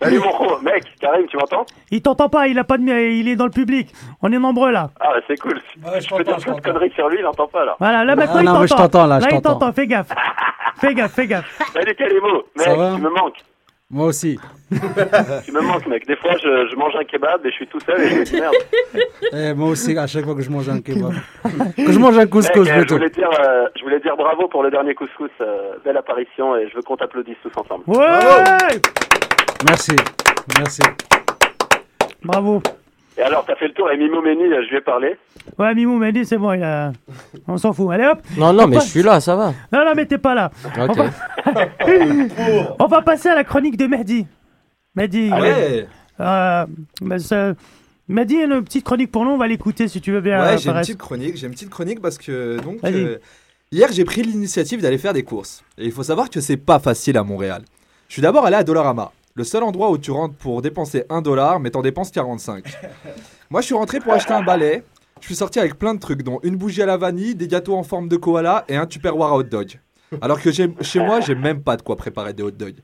Salut 0.00 0.18
mon 0.18 0.30
gros, 0.30 0.58
mec, 0.62 0.82
Karim, 1.00 1.26
tu 1.28 1.36
m'entends? 1.36 1.64
Il 1.92 2.02
t'entend 2.02 2.28
pas, 2.28 2.48
il 2.48 2.58
a 2.58 2.64
pas 2.64 2.76
de, 2.76 2.82
il 2.82 3.28
est 3.28 3.36
dans 3.36 3.44
le 3.44 3.52
public. 3.52 3.92
On 4.20 4.32
est 4.32 4.38
nombreux 4.38 4.72
là. 4.72 4.90
Ah, 5.00 5.12
c'est 5.28 5.36
cool. 5.38 5.60
Ouais, 5.84 6.00
je 6.00 6.08
je 6.08 6.14
peux 6.16 6.24
dire 6.24 6.38
je 6.40 6.44
plein 6.44 6.54
de 6.54 6.60
t'entends. 6.60 6.72
conneries 6.72 6.92
sur 6.96 7.08
lui, 7.08 7.18
il 7.20 7.22
n'entend 7.24 7.46
pas 7.46 7.64
là. 7.64 7.76
Voilà, 7.78 8.04
là 8.04 8.16
maintenant 8.16 8.36
Ah 8.38 8.42
il 8.42 8.46
non, 8.46 8.58
mais 8.60 8.66
je 8.66 8.70
t'entend. 8.72 8.82
t'entends, 8.88 9.06
là, 9.06 9.20
je 9.20 9.26
il 9.26 9.30
t'entends. 9.30 9.58
t'entend. 9.60 9.72
Fais 9.72 9.86
gaffe. 9.86 10.08
Fais 10.80 10.94
gaffe, 10.94 11.12
fais 11.12 11.26
gaffe. 11.28 11.70
Salut 11.72 11.94
Kalemo, 11.94 12.42
mec, 12.56 12.64
Ça 12.66 12.74
va 12.74 12.94
tu 12.96 13.00
me 13.00 13.10
manques. 13.10 13.38
Moi 13.92 14.06
aussi. 14.06 14.38
Tu 15.44 15.52
me 15.52 15.60
manques, 15.60 15.86
mec. 15.86 16.06
Des 16.06 16.16
fois, 16.16 16.32
je, 16.42 16.66
je 16.70 16.76
mange 16.76 16.94
un 16.98 17.04
kebab 17.04 17.44
et 17.44 17.50
je 17.50 17.54
suis 17.54 17.66
tout 17.66 17.78
seul 17.80 18.00
et 18.00 18.08
je 18.08 18.14
me 18.20 18.24
dis 18.24 18.40
merde. 18.40 18.54
Eh, 19.34 19.52
moi 19.54 19.68
aussi, 19.68 19.96
à 19.98 20.06
chaque 20.06 20.24
fois 20.24 20.34
que 20.34 20.40
je 20.42 20.50
mange 20.50 20.68
un 20.70 20.80
kebab. 20.86 21.12
que 21.76 21.92
je 21.92 21.98
mange 21.98 22.16
un 22.18 22.26
couscous 22.26 22.56
Mec, 22.66 22.68
euh, 22.68 22.72
je, 22.74 22.78
plutôt. 22.78 22.94
voulais 22.96 23.10
dire, 23.10 23.28
euh, 23.38 23.66
je 23.76 23.82
voulais 23.82 24.00
dire 24.00 24.16
bravo 24.16 24.48
pour 24.48 24.62
le 24.62 24.70
dernier 24.70 24.94
couscous. 24.94 25.30
euh, 25.42 25.74
belle 25.84 25.96
apparition 25.98 26.56
et 26.56 26.68
je 26.70 26.74
veux 26.76 26.82
qu'on 26.82 26.96
t'applaudisse 26.96 27.36
tous 27.42 27.52
ensemble. 27.60 27.84
Ouais. 27.86 28.80
Merci. 29.68 29.92
Merci. 30.58 30.82
Bravo. 32.24 32.62
Et 33.18 33.22
alors, 33.22 33.44
t'as 33.46 33.54
fait 33.56 33.68
le 33.68 33.74
tour 33.74 33.90
et 33.90 33.96
Mimo 33.98 34.22
Méni, 34.22 34.44
je 34.44 34.70
lui 34.70 34.76
ai 34.76 34.80
parlé. 34.80 35.16
Ouais, 35.58 35.74
Mimou 35.74 35.98
m'a 35.98 36.12
dit 36.12 36.24
c'est 36.24 36.38
bon, 36.38 36.52
il 36.54 36.62
a... 36.62 36.92
on 37.46 37.58
s'en 37.58 37.72
fout. 37.72 37.90
Allez 37.92 38.06
hop. 38.06 38.18
Non, 38.38 38.52
non, 38.52 38.66
mais 38.66 38.76
je 38.80 38.86
suis 38.86 39.02
là, 39.02 39.20
ça 39.20 39.36
va. 39.36 39.52
Non, 39.72 39.84
non, 39.84 39.92
mais 39.94 40.06
t'es 40.06 40.18
pas 40.18 40.34
là. 40.34 40.50
Ok. 40.80 40.98
On 42.78 42.86
va 42.86 43.02
passer 43.04 43.28
à 43.28 43.34
la 43.34 43.44
chronique 43.44 43.76
de 43.76 43.86
Mehdi. 43.86 44.26
Mehdi. 44.94 45.30
Ouais, 45.30 45.86
Euh, 46.20 46.66
bah, 47.00 47.18
ça- 47.18 47.54
Mehdi 48.08 48.38
a 48.40 48.44
une 48.44 48.62
petite 48.64 48.84
chronique 48.84 49.10
pour 49.10 49.24
nous, 49.24 49.30
on 49.32 49.38
va 49.38 49.46
l'écouter 49.46 49.88
si 49.88 50.00
tu 50.00 50.12
veux 50.12 50.20
bien. 50.20 50.42
ouais 50.42 50.58
j'ai 50.58 50.70
une 50.70 50.76
petite 50.80 50.98
chronique. 50.98 51.36
J'ai 51.36 51.46
une 51.46 51.52
petite 51.52 51.70
chronique 51.70 52.00
parce 52.00 52.18
que 52.18 52.58
donc 52.60 52.78
euh, 52.84 53.18
hier 53.70 53.88
j'ai 53.92 54.04
pris 54.04 54.22
l'initiative 54.22 54.82
d'aller 54.82 54.98
faire 54.98 55.12
des 55.12 55.22
courses. 55.22 55.62
Et 55.78 55.84
il 55.86 55.92
faut 55.92 56.02
savoir 56.02 56.28
que 56.30 56.40
c'est 56.40 56.56
pas 56.56 56.78
facile 56.78 57.16
à 57.16 57.22
Montréal. 57.22 57.62
Je 58.08 58.14
suis 58.14 58.22
d'abord 58.22 58.44
allé 58.44 58.56
à 58.56 58.64
Dollarama, 58.64 59.12
le 59.34 59.44
seul 59.44 59.62
endroit 59.62 59.90
où 59.90 59.98
tu 59.98 60.10
rentres 60.10 60.34
pour 60.34 60.62
dépenser 60.62 61.04
1 61.08 61.22
dollar, 61.22 61.60
mais 61.60 61.70
t'en 61.70 61.82
dépenses 61.82 62.10
45. 62.10 62.64
Moi, 63.50 63.60
je 63.60 63.66
suis 63.66 63.74
rentré 63.74 64.00
pour 64.00 64.12
acheter 64.12 64.32
un 64.32 64.42
balai. 64.42 64.82
Je 65.20 65.26
suis 65.26 65.36
sorti 65.36 65.60
avec 65.60 65.78
plein 65.78 65.94
de 65.94 66.00
trucs, 66.00 66.22
dont 66.22 66.40
une 66.42 66.56
bougie 66.56 66.82
à 66.82 66.86
la 66.86 66.96
vanille, 66.96 67.34
des 67.34 67.48
gâteaux 67.48 67.76
en 67.76 67.82
forme 67.82 68.08
de 68.08 68.16
koala 68.16 68.64
et 68.68 68.76
un 68.76 68.86
tupperware 68.86 69.30
à 69.30 69.36
hot 69.36 69.44
dog. 69.44 69.78
Alors 70.20 70.40
que 70.40 70.50
chez 70.52 70.98
moi, 70.98 71.20
j'ai 71.20 71.34
même 71.34 71.62
pas 71.62 71.76
de 71.76 71.82
quoi 71.82 71.96
préparer 71.96 72.32
des 72.32 72.42
hot 72.42 72.50
dogs. 72.50 72.76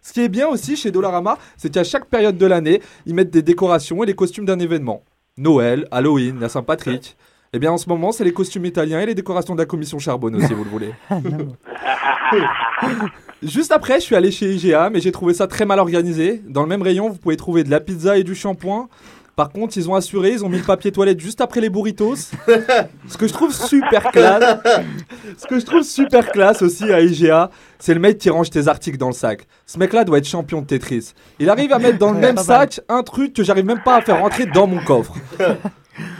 Ce 0.00 0.12
qui 0.12 0.20
est 0.20 0.28
bien 0.28 0.48
aussi 0.48 0.74
chez 0.74 0.90
Dollarama, 0.90 1.38
c'est 1.56 1.70
qu'à 1.70 1.84
chaque 1.84 2.06
période 2.06 2.36
de 2.36 2.46
l'année, 2.46 2.82
ils 3.06 3.14
mettent 3.14 3.30
des 3.30 3.42
décorations 3.42 4.02
et 4.02 4.06
les 4.06 4.14
costumes 4.14 4.46
d'un 4.46 4.58
événement. 4.58 5.04
Noël, 5.36 5.86
Halloween, 5.92 6.40
la 6.40 6.48
Saint-Patrick. 6.48 7.16
Eh 7.52 7.58
bien, 7.58 7.70
en 7.70 7.78
ce 7.78 7.88
moment, 7.88 8.10
c'est 8.10 8.24
les 8.24 8.32
costumes 8.32 8.64
italiens 8.64 9.00
et 9.00 9.06
les 9.06 9.14
décorations 9.14 9.54
de 9.54 9.60
la 9.60 9.66
commission 9.66 9.98
Charbonneau, 9.98 10.40
si 10.40 10.54
vous 10.54 10.64
le 10.64 10.70
voulez. 10.70 10.92
Juste 13.42 13.72
après, 13.72 13.96
je 13.96 14.04
suis 14.04 14.14
allé 14.14 14.30
chez 14.30 14.54
IGA, 14.54 14.90
mais 14.90 15.00
j'ai 15.00 15.10
trouvé 15.10 15.34
ça 15.34 15.48
très 15.48 15.64
mal 15.66 15.80
organisé. 15.80 16.42
Dans 16.46 16.62
le 16.62 16.68
même 16.68 16.82
rayon, 16.82 17.08
vous 17.08 17.18
pouvez 17.18 17.36
trouver 17.36 17.64
de 17.64 17.70
la 17.70 17.80
pizza 17.80 18.16
et 18.16 18.22
du 18.22 18.36
shampoing. 18.36 18.88
Par 19.34 19.50
contre, 19.50 19.76
ils 19.78 19.90
ont 19.90 19.94
assuré, 19.94 20.32
ils 20.32 20.44
ont 20.44 20.48
mis 20.48 20.58
le 20.58 20.64
papier 20.64 20.92
toilette 20.92 21.18
juste 21.18 21.40
après 21.40 21.60
les 21.60 21.70
burritos. 21.70 22.14
Ce 23.08 23.16
que 23.16 23.26
je 23.26 23.32
trouve 23.32 23.52
super 23.52 24.12
classe. 24.12 24.58
Ce 25.38 25.46
que 25.46 25.58
je 25.58 25.64
trouve 25.64 25.82
super 25.82 26.30
classe 26.30 26.62
aussi 26.62 26.92
à 26.92 27.00
IGA, 27.00 27.50
c'est 27.78 27.94
le 27.94 28.00
mec 28.00 28.18
qui 28.18 28.30
range 28.30 28.50
tes 28.50 28.68
articles 28.68 28.98
dans 28.98 29.08
le 29.08 29.14
sac. 29.14 29.48
Ce 29.66 29.78
mec-là 29.78 30.04
doit 30.04 30.18
être 30.18 30.28
champion 30.28 30.60
de 30.60 30.66
Tetris. 30.66 31.12
Il 31.40 31.48
arrive 31.48 31.72
à 31.72 31.78
mettre 31.78 31.98
dans 31.98 32.12
le 32.12 32.20
même 32.20 32.36
sac 32.36 32.80
un 32.88 33.02
truc 33.02 33.32
que 33.32 33.42
j'arrive 33.42 33.64
même 33.64 33.82
pas 33.82 33.96
à 33.96 34.02
faire 34.02 34.20
rentrer 34.20 34.46
dans 34.46 34.66
mon 34.68 34.84
coffre. 34.84 35.14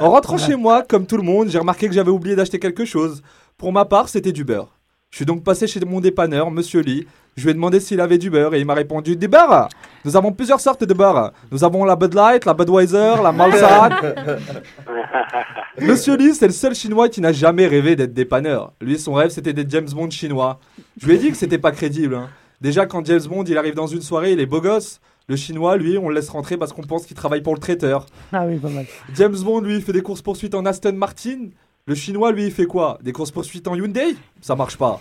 En 0.01 0.11
rentrant 0.11 0.39
chez 0.39 0.57
moi, 0.57 0.83
comme 0.83 1.07
tout 1.07 1.17
le 1.17 1.23
monde, 1.23 1.49
j'ai 1.51 1.59
remarqué 1.59 1.87
que 1.87 1.95
j'avais 1.95 2.11
oublié 2.11 2.35
d'acheter 2.35 2.59
quelque 2.59 2.85
chose. 2.85 3.23
Pour 3.59 3.73
ma 3.73 3.85
part, 3.85 4.09
c'était 4.09 4.33
du 4.33 4.45
beurre. 4.45 4.77
Je 5.13 5.17
suis 5.19 5.27
donc 5.27 5.45
passé 5.45 5.67
chez 5.67 5.79
mon 5.81 6.01
dépanneur, 6.01 6.51
Monsieur 6.51 6.81
Lee. 6.81 7.07
Je 7.37 7.45
lui 7.45 7.51
ai 7.51 7.55
demandé 7.55 7.81
s'il 7.81 8.01
avait 8.01 8.17
du 8.17 8.31
beurre 8.31 8.55
et 8.55 8.61
il 8.61 8.65
m'a 8.65 8.73
répondu 8.73 9.15
du 9.15 9.29
beurre. 9.29 9.69
Nous 10.07 10.17
avons 10.17 10.33
plusieurs 10.33 10.59
sortes 10.61 10.85
de 10.85 10.95
beurre. 10.95 11.33
Nous 11.51 11.65
avons 11.65 11.85
la 11.85 11.97
Bud 11.97 12.15
Light, 12.15 12.47
la 12.47 12.55
Budweiser, 12.55 13.17
la 13.23 13.31
Malzahn. 13.31 13.93
Monsieur 15.83 16.17
Lee, 16.17 16.35
c'est 16.35 16.47
le 16.47 16.53
seul 16.53 16.75
chinois 16.75 17.11
qui 17.11 17.21
n'a 17.21 17.31
jamais 17.33 17.67
rêvé 17.67 17.95
d'être 17.95 18.15
dépanneur. 18.15 18.73
Lui, 18.81 18.99
son 18.99 19.13
rêve, 19.13 19.29
c'était 19.31 19.53
d'être 19.53 19.71
James 19.71 19.89
Bond 19.95 20.09
chinois. 20.09 20.59
Je 20.99 21.07
lui 21.07 21.15
ai 21.17 21.19
dit 21.19 21.31
que 21.31 21.37
c'était 21.37 21.59
pas 21.59 21.73
crédible. 21.73 22.15
hein. 22.15 22.31
Déjà, 22.63 22.87
quand 22.87 23.05
James 23.05 23.23
Bond 23.29 23.45
il 23.45 23.59
arrive 23.59 23.75
dans 23.75 23.87
une 23.87 24.03
soirée, 24.03 24.33
il 24.33 24.41
est 24.41 24.47
beau 24.47 24.63
gosse. 24.63 24.99
Le 25.29 25.37
chinois, 25.37 25.77
lui, 25.77 25.99
on 25.99 26.09
le 26.09 26.15
laisse 26.15 26.31
rentrer 26.31 26.57
parce 26.57 26.73
qu'on 26.73 26.83
pense 26.83 27.05
qu'il 27.05 27.17
travaille 27.17 27.43
pour 27.43 27.55
le 27.55 27.61
traiteur. 27.61 28.07
Ah 28.33 28.45
oui, 28.47 28.57
pas 28.57 28.69
mal. 28.71 28.87
James 29.15 29.37
Bond, 29.37 29.61
lui, 29.61 29.77
il 29.77 29.83
fait 29.83 29.93
des 29.93 30.01
courses-poursuites 30.03 30.55
en 30.55 30.65
Aston 30.65 30.95
Martin. 30.95 31.49
Le 31.85 31.97
chinois, 31.97 32.31
lui, 32.31 32.45
il 32.45 32.53
fait 32.53 32.67
quoi? 32.67 32.97
Des 33.03 33.11
courses-poursuites 33.11 33.67
en 33.67 33.75
Hyundai? 33.75 34.15
Ça 34.41 34.55
marche 34.55 34.77
pas. 34.77 35.01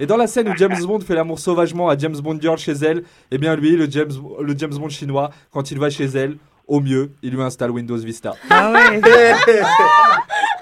Et 0.00 0.06
dans 0.06 0.16
la 0.16 0.26
scène 0.26 0.48
où 0.48 0.56
James 0.56 0.74
Bond 0.82 1.00
fait 1.00 1.14
l'amour 1.14 1.38
sauvagement 1.38 1.90
à 1.90 1.98
James 1.98 2.16
Bond 2.16 2.38
Girl 2.40 2.56
chez 2.56 2.72
elle, 2.72 3.02
eh 3.30 3.36
bien 3.36 3.54
lui, 3.56 3.76
le 3.76 3.90
James, 3.90 4.10
le 4.40 4.56
James 4.56 4.72
Bond 4.74 4.88
chinois, 4.88 5.28
quand 5.50 5.70
il 5.70 5.78
va 5.78 5.90
chez 5.90 6.06
elle, 6.06 6.38
au 6.66 6.80
mieux, 6.80 7.12
il 7.22 7.34
lui 7.34 7.42
installe 7.42 7.70
Windows 7.72 7.98
Vista. 7.98 8.34
Ah 8.48 8.72
ouais. 8.72 9.02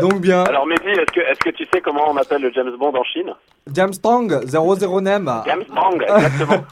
Donc 0.00 0.20
bien, 0.20 0.42
Alors 0.44 0.66
Mehdi, 0.66 0.88
est-ce 0.88 1.12
que, 1.12 1.20
est-ce 1.20 1.38
que 1.40 1.50
tu 1.50 1.64
sais 1.72 1.80
comment 1.80 2.10
on 2.10 2.16
appelle 2.16 2.42
le 2.42 2.52
James 2.52 2.72
Bond 2.78 2.94
en 2.94 3.04
Chine? 3.04 3.32
James 3.72 3.94
Tong, 4.02 4.40
00 4.46 5.00
nem. 5.00 5.42
James 5.46 5.64
Bond, 5.68 6.00
exactement. 6.00 6.64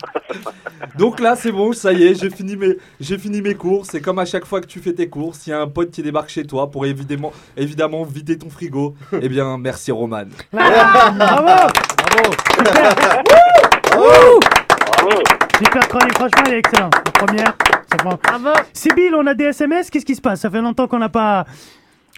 Donc 0.99 1.21
là, 1.21 1.37
c'est 1.37 1.53
bon, 1.53 1.73
ça 1.73 1.93
y 1.93 2.05
est, 2.05 2.21
j'ai 2.21 2.31
fini 2.31 2.57
mes, 2.57 2.77
j'ai 3.01 3.19
fini 3.19 3.41
mes 3.41 3.55
courses. 3.55 3.89
C'est 3.91 4.01
comme 4.01 4.19
à 4.19 4.25
chaque 4.25 4.45
fois 4.45 4.61
que 4.61 4.67
tu 4.67 4.81
fais 4.81 4.93
tes 4.93 5.09
courses, 5.09 5.47
il 5.47 5.51
y 5.51 5.53
a 5.53 5.61
un 5.61 5.69
pote 5.69 5.91
qui 5.91 6.03
débarque 6.03 6.29
chez 6.31 6.45
toi 6.47 6.71
pour 6.71 6.85
évidemment, 6.85 7.33
évidemment 7.57 8.03
vider 8.05 8.37
ton 8.39 8.51
frigo. 8.51 8.95
eh 9.13 9.29
bien, 9.29 9.57
merci 9.59 9.93
Roman. 9.93 10.25
Bravo 10.53 11.69
Bravo 13.91 15.23
Super 15.59 15.89
chronique, 15.89 16.15
franchement, 16.15 16.43
elle 16.47 16.55
est 16.55 16.59
excellente. 16.59 16.95
La 17.05 17.13
première, 17.13 17.55
c'est 17.91 18.03
bon. 18.03 18.19
Bravo. 18.23 18.51
Sibyl, 18.73 19.15
on 19.15 19.27
a 19.27 19.35
des 19.35 19.45
SMS, 19.45 19.91
qu'est-ce 19.91 20.07
qui 20.07 20.15
se 20.17 20.21
passe? 20.21 20.41
Ça 20.41 20.51
fait 20.51 20.61
longtemps 20.61 20.89
qu'on 20.89 20.99
n'a 20.99 21.09
pas... 21.09 21.45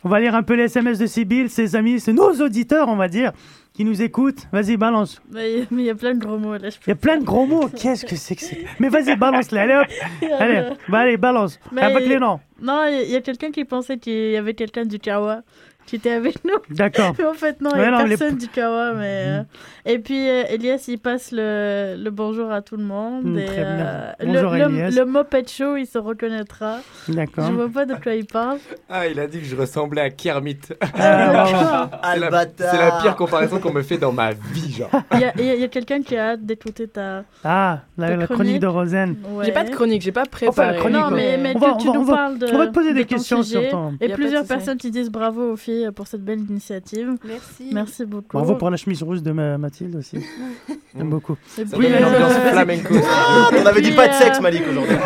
On 0.04 0.08
va 0.10 0.20
lire 0.20 0.34
un 0.34 0.42
peu 0.42 0.54
les 0.54 0.64
SMS 0.64 0.98
de 0.98 1.06
Sibyl, 1.06 1.48
ses 1.48 1.76
amis, 1.76 1.98
c'est 1.98 2.12
nos 2.12 2.32
auditeurs, 2.40 2.88
on 2.88 2.96
va 2.96 3.08
dire, 3.08 3.32
qui 3.72 3.84
nous 3.84 4.02
écoutent. 4.02 4.46
Vas-y, 4.52 4.76
balance. 4.76 5.20
Mais 5.32 5.66
il 5.70 5.80
y 5.80 5.90
a 5.90 5.94
plein 5.94 6.14
de 6.14 6.18
gros 6.20 6.38
mots 6.38 6.52
là. 6.58 6.68
Il 6.86 6.90
y 6.90 6.92
a 6.92 6.94
plein 6.94 7.16
de 7.18 7.24
gros 7.24 7.46
mots, 7.46 7.68
qu'est-ce 7.68 8.04
que 8.04 8.14
c'est 8.14 8.36
que 8.36 8.42
c'est 8.42 8.64
Mais 8.78 8.88
vas-y, 8.90 9.16
balance-les, 9.16 9.58
allez 9.60 9.74
hop 9.76 9.86
Allez, 10.38 10.62
bah 10.88 10.98
allez, 11.00 11.16
balance, 11.16 11.58
Mais- 11.72 11.80
avec 11.82 12.06
les 12.06 12.18
noms. 12.18 12.38
Non, 12.60 12.84
il 12.86 12.92
y 12.94 12.96
a- 12.98 13.02
il 13.02 13.10
y 13.10 13.16
a, 13.16 13.20
quelqu'un 13.20 13.50
qui 13.50 13.64
pensait 13.64 13.98
qu'il 13.98 14.30
y 14.32 14.36
avait 14.36 14.54
quelqu'un 14.54 14.84
du 14.84 14.98
Kawa 14.98 15.40
qui 15.86 15.96
était 15.96 16.12
avec 16.12 16.44
nous. 16.44 16.56
D'accord. 16.70 17.12
Mais 17.18 17.24
en 17.26 17.34
fait, 17.34 17.60
non, 17.60 17.70
il 17.74 17.78
n'y 17.78 17.84
a 17.84 17.90
non, 17.90 18.04
les- 18.04 18.16
personne 18.16 18.38
du 18.38 18.48
Kawa. 18.48 18.92
Mais, 18.94 19.24
euh, 19.26 19.42
Et 19.86 19.98
puis, 19.98 20.28
euh, 20.28 20.44
Elias, 20.48 20.84
il 20.88 20.98
passe 20.98 21.30
le, 21.32 21.96
le 22.02 22.10
bonjour 22.10 22.50
à 22.50 22.62
tout 22.62 22.76
le 22.76 22.84
monde. 22.84 23.24
Mm, 23.24 23.38
et, 23.38 23.44
très 23.44 23.56
bien. 23.56 23.64
euh, 23.86 24.12
Bonjour, 24.24 24.50
le, 24.52 24.58
le, 24.58 24.64
Elias. 24.64 24.90
le 24.96 25.04
mot 25.04 25.24
pet 25.24 25.50
show, 25.50 25.76
il 25.76 25.86
se 25.86 25.98
reconnaîtra. 25.98 26.78
D'accord. 27.08 27.46
Je 27.48 27.52
vois 27.52 27.68
pas 27.68 27.84
de 27.86 27.94
quoi 27.94 28.14
il 28.14 28.24
parle. 28.26 28.58
Ah, 28.88 29.06
il 29.06 29.18
a 29.20 29.26
dit 29.26 29.40
que 29.40 29.44
je 29.46 29.56
ressemblais 29.56 30.00
à 30.02 30.10
Kermit. 30.10 30.56
Ah, 30.80 31.90
c'est, 32.14 32.20
la, 32.20 32.30
bâtard. 32.30 32.70
c'est 32.70 32.78
la 32.78 32.90
pire 33.02 33.16
comparaison 33.16 33.58
qu'on 33.58 33.72
me 33.72 33.82
fait 33.82 33.98
dans 33.98 34.12
ma 34.12 34.32
vie, 34.32 34.72
genre. 34.72 34.90
Il 35.12 35.20
y 35.20 35.64
a, 35.64 35.68
quelqu'un 35.68 36.02
qui 36.02 36.16
a 36.16 36.30
hâte 36.30 36.44
d'écouter 36.46 36.88
ta. 36.88 37.24
Ah, 37.44 37.80
la, 37.98 38.08
Ta 38.08 38.16
la 38.16 38.26
chronique 38.26 38.34
chronique. 38.36 38.60
de 38.60 38.66
Rosen. 38.66 39.16
Ouais. 39.30 39.44
J'ai 39.46 39.52
pas 39.52 39.64
de 39.64 39.70
chronique, 39.70 40.02
j'ai 40.02 40.12
pas 40.12 40.24
préparé. 40.24 40.48
Enfin, 40.48 40.72
la 40.72 40.78
chronique, 40.78 40.98
Non, 40.98 41.10
mais, 41.10 41.36
mais 41.36 41.52
On 41.56 41.60
tu, 41.60 41.66
va- 41.66 41.76
tu 41.78 41.88
on 41.88 41.94
nous 41.94 42.04
va- 42.04 42.14
parles 42.14 42.38
de. 42.38 42.46
on 42.52 42.58
va 42.58 42.66
te 42.68 42.72
poser 42.72 42.90
de 42.90 42.94
des 42.98 43.04
questions 43.04 43.42
sur 43.42 43.68
ton- 43.68 43.94
Et 44.00 44.08
plusieurs 44.12 44.46
personnes 44.46 44.78
qui 44.78 44.90
disent 44.90 45.10
bravo 45.10 45.52
aux 45.52 45.56
filles 45.74 45.88
pour 45.94 46.06
cette 46.06 46.24
belle 46.24 46.40
initiative. 46.40 47.16
Merci. 47.26 47.70
Merci 47.72 48.04
beaucoup. 48.04 48.36
Bravo 48.38 48.54
pour 48.56 48.70
la 48.70 48.76
chemise 48.76 49.02
rouge 49.02 49.22
de 49.22 49.32
ma- 49.32 49.58
Mathilde 49.58 49.96
aussi. 49.96 50.18
J'aime 50.96 51.10
beaucoup. 51.10 51.36
Et 51.58 51.64
puis, 51.64 51.86
euh, 51.86 52.28
flamenco. 52.52 52.94
Ah, 53.04 53.48
t'en 53.50 53.66
avais 53.66 53.80
dit 53.80 53.92
pas 53.92 54.08
de 54.08 54.12
sexe, 54.12 54.38
euh, 54.38 54.42
Malik, 54.42 54.62
aujourd'hui. 54.70 54.96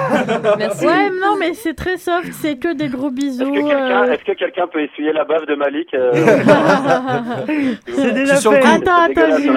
Merci. 0.58 0.86
Ouais, 0.86 1.10
non, 1.10 1.36
mais 1.38 1.54
c'est 1.54 1.74
très 1.74 1.96
soft, 1.96 2.30
c'est 2.32 2.56
que 2.56 2.74
des 2.74 2.88
gros 2.88 3.10
bisous. 3.10 3.42
Est-ce 3.42 3.50
que 3.50 3.54
quelqu'un 3.68 4.02
euh. 4.04 4.12
est-ce 4.12 4.24
que 4.24 4.32
quelqu'un 4.38 4.66
peut 4.70 4.80
essuyer 4.82 5.12
la 5.12 5.24
bave 5.24 5.46
de 5.46 5.54
Malik 5.54 5.94
euh, 5.94 6.12
C'est 7.86 8.12
déjà 8.12 8.36
fait. 8.36 8.48
coup. 8.48 8.54
Attends, 8.66 9.02
attends, 9.02 9.38
j'y 9.38 9.48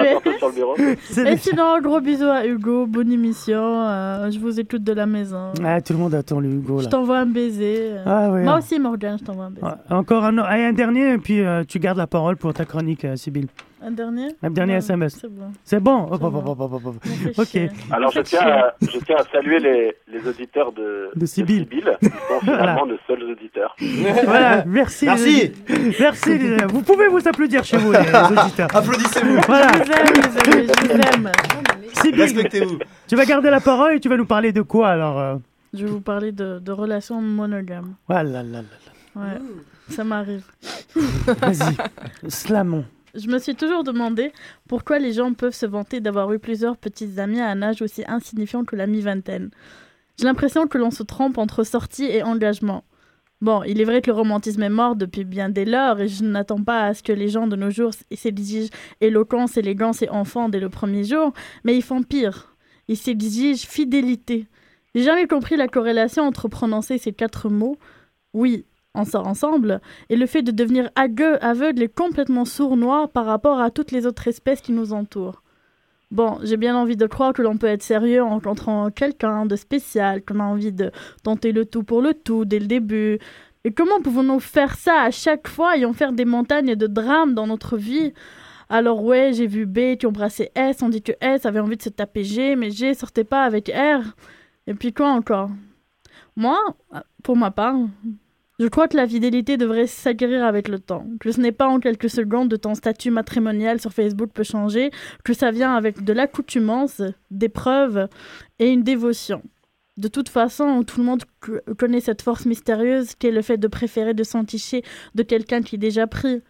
on 0.64 0.74
vais. 0.74 1.32
Et 1.32 1.36
sinon, 1.36 1.80
gros 1.82 2.00
bisous 2.00 2.28
à 2.28 2.46
Hugo, 2.46 2.86
bonne 2.86 3.12
émission. 3.12 3.60
euh, 3.86 4.30
je 4.30 4.38
vous 4.38 4.58
écoute 4.58 4.82
de 4.84 4.92
la 4.92 5.06
maison. 5.06 5.52
Ah, 5.64 5.80
tout 5.80 5.92
le 5.92 5.98
monde 5.98 6.14
attend 6.14 6.40
le 6.40 6.48
Hugo 6.48 6.80
Je 6.80 6.88
t'envoie 6.88 7.18
un 7.18 7.26
baiser. 7.26 7.90
euh. 7.92 8.02
Ah. 8.06 8.28
Moi 8.28 8.58
aussi, 8.58 8.78
Morgan, 8.78 9.16
je 9.20 9.24
t'envoie 9.24 9.44
un 9.46 9.50
baiser. 9.50 9.66
Ouais, 9.66 9.96
Encore 9.96 10.24
un, 10.24 10.38
un 10.38 10.72
dernier, 10.72 11.01
et 11.10 11.18
puis 11.18 11.40
euh, 11.40 11.64
tu 11.64 11.78
gardes 11.78 11.98
la 11.98 12.06
parole 12.06 12.36
pour 12.36 12.52
ta 12.54 12.64
chronique, 12.64 13.04
euh, 13.04 13.16
Sibyl. 13.16 13.46
Un 13.84 13.90
dernier? 13.90 14.28
Un 14.42 14.50
dernier 14.50 14.74
SMS. 14.74 15.18
C'est 15.20 15.28
bon. 15.28 15.50
C'est 15.64 15.80
bon 15.80 16.06
fait 17.26 17.40
Ok. 17.40 17.46
chier. 17.48 17.70
Alors 17.90 18.12
je 18.12 18.20
tiens, 18.20 18.40
à, 18.40 18.74
je 18.80 18.98
tiens 19.04 19.16
à 19.18 19.24
saluer 19.32 19.58
les, 19.58 19.96
les 20.06 20.28
auditeurs 20.28 20.70
de, 20.72 21.10
De 21.16 21.26
Sibyl. 21.26 21.68
qui 21.68 21.80
sont 21.80 22.40
finalement 22.42 22.86
nos 22.86 22.96
seuls 23.08 23.24
auditeurs. 23.24 23.74
Voilà, 24.24 24.64
merci. 24.66 25.06
Merci. 25.06 25.52
les- 25.68 25.96
Merci. 25.98 26.38
les- 26.38 26.64
Vous 26.66 26.82
pouvez 26.82 27.08
vous 27.08 27.26
applaudir 27.26 27.64
chez 27.64 27.76
vous, 27.76 27.90
les, 27.90 27.98
les 27.98 28.38
auditeurs. 28.42 28.68
Applaudissez-vous. 28.74 29.40
Voilà. 29.46 29.72
Je 29.72 29.78
vous 29.78 29.92
aime, 29.92 30.06
les 30.14 30.54
amis, 30.54 30.68
je 30.68 30.86
vous 30.86 31.00
aime. 31.00 31.32
Sibyl, 31.94 32.20
Respectez-vous. 32.22 32.78
tu 33.08 33.16
vas 33.16 33.24
garder 33.24 33.50
la 33.50 33.60
parole 33.60 33.94
et 33.94 34.00
tu 34.00 34.08
vas 34.08 34.16
nous 34.16 34.26
parler 34.26 34.52
de 34.52 34.62
quoi 34.62 34.88
alors 34.90 35.18
euh 35.18 35.36
Je 35.74 35.84
vais 35.84 35.90
vous 35.90 36.00
parler 36.00 36.30
de, 36.32 36.58
de 36.60 36.72
relations 36.72 37.20
monogames. 37.20 37.94
Voilà, 38.08 38.22
là, 38.22 38.42
là, 38.44 38.58
Ouais, 39.14 39.22
ça 39.92 40.04
m'arrive. 40.04 40.44
Vas-y, 40.94 41.76
slamons. 42.28 42.84
Je 43.14 43.28
me 43.28 43.38
suis 43.38 43.54
toujours 43.54 43.84
demandé 43.84 44.32
pourquoi 44.68 44.98
les 44.98 45.12
gens 45.12 45.34
peuvent 45.34 45.54
se 45.54 45.66
vanter 45.66 46.00
d'avoir 46.00 46.32
eu 46.32 46.38
plusieurs 46.38 46.78
petites 46.78 47.18
amies 47.18 47.40
à 47.40 47.48
un 47.50 47.62
âge 47.62 47.82
aussi 47.82 48.04
insignifiant 48.06 48.64
que 48.64 48.74
la 48.74 48.86
mi-vingtaine. 48.86 49.50
J'ai 50.18 50.24
l'impression 50.24 50.66
que 50.66 50.78
l'on 50.78 50.90
se 50.90 51.02
trompe 51.02 51.36
entre 51.38 51.64
sortie 51.64 52.06
et 52.06 52.22
engagement. 52.22 52.84
Bon, 53.42 53.64
il 53.64 53.80
est 53.80 53.84
vrai 53.84 54.00
que 54.02 54.10
le 54.10 54.16
romantisme 54.16 54.62
est 54.62 54.68
mort 54.70 54.94
depuis 54.94 55.24
bien 55.24 55.48
dès 55.48 55.64
lors 55.64 56.00
et 56.00 56.08
je 56.08 56.22
n'attends 56.22 56.62
pas 56.62 56.86
à 56.86 56.94
ce 56.94 57.02
que 57.02 57.12
les 57.12 57.28
gens 57.28 57.48
de 57.48 57.56
nos 57.56 57.70
jours 57.70 57.90
s'exigent 58.12 58.70
éloquence, 59.00 59.56
élégance 59.56 60.00
et 60.00 60.08
enfant 60.08 60.48
dès 60.48 60.60
le 60.60 60.68
premier 60.68 61.04
jour, 61.04 61.32
mais 61.64 61.76
ils 61.76 61.82
font 61.82 62.02
pire. 62.02 62.54
Ils 62.88 62.96
s'exigent 62.96 63.66
fidélité. 63.66 64.46
J'ai 64.94 65.02
jamais 65.02 65.26
compris 65.26 65.56
la 65.56 65.68
corrélation 65.68 66.22
entre 66.22 66.48
prononcer 66.48 66.98
ces 66.98 67.12
quatre 67.12 67.48
mots. 67.48 67.76
Oui, 68.32 68.64
on 68.94 69.04
sort 69.04 69.26
ensemble, 69.26 69.80
et 70.10 70.16
le 70.16 70.26
fait 70.26 70.42
de 70.42 70.50
devenir 70.50 70.90
aveugle 70.96 71.82
et 71.82 71.88
complètement 71.88 72.44
sournois 72.44 73.08
par 73.08 73.24
rapport 73.24 73.60
à 73.60 73.70
toutes 73.70 73.90
les 73.90 74.06
autres 74.06 74.28
espèces 74.28 74.60
qui 74.60 74.72
nous 74.72 74.92
entourent. 74.92 75.42
Bon, 76.10 76.38
j'ai 76.42 76.58
bien 76.58 76.76
envie 76.76 76.96
de 76.96 77.06
croire 77.06 77.32
que 77.32 77.40
l'on 77.40 77.56
peut 77.56 77.68
être 77.68 77.82
sérieux 77.82 78.22
en 78.22 78.28
rencontrant 78.28 78.90
quelqu'un 78.90 79.46
de 79.46 79.56
spécial, 79.56 80.22
qu'on 80.22 80.40
a 80.40 80.44
envie 80.44 80.72
de 80.72 80.90
tenter 81.22 81.52
le 81.52 81.64
tout 81.64 81.84
pour 81.84 82.02
le 82.02 82.12
tout 82.12 82.44
dès 82.44 82.58
le 82.58 82.66
début. 82.66 83.18
Et 83.64 83.72
comment 83.72 84.02
pouvons-nous 84.02 84.40
faire 84.40 84.74
ça 84.74 85.00
à 85.00 85.10
chaque 85.10 85.48
fois 85.48 85.78
et 85.78 85.86
en 85.86 85.94
faire 85.94 86.12
des 86.12 86.26
montagnes 86.26 86.74
de 86.74 86.86
drames 86.86 87.32
dans 87.32 87.46
notre 87.46 87.78
vie? 87.78 88.12
Alors 88.68 89.02
ouais, 89.02 89.32
j'ai 89.32 89.46
vu 89.46 89.64
B 89.64 89.96
qui 89.96 90.06
embrassait 90.06 90.52
S, 90.54 90.82
on 90.82 90.90
dit 90.90 91.00
que 91.00 91.12
S 91.22 91.46
avait 91.46 91.60
envie 91.60 91.78
de 91.78 91.82
se 91.82 91.88
taper 91.88 92.24
G, 92.24 92.56
mais 92.56 92.70
G 92.70 92.92
sortait 92.92 93.24
pas 93.24 93.44
avec 93.44 93.68
R. 93.68 94.02
Et 94.66 94.74
puis 94.74 94.92
quoi 94.92 95.08
encore? 95.08 95.50
Moi, 96.36 96.58
pour 97.22 97.36
ma 97.36 97.50
part, 97.50 97.76
je 98.58 98.66
crois 98.68 98.86
que 98.86 98.96
la 98.96 99.08
fidélité 99.08 99.56
devrait 99.56 99.86
s'acquérir 99.86 100.44
avec 100.44 100.68
le 100.68 100.78
temps, 100.78 101.06
que 101.20 101.32
ce 101.32 101.40
n'est 101.40 101.52
pas 101.52 101.66
en 101.68 101.80
quelques 101.80 102.10
secondes 102.10 102.48
de 102.48 102.56
ton 102.56 102.74
statut 102.74 103.10
matrimonial 103.10 103.80
sur 103.80 103.92
Facebook 103.92 104.30
peut 104.32 104.44
changer, 104.44 104.90
que 105.24 105.32
ça 105.32 105.50
vient 105.50 105.74
avec 105.74 106.04
de 106.04 106.12
l'accoutumance, 106.12 107.02
des 107.30 107.48
preuves 107.48 108.08
et 108.58 108.68
une 108.70 108.82
dévotion. 108.82 109.42
De 109.96 110.08
toute 110.08 110.28
façon, 110.28 110.84
tout 110.84 111.00
le 111.00 111.06
monde 111.06 111.22
co- 111.40 111.58
connaît 111.78 112.00
cette 112.00 112.22
force 112.22 112.46
mystérieuse 112.46 113.14
qui 113.14 113.26
est 113.26 113.32
le 113.32 113.42
fait 113.42 113.58
de 113.58 113.68
préférer 113.68 114.14
de 114.14 114.22
s'enticher 114.24 114.82
de 115.14 115.22
quelqu'un 115.22 115.62
qui 115.62 115.74
est 115.76 115.78
déjà 115.78 116.06
pris. 116.06 116.42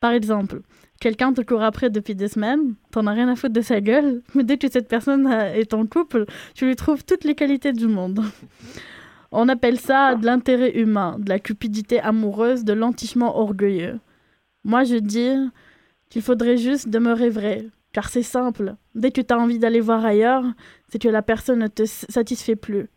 Par 0.00 0.12
exemple, 0.12 0.62
quelqu'un 1.00 1.32
te 1.32 1.40
court 1.42 1.62
après 1.62 1.90
depuis 1.90 2.14
des 2.14 2.28
semaines, 2.28 2.74
t'en 2.90 3.06
as 3.06 3.12
rien 3.12 3.28
à 3.28 3.36
foutre 3.36 3.52
de 3.52 3.60
sa 3.60 3.80
gueule, 3.80 4.22
mais 4.34 4.44
dès 4.44 4.56
que 4.56 4.68
cette 4.70 4.88
personne 4.88 5.26
euh, 5.26 5.52
est 5.52 5.74
en 5.74 5.86
couple, 5.86 6.24
tu 6.54 6.66
lui 6.66 6.74
trouves 6.74 7.04
toutes 7.04 7.24
les 7.24 7.34
qualités 7.34 7.72
du 7.72 7.86
monde. 7.86 8.22
On 9.32 9.48
appelle 9.48 9.78
ça 9.78 10.16
de 10.16 10.26
l'intérêt 10.26 10.76
humain, 10.76 11.16
de 11.18 11.28
la 11.28 11.38
cupidité 11.38 12.00
amoureuse, 12.00 12.64
de 12.64 12.72
l'entichement 12.72 13.38
orgueilleux. 13.38 14.00
Moi, 14.64 14.84
je 14.84 14.96
dis 14.96 15.32
qu'il 16.08 16.22
faudrait 16.22 16.56
juste 16.56 16.88
demeurer 16.88 17.30
vrai, 17.30 17.66
car 17.92 18.08
c'est 18.08 18.24
simple. 18.24 18.74
Dès 18.94 19.12
que 19.12 19.20
tu 19.20 19.32
as 19.32 19.38
envie 19.38 19.58
d'aller 19.60 19.80
voir 19.80 20.04
ailleurs, 20.04 20.44
c'est 20.88 21.00
que 21.00 21.08
la 21.08 21.22
personne 21.22 21.60
ne 21.60 21.68
te 21.68 21.86
satisfait 21.86 22.56
plus. 22.56 22.88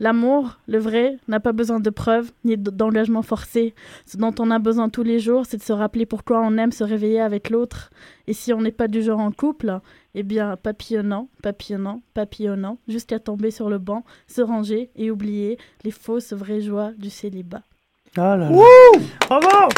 L'amour, 0.00 0.58
le 0.68 0.78
vrai, 0.78 1.16
n'a 1.26 1.40
pas 1.40 1.52
besoin 1.52 1.80
de 1.80 1.90
preuves 1.90 2.30
ni 2.44 2.56
d'engagement 2.56 3.22
forcé. 3.22 3.74
Ce 4.06 4.16
dont 4.16 4.34
on 4.38 4.52
a 4.52 4.60
besoin 4.60 4.88
tous 4.88 5.02
les 5.02 5.18
jours, 5.18 5.44
c'est 5.44 5.56
de 5.56 5.62
se 5.62 5.72
rappeler 5.72 6.06
pourquoi 6.06 6.40
on 6.40 6.56
aime 6.56 6.70
se 6.70 6.84
réveiller 6.84 7.20
avec 7.20 7.50
l'autre. 7.50 7.90
Et 8.28 8.32
si 8.32 8.52
on 8.52 8.60
n'est 8.60 8.70
pas 8.70 8.86
du 8.86 9.02
genre 9.02 9.18
en 9.18 9.32
couple, 9.32 9.80
eh 10.14 10.22
bien, 10.22 10.56
papillonnant, 10.56 11.28
papillonnant, 11.42 12.00
papillonnant, 12.14 12.78
jusqu'à 12.86 13.18
tomber 13.18 13.50
sur 13.50 13.68
le 13.68 13.78
banc, 13.78 14.04
se 14.28 14.40
ranger 14.40 14.90
et 14.94 15.10
oublier 15.10 15.58
les 15.82 15.90
fausses 15.90 16.32
vraies 16.32 16.60
joies 16.60 16.92
du 16.96 17.10
célibat. 17.10 17.62
Ah 18.16 18.36
là 18.36 18.50
là. 18.50 18.50
Wouh 18.52 19.00
Bravo 19.28 19.68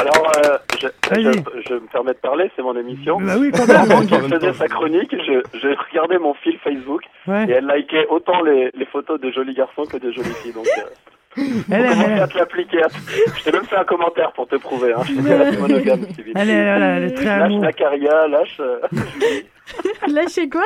Alors, 0.00 0.32
euh, 0.46 0.58
je, 0.80 0.86
Vas-y. 1.08 1.22
je, 1.34 1.68
je 1.68 1.74
me 1.74 1.86
permets 1.92 2.12
de 2.12 2.18
parler, 2.18 2.50
c'est 2.56 2.62
mon 2.62 2.76
émission. 2.76 3.18
Bah 3.20 3.34
oui, 3.38 3.50
quand 3.52 3.66
même. 3.66 3.88
Pendant 3.88 4.06
qu'elle 4.06 4.28
faisait 4.40 4.52
sa 4.54 4.68
chronique, 4.68 5.12
je, 5.12 5.42
je 5.58 5.68
regardais 5.90 6.18
mon 6.18 6.34
fil 6.34 6.58
Facebook 6.64 7.02
Ouais. 7.26 7.46
et 7.48 7.52
elle 7.52 7.66
likait 7.66 8.06
autant 8.08 8.42
les, 8.42 8.70
les 8.74 8.86
photos 8.86 9.20
de 9.20 9.30
jolis 9.30 9.54
garçons 9.54 9.84
que 9.84 9.96
de 9.98 10.10
jolies 10.10 10.34
filles. 10.42 10.52
Donc, 10.54 10.66
euh, 10.66 11.42
Elle, 11.70 11.86
faut 11.88 12.02
elle, 12.08 12.20
à 12.22 12.26
te 12.26 12.36
l'appliquer. 12.38 12.80
Je 13.36 13.44
t'ai 13.44 13.52
même 13.52 13.64
fait 13.64 13.76
un 13.76 13.84
commentaire 13.84 14.32
pour 14.32 14.48
te 14.48 14.56
prouver. 14.56 14.92
Hein. 14.94 15.02
Je 15.04 15.14
t'ai 15.14 15.20
dit, 15.22 15.28
elle 15.30 15.54
est 15.54 15.58
monogame, 15.58 16.00
elle, 16.34 16.50
est- 16.50 16.52
elle, 16.52 16.82
elle 16.82 17.04
est 17.04 17.14
très 17.14 17.24
Lâche 17.26 17.42
amour. 17.42 17.64
la 17.64 17.72
caria, 17.72 18.26
lâche, 18.28 18.56
euh, 18.60 18.80
Lâchez 20.08 20.48
quoi? 20.48 20.64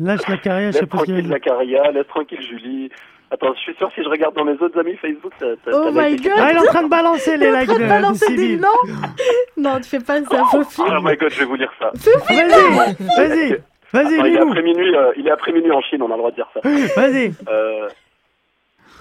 Lâche 0.00 0.26
la 0.28 0.36
carrière, 0.38 0.72
je 0.72 0.78
sais 0.78 0.80
laisse 0.80 0.88
pas 0.90 0.98
ce 0.98 1.04
qu'il 1.04 1.14
tranquille 1.14 1.30
la 1.30 1.40
caria, 1.40 1.90
laisse 1.92 2.06
tranquille 2.08 2.40
Julie. 2.42 2.90
Attends, 3.32 3.54
je 3.54 3.60
suis 3.60 3.74
sûr 3.76 3.90
si 3.94 4.02
je 4.02 4.08
regarde 4.10 4.34
dans 4.34 4.44
mes 4.44 4.52
autres 4.60 4.78
amis 4.78 4.94
Facebook, 4.96 5.32
ça, 5.40 5.46
ça, 5.64 5.70
Oh 5.72 5.90
ça 5.90 6.02
my 6.02 6.16
god 6.16 6.32
Ah, 6.36 6.50
il 6.52 6.56
est 6.56 6.60
en 6.60 6.64
train 6.64 6.82
de 6.82 6.88
balancer 6.88 7.38
les 7.38 7.46
Il 7.46 7.52
est 7.52 7.56
en 7.56 7.60
likes 7.60 7.70
train 7.70 7.78
de, 7.78 7.88
balancer 7.88 8.36
des 8.36 8.56
noms 8.58 8.68
Non, 9.56 9.80
tu 9.80 9.88
fais 9.88 10.00
pas 10.00 10.22
ça, 10.22 10.44
Fofi. 10.50 10.82
Oh 10.86 11.00
my 11.02 11.16
god, 11.16 11.30
je 11.30 11.38
vais 11.38 11.44
vous 11.46 11.54
lire 11.54 11.72
ça. 11.78 11.90
Vas-y, 12.28 12.92
vas-y, 13.16 13.62
vas-y, 13.90 14.30
il 14.32 14.38
après 14.38 14.62
minuit, 14.62 14.94
euh, 14.94 15.12
il 15.16 15.26
est 15.26 15.30
après 15.30 15.52
minuit 15.52 15.72
en 15.72 15.80
Chine, 15.80 16.02
on 16.02 16.06
a 16.06 16.10
le 16.10 16.18
droit 16.18 16.30
de 16.30 16.36
dire 16.36 16.48
ça. 16.52 16.60
Vas-y. 17.00 17.32
Euh, 17.48 17.88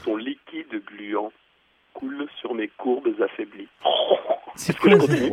ton 0.05 0.15
liquide 0.15 0.81
gluant 0.87 1.31
coule 1.93 2.25
sur 2.39 2.53
mes 2.53 2.69
courbes 2.77 3.09
affaiblies. 3.21 3.67
C'est 4.55 4.77
que 4.77 4.91
je 4.91 4.95
continue 4.95 5.29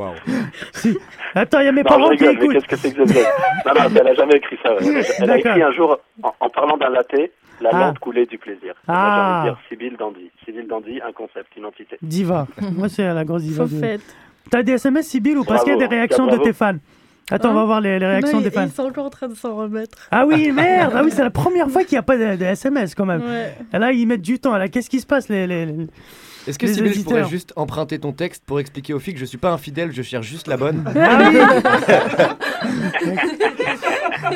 Si. 0.72 0.98
Attends, 1.36 1.60
il 1.60 1.66
y 1.66 1.68
a 1.68 1.72
mes 1.72 1.82
Non, 1.82 1.88
parents 1.88 2.10
qui 2.10 2.24
écoutent. 2.24 2.52
qu'est-ce 2.52 2.66
que 2.66 2.76
c'est 2.76 2.92
que 2.92 3.06
geste 3.06 3.28
Non, 3.64 3.74
non, 3.74 3.90
elle 3.94 4.08
a 4.08 4.14
jamais 4.14 4.36
écrit 4.36 4.58
ça. 4.60 4.74
Elle, 4.80 5.04
elle 5.20 5.30
a 5.30 5.38
écrit 5.38 5.62
un 5.62 5.72
jour, 5.72 5.98
en, 6.22 6.34
en 6.40 6.48
parlant 6.48 6.76
d'un 6.76 6.90
latte, 6.90 7.14
la 7.60 7.70
Ah. 7.72 7.78
lampe 7.80 7.98
coulée 7.98 8.26
du 8.26 8.38
plaisir. 8.38 8.74
Et 8.88 8.90
Moi, 8.90 8.96
j'ai 8.96 9.02
Ah. 9.02 9.38
envie 9.40 9.48
de 9.50 9.54
dire 9.54 9.60
Sibyl 9.68 9.96
Dandy. 9.98 10.30
Sibyl 10.44 10.66
Dandy, 10.68 11.00
un 11.06 11.12
concept, 11.12 11.48
une 11.56 11.64
entité. 11.66 11.96
Diva. 12.02 12.46
Moi, 12.76 12.88
c'est 12.88 13.12
la 13.12 13.24
grosse 13.24 13.42
diva. 13.42 13.64
T'as 14.50 14.62
des 14.62 14.72
SMS, 14.72 15.06
Sybille, 15.08 15.36
ou 15.36 15.44
parce 15.44 15.62
qu'il 15.62 15.72
y 15.72 15.76
a 15.76 15.78
des 15.78 15.84
Bravo, 15.86 15.94
réactions 15.96 16.26
de 16.26 16.36
tes 16.38 16.52
fans 16.52 16.76
Attends, 17.30 17.50
on 17.50 17.54
va 17.54 17.60
Hein 17.60 17.64
voir 17.66 17.80
les, 17.82 17.98
les 17.98 18.06
réactions 18.06 18.38
Non, 18.38 18.42
des 18.44 18.50
fans. 18.50 18.62
Ils 18.64 18.70
sont 18.70 18.84
encore 18.84 19.04
en 19.04 19.10
train 19.10 19.28
de 19.28 19.34
s'en 19.34 19.54
remettre. 19.54 19.98
Ah 20.10 20.24
oui, 20.26 20.50
merde 20.52 20.92
Ah 20.96 21.02
oui, 21.04 21.10
c'est 21.10 21.22
la 21.22 21.28
première 21.30 21.68
fois 21.68 21.84
qu'il 21.84 21.92
n'y 21.96 21.98
a 21.98 22.02
pas 22.02 22.16
de, 22.16 22.36
de 22.36 22.44
SMS 22.44 22.94
quand 22.94 23.04
même. 23.04 23.20
Ouais. 23.22 23.52
Et 23.74 23.78
là, 23.78 23.92
ils 23.92 24.06
mettent 24.06 24.22
du 24.22 24.38
temps. 24.38 24.56
Là, 24.56 24.68
qu'est-ce 24.68 24.88
qui 24.88 24.98
se 25.00 25.06
passe 25.06 25.28
les, 25.28 25.46
les- 25.46 25.66
les- 25.66 25.86
Est-ce 26.48 26.58
que 26.58 26.66
les 26.66 26.74
Sybille, 26.74 26.94
je 26.94 27.02
pourrais 27.02 27.28
juste 27.28 27.52
emprunter 27.56 27.98
ton 27.98 28.12
texte 28.12 28.42
pour 28.46 28.58
expliquer 28.58 28.94
aux 28.94 28.98
filles 28.98 29.14
que 29.14 29.20
je 29.20 29.26
suis 29.26 29.38
pas 29.38 29.50
infidèle, 29.50 29.92
je 29.92 30.02
cherche 30.02 30.26
juste 30.26 30.48
la 30.48 30.56
bonne 30.56 30.82
Ah 30.96 31.30
oui. 31.30 31.38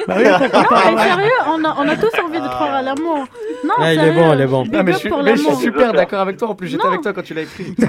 Bah 0.06 0.14
oui, 0.16 0.24
Non, 0.24 0.96
mais 0.96 1.02
sérieux, 1.02 1.30
on 1.48 1.64
a, 1.64 1.76
on 1.78 1.88
a 1.88 1.96
tous 1.96 2.18
envie 2.24 2.40
de 2.40 2.46
croire 2.48 2.74
à 2.74 2.82
l'amour. 2.82 3.26
Non, 3.64 3.74
Ah, 3.78 3.94
il 3.94 4.00
est 4.00 4.12
bon, 4.12 4.34
il 4.34 4.40
est 4.40 4.46
bon. 4.46 4.64
Ah, 4.74 4.82
mais 4.82 4.92
je 4.92 4.98
suis, 4.98 5.10
mais 5.24 5.36
je 5.36 5.42
suis 5.42 5.54
super 5.56 5.92
d'accord 5.92 6.20
avec 6.20 6.36
toi. 6.36 6.48
En 6.48 6.54
plus, 6.54 6.68
j'étais 6.68 6.82
Non. 6.82 6.88
avec 6.90 7.02
toi 7.02 7.12
quand 7.12 7.22
tu 7.22 7.32
l'as 7.34 7.42
écrit. 7.42 7.64
by 7.78 7.86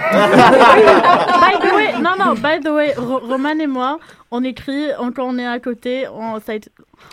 the 1.60 1.74
way, 1.74 1.94
non, 2.02 2.12
non, 2.20 2.34
by 2.36 2.60
the 2.64 2.70
way, 2.70 2.94
Ro- 2.98 3.20
Roman 3.28 3.58
et 3.60 3.68
moi, 3.68 4.00
on 4.32 4.44
écrit, 4.44 4.88
on- 5.00 5.12
quand 5.12 5.26
on 5.26 5.38
est 5.38 5.46
à 5.46 5.60
côté, 5.60 6.06
on, 6.14 6.40
ça 6.40 6.52
a 6.54 6.56
été- 6.56 6.70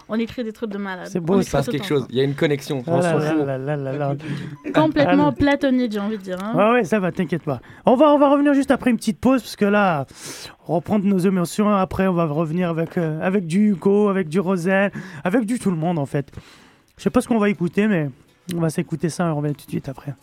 on 0.09 0.17
écrit 0.17 0.45
des 0.45 0.53
trucs 0.53 0.71
de 0.71 0.79
malade. 0.79 1.09
C'est 1.11 1.21
beau, 1.21 1.41
Il 1.41 1.45
se 1.45 1.51
passe 1.51 1.69
quelque 1.69 1.87
chose. 1.87 2.07
Il 2.11 2.17
y 2.17 2.21
a 2.21 2.25
une 2.25 2.35
connexion. 2.35 2.83
Ah 2.87 3.01
là 3.01 3.59
là 3.59 3.77
là. 3.77 4.15
Complètement 4.75 5.29
Ah, 5.29 5.33
platonique, 5.39 5.93
j'ai 5.93 6.01
envie 6.01 6.19
de 6.19 6.23
dire. 6.23 6.39
hein. 6.43 6.53
Ouais, 6.55 6.71
ouais, 6.73 6.85
ça 6.85 6.99
va, 7.01 7.13
t'inquiète 7.13 7.43
pas. 7.43 7.61
On 7.87 7.95
va, 7.97 8.13
on 8.13 8.19
va 8.19 8.29
revenir 8.31 8.55
juste 8.55 8.71
après 8.71 8.91
une 8.91 8.97
petite 8.97 9.19
pause, 9.21 9.43
parce 9.43 9.57
que 9.57 9.65
là, 9.65 10.07
reprendre 10.67 11.05
nos 11.07 11.19
émotions. 11.19 11.69
Après, 11.75 12.07
on 12.07 12.13
va 12.15 12.27
revenir 12.27 12.69
avec, 12.71 12.97
euh, 12.99 13.19
avec 13.23 13.47
du 13.47 13.71
Hugo, 13.71 14.09
avec 14.09 14.29
du 14.29 14.39
Roselle, 14.41 14.93
avec 15.25 15.45
du 15.47 15.59
tout 15.59 15.71
le 15.71 15.77
monde, 15.77 15.99
en 15.99 16.07
fait. 16.07 16.29
Je 16.99 17.03
sais 17.03 17.11
pas 17.11 17.21
ce 17.23 17.29
qu'on 17.29 17.39
va 17.39 17.49
écouter, 17.49 17.87
mais 17.89 18.11
on 18.55 18.61
va 18.61 18.71
s'écouter 18.71 19.09
ça 19.09 19.27
et 19.27 19.31
on 19.31 19.37
revient 19.37 19.55
tout 19.55 19.67
de 19.67 19.71
suite 19.71 19.89
après. 19.89 20.15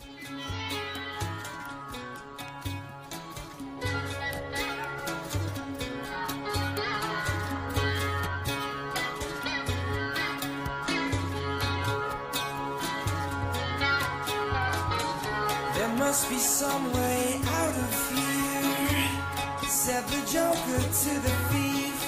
Must 15.98 16.30
be 16.30 16.38
some 16.38 16.92
way 16.92 17.40
out 17.44 17.76
of 17.76 18.10
here. 18.14 19.68
Said 19.68 20.04
the 20.06 20.20
joker 20.32 20.80
to 21.02 21.20
the 21.20 21.34
thief. 21.50 21.98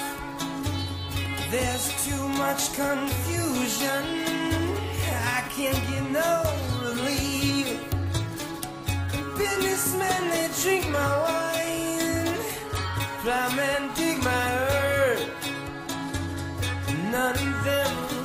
There's 1.51 2.07
too 2.07 2.27
much 2.29 2.73
confusion. 2.73 4.40
Can't 5.61 5.87
get 5.89 6.09
no 6.09 6.41
relief. 6.81 7.67
Businessmen, 9.37 10.29
they 10.31 10.49
drink 10.63 10.89
my 10.89 11.11
wine. 11.23 12.35
Plowmen 13.21 13.93
dig 13.95 14.17
my 14.23 14.57
earth. 14.57 15.29
None 17.11 17.35
of 17.47 17.63
them 17.63 18.20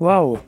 Waouh. 0.00 0.38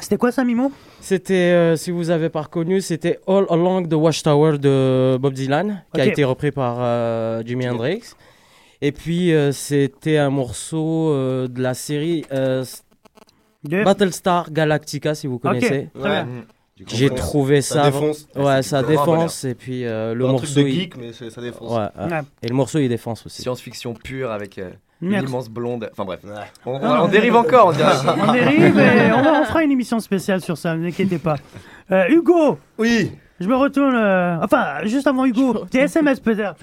C'était 0.00 0.16
quoi 0.16 0.32
ça, 0.32 0.44
Mimo? 0.44 0.72
C'était, 1.00 1.34
euh, 1.52 1.76
si 1.76 1.90
vous 1.92 2.10
avez 2.10 2.28
pas 2.28 2.42
reconnu, 2.42 2.80
c'était 2.80 3.20
All 3.28 3.46
Along 3.48 3.86
the 3.88 3.94
Watchtower 3.94 4.58
de 4.58 5.16
Bob 5.20 5.32
Dylan, 5.32 5.84
qui 5.94 6.00
a 6.00 6.06
été 6.06 6.24
repris 6.24 6.50
par 6.50 6.76
euh, 6.80 7.42
Jimi 7.46 7.68
Hendrix. 7.68 8.02
Et 8.82 8.90
puis, 8.92 9.32
euh, 9.32 9.52
c'était 9.52 10.18
un 10.18 10.30
morceau 10.30 11.10
euh, 11.10 11.46
de 11.48 11.62
la 11.62 11.74
série 11.74 12.24
euh, 12.32 12.64
De- 13.62 13.84
Battlestar 13.84 14.50
Galactica, 14.50 15.14
si 15.14 15.26
vous 15.28 15.38
connaissez. 15.38 15.88
Du 16.76 16.84
coup, 16.86 16.90
J'ai 16.92 17.06
ça- 17.08 17.14
trouvé 17.14 17.62
ça 17.62 17.74
ça. 17.84 17.90
défonce. 17.92 18.26
Ouais, 18.34 18.62
ça 18.62 18.82
défonce. 18.82 19.44
Et 19.44 19.54
puis, 19.54 19.86
euh, 19.86 20.12
le 20.12 20.24
Un 20.26 20.32
morceau. 20.32 20.46
truc 20.54 20.64
de 20.64 20.68
il- 20.68 20.74
geek, 20.80 20.96
mais 20.96 21.12
ça 21.12 21.40
défonce. 21.40 21.70
Ouais, 21.70 21.86
ouais. 22.04 22.12
Ouais. 22.12 22.20
Et 22.42 22.48
le 22.48 22.54
morceau, 22.54 22.80
il 22.80 22.88
défonce 22.88 23.24
aussi. 23.24 23.42
Science-fiction 23.42 23.94
pure 23.94 24.32
avec 24.32 24.58
une 25.04 25.28
immense 25.28 25.48
blonde. 25.48 25.88
Enfin 25.92 26.04
bref. 26.04 26.20
On, 26.66 26.72
on- 26.76 26.80
Ah, 26.82 27.02
on 27.04 27.08
dérive 27.08 27.36
encore, 27.36 27.68
on 27.68 27.72
dirait. 27.72 27.92
On 28.28 28.32
dérive 28.32 28.78
et 28.78 29.12
on, 29.12 29.44
fera 29.44 29.62
une 29.62 29.70
émission 29.72 30.00
spéciale 30.00 30.40
sur 30.40 30.56
ça, 30.58 30.74
ne 30.74 30.80
vous 30.80 30.86
inquiétez 30.86 31.18
pas. 31.18 31.36
Euh, 31.92 32.04
Hugo 32.08 32.58
Oui 32.78 33.12
Je 33.40 33.46
me 33.48 33.56
retourne. 33.56 33.94
euh, 33.94 34.36
Enfin, 34.42 34.84
juste 34.84 35.06
avant 35.06 35.24
Hugo, 35.26 35.64
tes 35.70 35.80
SMS 35.80 36.20
peut-être. 36.20 36.56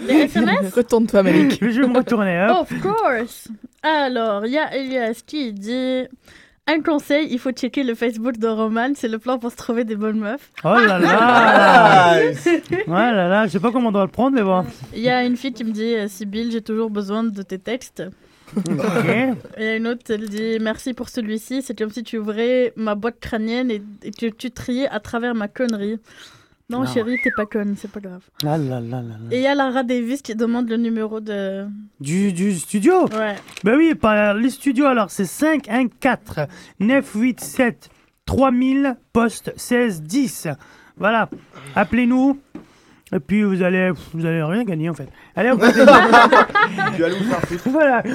Les 0.00 0.22
SMS 0.22 0.72
Retourne-toi, 0.74 1.22
Malik. 1.22 1.58
Je 1.60 1.80
vais 1.80 1.86
me 1.86 1.96
retourner. 1.98 2.46
Hop. 2.50 2.66
Of 2.70 2.80
course. 2.80 3.48
Alors, 3.82 4.44
il 4.46 4.52
y 4.52 4.58
a 4.58 4.74
Elias 4.74 5.22
qui 5.24 5.52
dit 5.52 6.04
un 6.68 6.82
conseil, 6.82 7.28
il 7.30 7.38
faut 7.38 7.50
checker 7.50 7.82
le 7.82 7.94
Facebook 7.94 8.36
de 8.36 8.46
Roman, 8.46 8.90
c'est 8.94 9.08
le 9.08 9.18
plan 9.18 9.38
pour 9.38 9.50
se 9.50 9.56
trouver 9.56 9.84
des 9.84 9.96
bonnes 9.96 10.20
meufs. 10.20 10.50
Oh 10.64 10.68
là 10.68 10.98
là 10.98 12.20
Ouais 12.86 12.86
là 12.86 13.28
là, 13.28 13.46
je 13.46 13.52
sais 13.52 13.60
pas 13.60 13.72
comment 13.72 13.88
on 13.88 13.92
doit 13.92 14.04
le 14.04 14.10
prendre, 14.10 14.36
mais 14.36 14.42
bon. 14.42 14.64
Il 14.94 15.00
y 15.00 15.08
a 15.08 15.24
une 15.24 15.36
fille 15.36 15.52
qui 15.52 15.64
me 15.64 15.72
dit 15.72 15.94
euh, 15.94 16.08
Sibyl, 16.08 16.52
j'ai 16.52 16.60
toujours 16.60 16.90
besoin 16.90 17.24
de 17.24 17.42
tes 17.42 17.58
textes. 17.58 18.02
Ok. 18.56 18.64
Et 18.68 19.34
il 19.58 19.64
y 19.64 19.68
a 19.68 19.76
une 19.76 19.86
autre, 19.86 20.02
elle 20.10 20.28
dit 20.28 20.58
merci 20.60 20.94
pour 20.94 21.08
celui-ci, 21.08 21.62
c'est 21.62 21.76
comme 21.76 21.90
si 21.90 22.02
tu 22.02 22.18
ouvrais 22.18 22.72
ma 22.76 22.94
boîte 22.94 23.18
crânienne 23.20 23.70
et, 23.70 23.82
et 24.02 24.10
que 24.10 24.26
tu 24.26 24.50
triais 24.50 24.88
à 24.88 25.00
travers 25.00 25.34
ma 25.34 25.48
connerie. 25.48 25.98
Non, 26.70 26.84
chérie, 26.84 27.16
t'es 27.24 27.30
pas 27.34 27.46
conne, 27.46 27.76
c'est 27.78 27.90
pas 27.90 28.00
grave. 28.00 28.22
Ah 28.44 28.58
là 28.58 28.78
là 28.78 28.80
là 28.80 29.02
là. 29.02 29.16
Et 29.30 29.36
il 29.38 29.42
y 29.42 29.46
a 29.46 29.54
Lara 29.54 29.82
Davis 29.84 30.20
qui 30.20 30.34
demande 30.34 30.68
le 30.68 30.76
numéro 30.76 31.18
de. 31.20 31.66
Du, 31.98 32.32
du 32.32 32.54
studio? 32.58 33.06
Ouais. 33.08 33.36
Ben 33.64 33.76
oui, 33.76 33.94
par 33.94 34.34
les 34.34 34.50
studios, 34.50 34.84
alors 34.86 35.10
c'est 35.10 35.24
514 35.24 36.46
987 36.78 37.88
3000 38.26 38.96
poste 39.14 39.46
1610. 39.48 40.48
Voilà, 40.98 41.30
appelez-nous. 41.74 42.38
Et 43.10 43.20
puis 43.20 43.42
vous 43.42 43.62
allez, 43.62 43.90
vous 44.12 44.26
allez 44.26 44.42
rien 44.42 44.64
gagner 44.64 44.90
en 44.90 44.94
fait. 44.94 45.08
Allez, 45.34 45.50
on 45.50 45.56
continue. 45.56 45.84
Tu 46.96 47.02
vas 47.02 47.08
nous 47.08 47.16
faire 47.24 47.40
foutre. 47.46 47.68
voilà. 47.70 48.02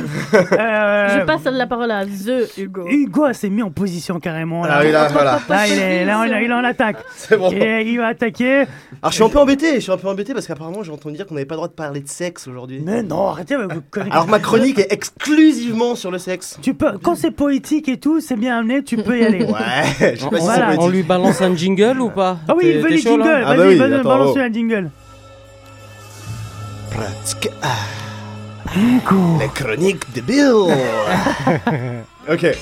Euh, 0.53 1.19
Je 1.19 1.25
passe 1.25 1.43
la 1.45 1.67
parole 1.67 1.89
à 1.91 2.05
The 2.05 2.57
Hugo. 2.57 2.85
Hugo 2.87 3.33
s'est 3.33 3.49
mis 3.49 3.63
en 3.63 3.71
position 3.71 4.19
carrément. 4.19 4.63
Là, 4.65 4.77
Ah 4.77 4.81
oui, 4.83 4.91
là, 4.91 5.07
voilà. 5.11 5.39
Là, 5.49 5.67
il 5.67 5.79
est, 5.79 6.05
là, 6.05 6.19
on- 6.21 6.25
il 6.25 6.31
est 6.31 6.53
en 6.53 6.63
attaque. 6.63 6.97
C'est 7.15 7.37
bon. 7.37 7.51
Et 7.51 7.83
il 7.89 7.97
va 7.97 8.07
attaquer. 8.07 8.63
Alors 9.01 9.09
je 9.09 9.15
suis 9.15 9.23
un 9.23 9.29
peu 9.29 9.39
embêté, 9.39 9.75
je 9.75 9.79
suis 9.79 9.91
un 9.91 9.97
peu 9.97 10.07
embêté 10.07 10.33
parce 10.33 10.47
qu'apparemment 10.47 10.83
j'ai 10.83 10.91
entendu 10.91 11.15
dire 11.15 11.25
qu'on 11.25 11.33
n'avait 11.35 11.45
pas 11.45 11.55
le 11.55 11.57
droit 11.57 11.67
de 11.67 11.73
parler 11.73 12.01
de 12.01 12.07
sexe 12.07 12.47
aujourd'hui. 12.47 12.81
Mais 12.85 13.03
non, 13.03 13.27
arrêtez 13.27 13.55
avec 13.55 13.73
vos 13.73 13.81
conneries. 13.89 14.11
Alors 14.11 14.27
ma 14.27 14.39
chronique 14.39 14.79
est 14.79 14.91
exclusivement 14.91 15.95
sur 15.95 16.11
le 16.11 16.17
sexe. 16.19 16.57
Tu 16.61 16.73
peux, 16.73 16.91
quand 17.01 17.15
c'est 17.15 17.31
poétique 17.31 17.89
et 17.89 17.97
tout, 17.99 18.19
c'est 18.21 18.35
bien 18.37 18.59
amené, 18.59 18.83
tu 18.83 18.97
peux 18.97 19.17
y 19.19 19.23
aller. 19.25 19.43
Ouais, 19.43 20.15
je 20.15 20.19
sais 20.19 20.25
On, 20.25 20.29
pas 20.29 20.37
si 20.37 20.43
Voilà. 20.45 20.71
c'est 20.73 20.79
on 20.79 20.87
lui 20.89 21.03
balance 21.03 21.41
un 21.41 21.55
jingle 21.55 21.99
ou 21.99 22.09
pas 22.09 22.37
Ah 22.47 22.53
oui, 22.55 22.71
il 22.75 22.81
veut 22.81 22.89
les 22.89 22.97
jingles. 22.97 23.23
Ah 23.27 23.55
Vas-y, 23.55 23.57
bah 23.57 23.65
oui, 23.67 23.75
vas-y, 23.77 23.93
attends, 23.95 24.09
balance 24.09 24.33
oh. 24.35 24.39
un 24.39 24.51
jingle. 24.53 24.82
Pratique. 26.93 27.49
Ah. 27.61 27.75
Les 29.39 29.47
chroniques 29.49 30.13
de 30.13 30.21
Bill. 30.21 32.03
ok. 32.29 32.57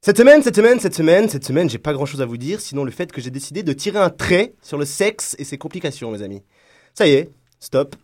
Cette 0.00 0.18
semaine, 0.18 0.42
cette 0.42 0.56
semaine, 0.56 0.78
cette 0.78 0.94
semaine, 0.94 1.28
cette 1.28 1.44
semaine, 1.44 1.70
j'ai 1.70 1.78
pas 1.78 1.92
grand 1.92 2.04
chose 2.04 2.20
à 2.20 2.26
vous 2.26 2.36
dire, 2.36 2.60
sinon 2.60 2.84
le 2.84 2.90
fait 2.90 3.10
que 3.12 3.20
j'ai 3.20 3.30
décidé 3.30 3.62
de 3.62 3.72
tirer 3.72 3.98
un 3.98 4.10
trait 4.10 4.54
sur 4.62 4.76
le 4.76 4.84
sexe 4.84 5.36
et 5.38 5.44
ses 5.44 5.58
complications, 5.58 6.10
mes 6.10 6.22
amis. 6.22 6.42
Ça 6.94 7.06
y 7.06 7.12
est, 7.12 7.30
stop. 7.60 7.96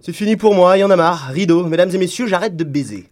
C'est 0.00 0.12
fini 0.12 0.36
pour 0.36 0.54
moi, 0.54 0.78
y 0.78 0.84
en 0.84 0.90
a 0.90 0.96
marre. 0.96 1.28
Rideau, 1.28 1.66
mesdames 1.66 1.90
et 1.90 1.98
messieurs, 1.98 2.26
j'arrête 2.26 2.56
de 2.56 2.64
baiser. 2.64 3.10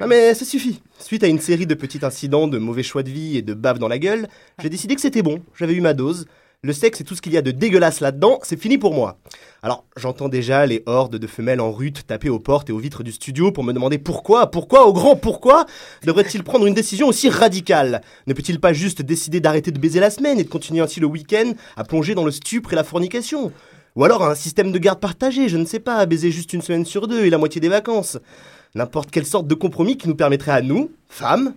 Ah 0.00 0.06
mais 0.06 0.34
ça 0.34 0.44
suffit. 0.44 0.82
Suite 0.98 1.22
à 1.22 1.26
une 1.26 1.40
série 1.40 1.66
de 1.66 1.74
petits 1.74 2.04
incidents, 2.04 2.48
de 2.48 2.58
mauvais 2.58 2.82
choix 2.82 3.02
de 3.02 3.10
vie 3.10 3.36
et 3.36 3.42
de 3.42 3.54
bave 3.54 3.78
dans 3.78 3.88
la 3.88 3.98
gueule, 3.98 4.26
j'ai 4.62 4.70
décidé 4.70 4.94
que 4.94 5.00
c'était 5.00 5.22
bon, 5.22 5.42
j'avais 5.54 5.74
eu 5.74 5.80
ma 5.80 5.94
dose. 5.94 6.26
Le 6.62 6.72
sexe 6.72 7.00
et 7.00 7.04
tout 7.04 7.14
ce 7.14 7.22
qu'il 7.22 7.32
y 7.32 7.36
a 7.36 7.42
de 7.42 7.50
dégueulasse 7.50 8.00
là-dedans, 8.00 8.40
c'est 8.42 8.60
fini 8.60 8.78
pour 8.78 8.94
moi. 8.94 9.18
Alors, 9.62 9.84
j'entends 9.96 10.28
déjà 10.28 10.64
les 10.64 10.82
hordes 10.86 11.16
de 11.16 11.26
femelles 11.26 11.60
en 11.60 11.70
rute 11.70 12.06
taper 12.06 12.28
aux 12.28 12.40
portes 12.40 12.70
et 12.70 12.72
aux 12.72 12.78
vitres 12.78 13.02
du 13.02 13.12
studio 13.12 13.52
pour 13.52 13.62
me 13.62 13.72
demander 13.72 13.98
pourquoi, 13.98 14.50
pourquoi, 14.50 14.86
au 14.86 14.92
grand 14.92 15.16
pourquoi, 15.16 15.66
devrait-il 16.04 16.42
prendre 16.42 16.66
une 16.66 16.74
décision 16.74 17.08
aussi 17.08 17.28
radicale? 17.28 18.00
Ne 18.26 18.32
peut-il 18.32 18.58
pas 18.58 18.72
juste 18.72 19.02
décider 19.02 19.38
d'arrêter 19.38 19.70
de 19.70 19.78
baiser 19.78 20.00
la 20.00 20.10
semaine 20.10 20.40
et 20.40 20.44
de 20.44 20.48
continuer 20.48 20.80
ainsi 20.80 20.98
le 20.98 21.06
week-end 21.06 21.52
à 21.76 21.84
plonger 21.84 22.14
dans 22.14 22.24
le 22.24 22.30
stupre 22.30 22.72
et 22.72 22.76
la 22.76 22.84
fornication? 22.84 23.52
Ou 23.94 24.04
alors 24.04 24.24
un 24.24 24.34
système 24.34 24.72
de 24.72 24.78
garde 24.78 24.98
partagé, 24.98 25.48
je 25.48 25.58
ne 25.58 25.66
sais 25.66 25.78
pas, 25.78 25.96
à 25.96 26.06
baiser 26.06 26.30
juste 26.30 26.52
une 26.52 26.62
semaine 26.62 26.84
sur 26.86 27.06
deux 27.06 27.24
et 27.24 27.30
la 27.30 27.38
moitié 27.38 27.60
des 27.60 27.68
vacances? 27.68 28.18
N'importe 28.74 29.10
quelle 29.10 29.26
sorte 29.26 29.46
de 29.46 29.54
compromis 29.54 29.98
qui 29.98 30.08
nous 30.08 30.16
permettrait 30.16 30.52
à 30.52 30.62
nous, 30.62 30.90
femmes, 31.08 31.54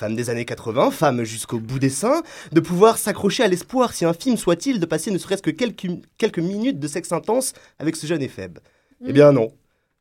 femmes 0.00 0.16
des 0.16 0.30
années 0.30 0.46
80, 0.46 0.92
femmes 0.92 1.24
jusqu'au 1.24 1.60
bout 1.60 1.78
des 1.78 1.90
seins, 1.90 2.22
de 2.52 2.60
pouvoir 2.60 2.96
s'accrocher 2.96 3.42
à 3.42 3.48
l'espoir, 3.48 3.92
si 3.92 4.06
un 4.06 4.14
film 4.14 4.38
soit-il, 4.38 4.80
de 4.80 4.86
passer 4.86 5.10
ne 5.10 5.18
serait-ce 5.18 5.42
que 5.42 5.50
quelques, 5.50 5.88
quelques 6.16 6.38
minutes 6.38 6.80
de 6.80 6.88
sexe 6.88 7.12
intense 7.12 7.52
avec 7.78 7.96
ce 7.96 8.06
jeune 8.06 8.22
éphèbe. 8.22 8.60
Eh 9.06 9.12
bien 9.12 9.30
non. 9.32 9.52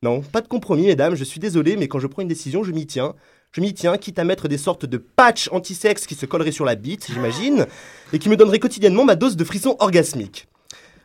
Non, 0.01 0.21
pas 0.21 0.39
de 0.39 0.47
compromis, 0.47 0.85
mesdames, 0.85 1.15
je 1.15 1.25
suis 1.25 1.41
désolé, 1.41 1.75
mais 1.75 1.89
quand 1.89 1.99
je 1.99 2.07
prends 2.07 2.21
une 2.21 2.29
décision, 2.29 2.63
je 2.63 2.71
m'y 2.71 2.87
tiens. 2.87 3.13
Je 3.51 3.59
m'y 3.59 3.73
tiens, 3.73 3.97
quitte 3.97 4.19
à 4.19 4.23
mettre 4.23 4.47
des 4.47 4.57
sortes 4.57 4.85
de 4.85 4.95
patchs 4.97 5.49
anti-sexe 5.51 6.07
qui 6.07 6.15
se 6.15 6.25
colleraient 6.25 6.53
sur 6.53 6.63
la 6.63 6.75
bite, 6.75 7.07
j'imagine, 7.11 7.65
et 8.13 8.19
qui 8.19 8.29
me 8.29 8.37
donneraient 8.37 8.59
quotidiennement 8.59 9.03
ma 9.03 9.15
dose 9.15 9.35
de 9.35 9.43
frisson 9.43 9.75
orgasmique. 9.79 10.47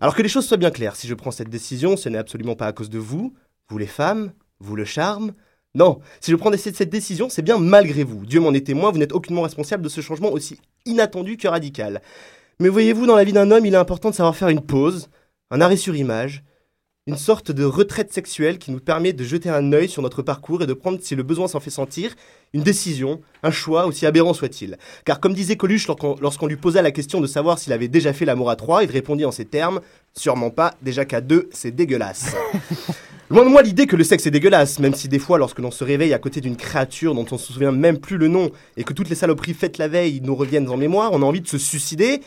Alors 0.01 0.15
que 0.15 0.23
les 0.23 0.29
choses 0.29 0.47
soient 0.47 0.57
bien 0.57 0.71
claires, 0.71 0.95
si 0.95 1.09
je 1.09 1.15
prends 1.15 1.33
cette 1.33 1.51
décision, 1.51 1.97
ce 1.97 2.09
n'est 2.09 2.19
absolument 2.19 2.55
pas 2.55 2.69
à 2.69 2.73
cause 2.73 2.91
de 2.91 2.99
vous, 2.99 3.35
vous 3.69 3.79
les 3.79 3.89
femmes, 3.89 4.33
vous 4.61 4.77
le 4.77 4.85
charme. 4.85 5.33
Non, 5.77 6.01
si 6.21 6.31
je 6.31 6.37
prends 6.37 6.53
cette 6.57 6.89
décision, 6.89 7.29
c'est 7.29 7.43
bien 7.43 7.59
malgré 7.59 8.05
vous. 8.05 8.25
Dieu 8.25 8.39
m'en 8.39 8.53
est 8.53 8.67
témoin, 8.67 8.93
vous 8.93 8.99
n'êtes 8.99 9.13
aucunement 9.13 9.43
responsable 9.43 9.83
de 9.83 9.89
ce 9.89 10.01
changement 10.01 10.31
aussi 10.31 10.61
inattendu 10.87 11.37
que 11.37 11.49
radical. 11.49 12.01
Mais 12.61 12.69
voyez-vous, 12.69 13.07
dans 13.07 13.17
la 13.17 13.25
vie 13.25 13.33
d'un 13.33 13.51
homme, 13.51 13.67
il 13.67 13.75
est 13.75 13.79
important 13.79 14.11
de 14.11 14.15
savoir 14.15 14.37
faire 14.37 14.49
une 14.49 14.61
pause, 14.61 15.09
un 15.51 15.61
arrêt 15.61 15.77
sur 15.77 15.97
image, 15.97 16.45
une 17.07 17.19
sorte 17.19 17.51
de 17.51 17.65
retraite 17.65 18.15
sexuelle 18.15 18.59
qui 18.59 18.71
nous 18.71 18.81
permet 18.81 19.13
de 19.13 19.25
jeter 19.25 19.51
un 19.51 19.75
œil 19.75 19.91
sur 19.91 20.01
notre 20.01 20.23
parcours 20.23 20.63
et 20.63 20.67
de 20.67 20.73
prendre, 20.73 20.99
si 21.03 21.15
le 21.15 21.23
besoin 21.23 21.49
s'en 21.49 21.61
fait 21.61 21.69
sentir, 21.69 22.15
une 22.55 22.63
décision, 22.63 23.21
un 23.43 23.51
choix, 23.51 23.85
aussi 23.85 24.07
aberrant 24.07 24.33
soit-il. 24.33 24.79
Car 25.05 25.21
comme 25.21 25.35
disait 25.35 25.57
Coluche 25.57 25.87
lorsqu'on 25.87 26.47
lui 26.47 26.57
posa 26.57 26.81
la 26.81 26.93
question 26.93 27.21
de 27.21 27.27
savoir 27.27 27.59
s'il 27.59 27.75
avait 27.75 27.89
déjà 27.89 28.15
fait 28.15 28.25
l'amour 28.25 28.49
à 28.49 28.57
trois, 28.57 28.85
il 28.85 28.91
répondit 28.91 29.27
en 29.27 29.33
ces 29.33 29.45
termes 29.45 29.81
Sûrement 30.15 30.49
pas, 30.49 30.75
déjà 30.81 31.05
qu'à 31.05 31.21
deux, 31.21 31.51
c'est 31.53 31.73
dégueulasse. 31.73 32.35
Loin 33.31 33.45
de 33.45 33.51
moi 33.51 33.63
l'idée 33.63 33.87
que 33.87 33.97
le 33.97 34.05
sexe 34.05 34.27
est 34.27 34.31
dégueulasse, 34.31 34.79
même 34.79 34.95
si 34.95 35.09
des 35.09 35.19
fois, 35.19 35.37
lorsque 35.39 35.59
l'on 35.59 35.71
se 35.71 35.85
réveille 35.85 36.15
à 36.15 36.19
côté 36.19 36.41
d'une 36.41 36.57
créature 36.57 37.15
dont 37.15 37.27
on 37.33 37.37
se 37.37 37.53
souvient 37.53 37.73
même 37.73 37.99
plus 37.99 38.17
le 38.17 38.29
nom 38.29 38.51
et 38.79 38.85
que 38.85 38.95
toutes 38.95 39.11
les 39.11 39.15
saloperies 39.15 39.55
faites 39.55 39.77
la 39.77 39.89
veille 39.89 40.21
nous 40.23 40.35
reviennent 40.35 40.69
en 40.71 40.77
mémoire, 40.79 41.11
on 41.13 41.21
a 41.21 41.25
envie 41.27 41.41
de 41.43 41.49
se 41.49 41.59
suicider. 41.59 42.21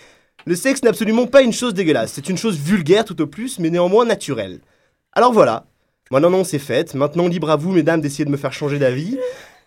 Le 0.46 0.56
sexe 0.56 0.82
n'est 0.84 0.90
absolument 0.90 1.28
pas 1.28 1.42
une 1.42 1.52
chose 1.52 1.74
dégueulasse, 1.74 2.14
c'est 2.14 2.30
une 2.30 2.38
chose 2.38 2.58
vulgaire 2.58 3.04
tout 3.04 3.20
au 3.22 3.28
plus, 3.28 3.60
mais 3.60 3.70
néanmoins 3.70 4.06
naturelle. 4.06 4.60
Alors 5.14 5.34
voilà, 5.34 5.66
moi 6.12 6.20
non 6.20 6.30
non 6.30 6.44
c'est 6.44 6.60
fait, 6.60 6.94
maintenant 6.94 7.28
libre 7.28 7.50
à 7.50 7.58
vous 7.58 7.72
mesdames 7.72 8.00
d'essayer 8.00 8.24
de 8.24 8.30
me 8.30 8.38
faire 8.38 8.54
changer 8.54 8.80
d'avis, 8.80 9.18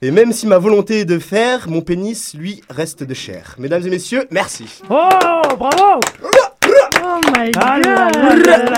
et 0.01 0.11
même 0.11 0.33
si 0.33 0.47
ma 0.47 0.57
volonté 0.57 1.01
est 1.01 1.05
de 1.05 1.19
faire, 1.19 1.69
mon 1.69 1.83
pénis 1.83 2.33
lui 2.35 2.63
reste 2.71 3.03
de 3.03 3.13
chair. 3.13 3.57
Mesdames 3.59 3.87
et 3.87 3.91
messieurs, 3.91 4.25
merci. 4.31 4.81
Oh, 4.89 5.09
bravo 5.59 6.01
Oh 7.03 7.21
my 7.35 7.51
Ah 7.57 7.81
god 7.81 8.71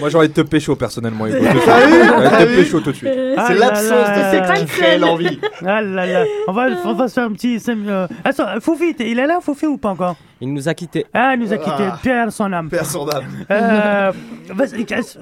moi, 0.00 0.08
j'ai 0.10 0.18
envie 0.18 0.28
de 0.28 0.32
te 0.32 0.40
pécho 0.42 0.76
personnellement, 0.76 1.26
Hugo. 1.26 1.38
Te 1.44 2.56
pécho 2.56 2.80
tout 2.80 2.92
de 2.92 2.96
suite. 2.96 3.10
Ah 3.36 3.46
C'est 3.48 3.54
l'absence 3.54 4.08
de 4.10 4.30
sexe 4.30 4.60
qui 4.60 4.66
crée 4.66 4.98
l'envie. 4.98 5.38
Ah 5.64 5.82
là 5.82 6.06
là. 6.06 6.24
On 6.46 6.52
va, 6.52 6.68
on 6.84 6.94
va 6.94 7.08
faire 7.08 7.24
un 7.24 7.32
petit. 7.32 7.62
Attends, 8.24 8.60
Foufi, 8.60 8.94
il 8.98 9.18
est 9.18 9.26
là, 9.26 9.40
Foufi, 9.40 9.66
ou 9.66 9.76
pas 9.76 9.90
encore? 9.90 10.16
Il 10.40 10.52
nous 10.52 10.68
a 10.68 10.74
quittés. 10.74 11.04
Ah, 11.12 11.34
il 11.34 11.40
nous 11.40 11.52
a 11.52 11.56
ah. 11.56 11.58
quittés. 11.58 11.88
Ah. 11.90 11.98
Pierre 12.00 12.32
son 12.32 12.52
âme. 12.52 12.68
Pierre 12.68 12.86
son 12.86 13.08
âme. 13.08 13.24
Euh, 13.50 14.12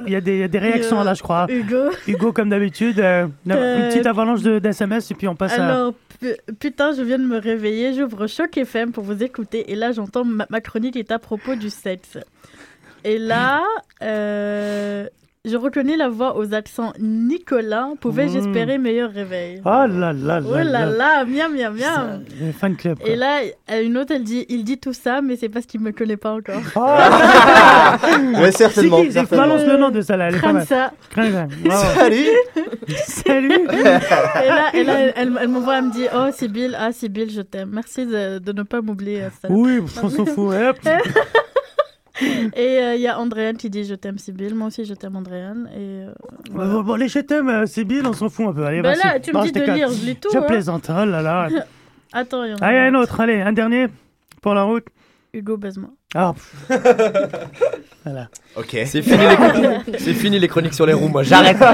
il 0.07 0.13
y 0.13 0.17
a 0.17 0.21
des, 0.21 0.49
des 0.49 0.59
réactions 0.59 1.03
là, 1.03 1.15
je 1.15 1.23
crois. 1.23 1.47
Hugo. 1.49 1.91
Hugo, 2.07 2.33
comme 2.33 2.51
d'habitude. 2.51 3.01
Euh, 3.01 3.27
une 3.47 3.53
euh, 3.53 3.89
petite 3.89 4.07
avalanche 4.07 4.43
d'SMS 4.43 5.01
et 5.11 5.15
puis 5.15 5.29
on 5.29 5.35
passe 5.35 5.59
Alors, 5.59 5.89
à. 5.89 6.27
Putain, 6.59 6.93
je 6.93 7.03
viens 7.03 7.19
de 7.19 7.25
me 7.25 7.39
réveiller. 7.39 7.95
J'ouvre 7.95 8.27
Choc 8.27 8.57
FM 8.57 8.93
pour 8.93 9.05
vous 9.05 9.23
écouter. 9.23 9.71
Et 9.71 9.75
là, 9.75 9.93
j'entends 9.93 10.25
ma, 10.25 10.47
ma 10.51 10.61
chronique 10.61 10.97
est 10.97 11.11
à 11.11 11.19
propos 11.19 11.55
du 11.55 11.71
sexe. 11.71 12.19
Et 13.05 13.19
là, 13.19 13.63
euh, 14.03 15.07
Je 15.49 15.57
reconnais 15.57 15.97
la 15.97 16.09
voix 16.09 16.37
aux 16.37 16.55
accents 16.55 16.93
Nicolas. 16.99 17.91
Pouvais-je 18.01 18.35
Mmh. 18.35 18.37
espérer 18.49 18.79
meilleur 18.79 19.13
réveil? 19.13 19.61
Oh 19.65 19.69
là 19.69 19.87
là 19.87 20.13
là 20.13 20.41
Oh 20.45 20.55
là 20.57 20.87
là, 20.87 21.25
miam 21.25 21.55
miam 21.55 21.73
miam. 21.73 22.25
Le 22.41 22.51
fan 22.51 22.75
club. 22.75 22.99
quoi. 22.99 23.09
Et 23.09 23.15
là, 23.15 23.43
euh, 23.71 23.81
une 23.85 23.97
autre, 23.97 24.13
elle 24.13 24.25
dit, 24.25 24.45
il 24.49 24.65
dit 24.65 24.77
tout 24.79 24.93
ça, 24.93 25.23
mais 25.23 25.37
c'est 25.37 25.49
parce 25.49 25.65
qu'il 25.67 25.79
me 25.81 25.93
connaît 25.93 26.17
pas 26.17 26.33
encore. 26.33 26.61
Ouais, 28.41 28.51
certainement, 28.51 28.99
C'est 28.99 29.07
qui 29.07 29.13
certainement. 29.13 29.45
Balance 29.47 29.67
le 29.69 29.77
nom 29.77 29.91
de 29.91 30.01
ça 30.01 30.17
là? 30.17 30.29
elle. 30.31 30.37
Kransa. 30.41 30.93
Kransa. 31.11 31.47
Bravo. 31.65 31.95
Salut 31.95 32.27
Salut 33.07 33.53
Et 33.73 33.83
là, 33.85 34.01
et 34.75 34.83
là, 34.83 34.95
elle, 34.99 35.13
elle, 35.17 35.39
elle 35.41 35.49
m'envoie, 35.49 35.79
elle 35.79 35.85
me 35.85 35.93
dit, 35.93 36.07
oh 36.13 36.27
Sybille, 36.33 36.77
ah 36.77 36.91
Sybille, 36.91 37.31
je 37.31 37.43
t'aime. 37.43 37.71
Merci 37.73 38.05
de, 38.05 38.39
de 38.41 38.53
ne 38.53 38.63
pas 38.65 38.81
m'oublier. 38.81 39.23
euh, 39.23 39.29
ça. 39.41 39.47
Oui, 39.49 39.79
on 40.03 40.09
s'en 40.11 40.27
fout. 40.27 40.55
Et 42.57 42.79
euh, 42.81 42.95
il 42.95 43.01
y 43.01 43.09
a 43.09 43.19
Andréane 43.19 43.57
qui 43.57 43.69
dit, 43.71 43.85
je 43.85 43.95
t'aime 43.95 44.19
Sybille. 44.19 44.55
Moi 44.55 44.69
aussi, 44.69 44.85
je 44.85 44.95
t'aime 44.95 45.17
Andréane. 45.17 45.69
Et 45.75 45.79
euh, 46.07 46.13
voilà. 46.51 46.73
Bon, 46.75 46.83
bon, 46.83 46.95
les 46.97 47.09
je 47.09 47.19
t'aime, 47.19 47.49
euh, 47.49 47.67
Sibyl, 47.67 48.07
on 48.07 48.13
s'en 48.13 48.29
fout 48.29 48.47
un 48.49 48.53
peu. 48.53 48.65
Allez, 48.65 48.81
Bah 48.83 48.93
vas-y. 48.93 48.99
là, 49.15 49.21
tu 49.21 49.33
me 49.33 49.43
dis 49.43 49.49
je 49.49 49.53
de 49.53 49.73
lire, 49.73 49.89
je 49.91 50.05
lis 50.07 50.17
tout, 50.17 50.31
Je 50.33 50.39
hein. 50.39 50.43
plaisante, 50.43 50.87
oh 50.91 51.05
là 51.05 51.21
là. 51.23 51.49
Attends, 52.13 52.45
il 52.45 52.51
y 52.51 52.55
en 52.55 52.57
a 52.59 52.65
Allez, 52.67 52.79
un 52.79 52.95
autre, 52.95 53.21
allez, 53.21 53.41
un 53.41 53.53
dernier 53.53 53.89
pour 54.41 54.55
la 54.55 54.63
route. 54.63 54.87
Hugo, 55.37 55.57
baise-moi. 55.59 55.91
Ah. 56.15 56.35
voilà. 58.05 58.29
Ok. 58.57 58.77
C'est 58.87 59.03
fini, 59.03 59.19
les... 59.19 59.99
c'est 59.99 60.15
fini 60.15 60.39
les 60.39 60.49
chroniques 60.49 60.73
sur 60.73 60.87
les 60.87 60.95
roues, 60.95 61.09
moi 61.09 61.23
j'arrête. 61.23 61.59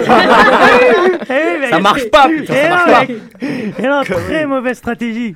Eh, 1.30 1.70
ça 1.70 1.78
marche 1.78 2.10
pas, 2.10 2.28
putain, 2.28 2.52
eh 2.52 2.62
ça 2.62 2.68
non, 2.68 2.76
marche 2.76 3.06
pas. 3.06 3.46
Eh 3.78 3.82
non, 3.82 4.02
très 4.02 4.46
mauvaise 4.46 4.76
stratégie. 4.76 5.34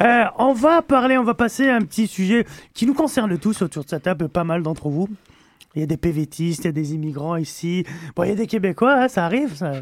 Euh, 0.00 0.24
on 0.38 0.52
va 0.52 0.80
parler, 0.80 1.18
on 1.18 1.24
va 1.24 1.34
passer 1.34 1.68
à 1.68 1.76
un 1.76 1.80
petit 1.80 2.06
sujet 2.06 2.46
qui 2.72 2.86
nous 2.86 2.94
concerne 2.94 3.36
tous 3.36 3.60
autour 3.60 3.84
de 3.84 3.88
cette 3.88 4.04
table, 4.04 4.28
pas 4.28 4.44
mal 4.44 4.62
d'entre 4.62 4.88
vous. 4.88 5.08
Il 5.74 5.80
y 5.80 5.82
a 5.82 5.86
des 5.86 5.96
PVTistes, 5.96 6.64
il 6.64 6.68
y 6.68 6.70
a 6.70 6.72
des 6.72 6.94
immigrants 6.94 7.36
ici. 7.36 7.84
Bon, 8.14 8.22
il 8.22 8.30
y 8.30 8.32
a 8.32 8.36
des 8.36 8.46
Québécois, 8.46 8.94
hein, 8.94 9.08
ça 9.08 9.26
arrive. 9.26 9.54
Ça. 9.56 9.72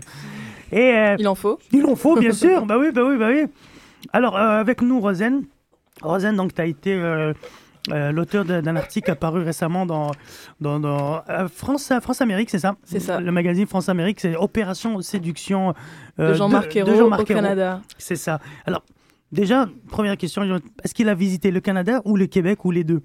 Et, 0.72 0.92
euh, 0.94 1.16
Il 1.18 1.28
en 1.28 1.36
faut. 1.36 1.58
Il 1.70 1.84
en 1.86 1.94
faut, 1.94 2.16
bien 2.16 2.32
sûr. 2.32 2.64
bah 2.66 2.78
oui, 2.80 2.90
bah 2.90 3.02
oui, 3.04 3.16
bah 3.16 3.28
oui. 3.28 3.44
Alors, 4.12 4.36
euh, 4.36 4.60
avec 4.60 4.82
nous, 4.82 4.98
Rosen. 4.98 5.44
Rosen, 6.02 6.34
donc, 6.34 6.54
tu 6.54 6.60
as 6.62 6.66
été 6.66 6.98
euh, 7.90 7.94
euh, 7.94 8.12
l'auteur 8.12 8.44
d'un 8.44 8.76
article 8.76 9.10
apparu 9.10 9.42
récemment 9.42 9.86
dans, 9.86 10.12
dans, 10.60 10.80
dans, 10.80 11.22
euh, 11.28 11.48
France, 11.48 11.92
France 12.00 12.20
Amérique, 12.20 12.50
c'est 12.50 12.58
ça? 12.58 12.76
C'est 12.84 13.00
ça. 13.00 13.20
Le 13.20 13.32
magazine 13.32 13.66
France 13.66 13.88
Amérique, 13.88 14.20
c'est 14.20 14.36
Opération 14.36 15.00
Séduction 15.02 15.74
De 16.18 16.34
Jean-Marc 16.34 16.74
Ayrault 16.76 16.96
Jean-Marc 16.96 17.22
au. 17.22 17.24
Canada. 17.24 17.80
C'est 17.98 18.16
ça. 18.16 18.40
Alors, 18.66 18.82
déjà, 19.32 19.68
première 19.88 20.16
question, 20.16 20.60
est-ce 20.82 20.94
qu'il 20.94 21.08
a 21.08 21.14
visité 21.14 21.50
le 21.50 21.60
Canada 21.60 22.00
ou 22.04 22.16
le 22.16 22.26
Québec 22.26 22.64
ou 22.64 22.70
les 22.70 22.84
deux? 22.84 23.02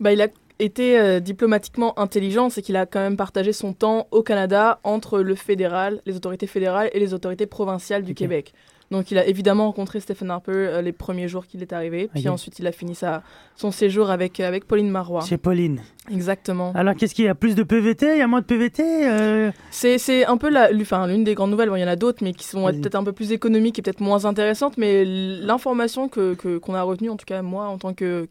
Bah, 0.00 0.12
il 0.12 0.22
a 0.22 0.28
été 0.60 0.98
euh, 0.98 1.20
diplomatiquement 1.20 1.98
intelligent, 1.98 2.50
c'est 2.50 2.62
qu'il 2.62 2.76
a 2.76 2.86
quand 2.86 3.00
même 3.00 3.16
partagé 3.16 3.52
son 3.52 3.72
temps 3.72 4.06
au 4.10 4.22
Canada 4.22 4.80
entre 4.84 5.20
le 5.20 5.34
fédéral, 5.34 6.00
les 6.06 6.16
autorités 6.16 6.46
fédérales 6.46 6.90
et 6.92 7.00
les 7.00 7.14
autorités 7.14 7.46
provinciales 7.46 8.02
du 8.02 8.14
Québec. 8.14 8.52
Donc 8.90 9.12
il 9.12 9.18
a 9.18 9.26
évidemment 9.26 9.66
rencontré 9.66 10.00
Stephen 10.00 10.30
Harper 10.32 10.50
euh, 10.52 10.82
les 10.82 10.90
premiers 10.92 11.28
jours 11.28 11.46
qu'il 11.46 11.62
est 11.62 11.72
arrivé, 11.72 12.08
puis 12.12 12.24
ensuite 12.28 12.58
il 12.58 12.66
a 12.66 12.72
fini 12.72 12.96
sa, 12.96 13.22
son 13.54 13.70
séjour 13.70 14.10
avec, 14.10 14.40
euh, 14.40 14.48
avec 14.48 14.66
Pauline 14.66 14.90
Marois. 14.90 15.20
Chez 15.24 15.36
Pauline. 15.38 15.80
Exactement. 16.10 16.72
Alors, 16.74 16.96
qu'est-ce 16.96 17.14
qu'il 17.14 17.24
y 17.24 17.28
a? 17.28 17.36
Plus 17.36 17.54
de 17.54 17.62
PVT 17.62 18.14
Il 18.14 18.18
y 18.18 18.22
a 18.22 18.26
moins 18.26 18.40
de 18.40 18.46
PVT 18.46 18.82
euh, 19.08 19.52
C'est 19.70 20.24
un 20.26 20.36
peu 20.36 20.48
la- 20.50 20.70
enfin, 20.80 21.06
l'une 21.06 21.22
des 21.22 21.34
grandes 21.34 21.50
nouvelles. 21.52 21.68
Bon, 21.68 21.76
il 21.76 21.80
y 21.82 21.84
en 21.84 21.88
a 21.88 21.94
d'autres, 21.94 22.24
mais 22.24 22.32
qui 22.32 22.42
sont 22.44 22.64
peut-être 22.80 22.96
un 22.96 23.04
peu 23.04 23.12
plus 23.12 23.30
économiques 23.30 23.78
et 23.78 23.82
peut-être 23.82 24.00
moins 24.00 24.24
intéressantes. 24.24 24.76
Mais 24.76 25.04
l'information 25.04 26.08
que 26.08 26.34
que- 26.34 26.58
qu'on 26.58 26.74
a 26.74 26.82
retenue, 26.82 27.10
en 27.10 27.16
tout 27.16 27.26
cas 27.26 27.42
moi, 27.42 27.66
en 27.66 27.78
tant 27.78 27.94
que, 27.94 28.26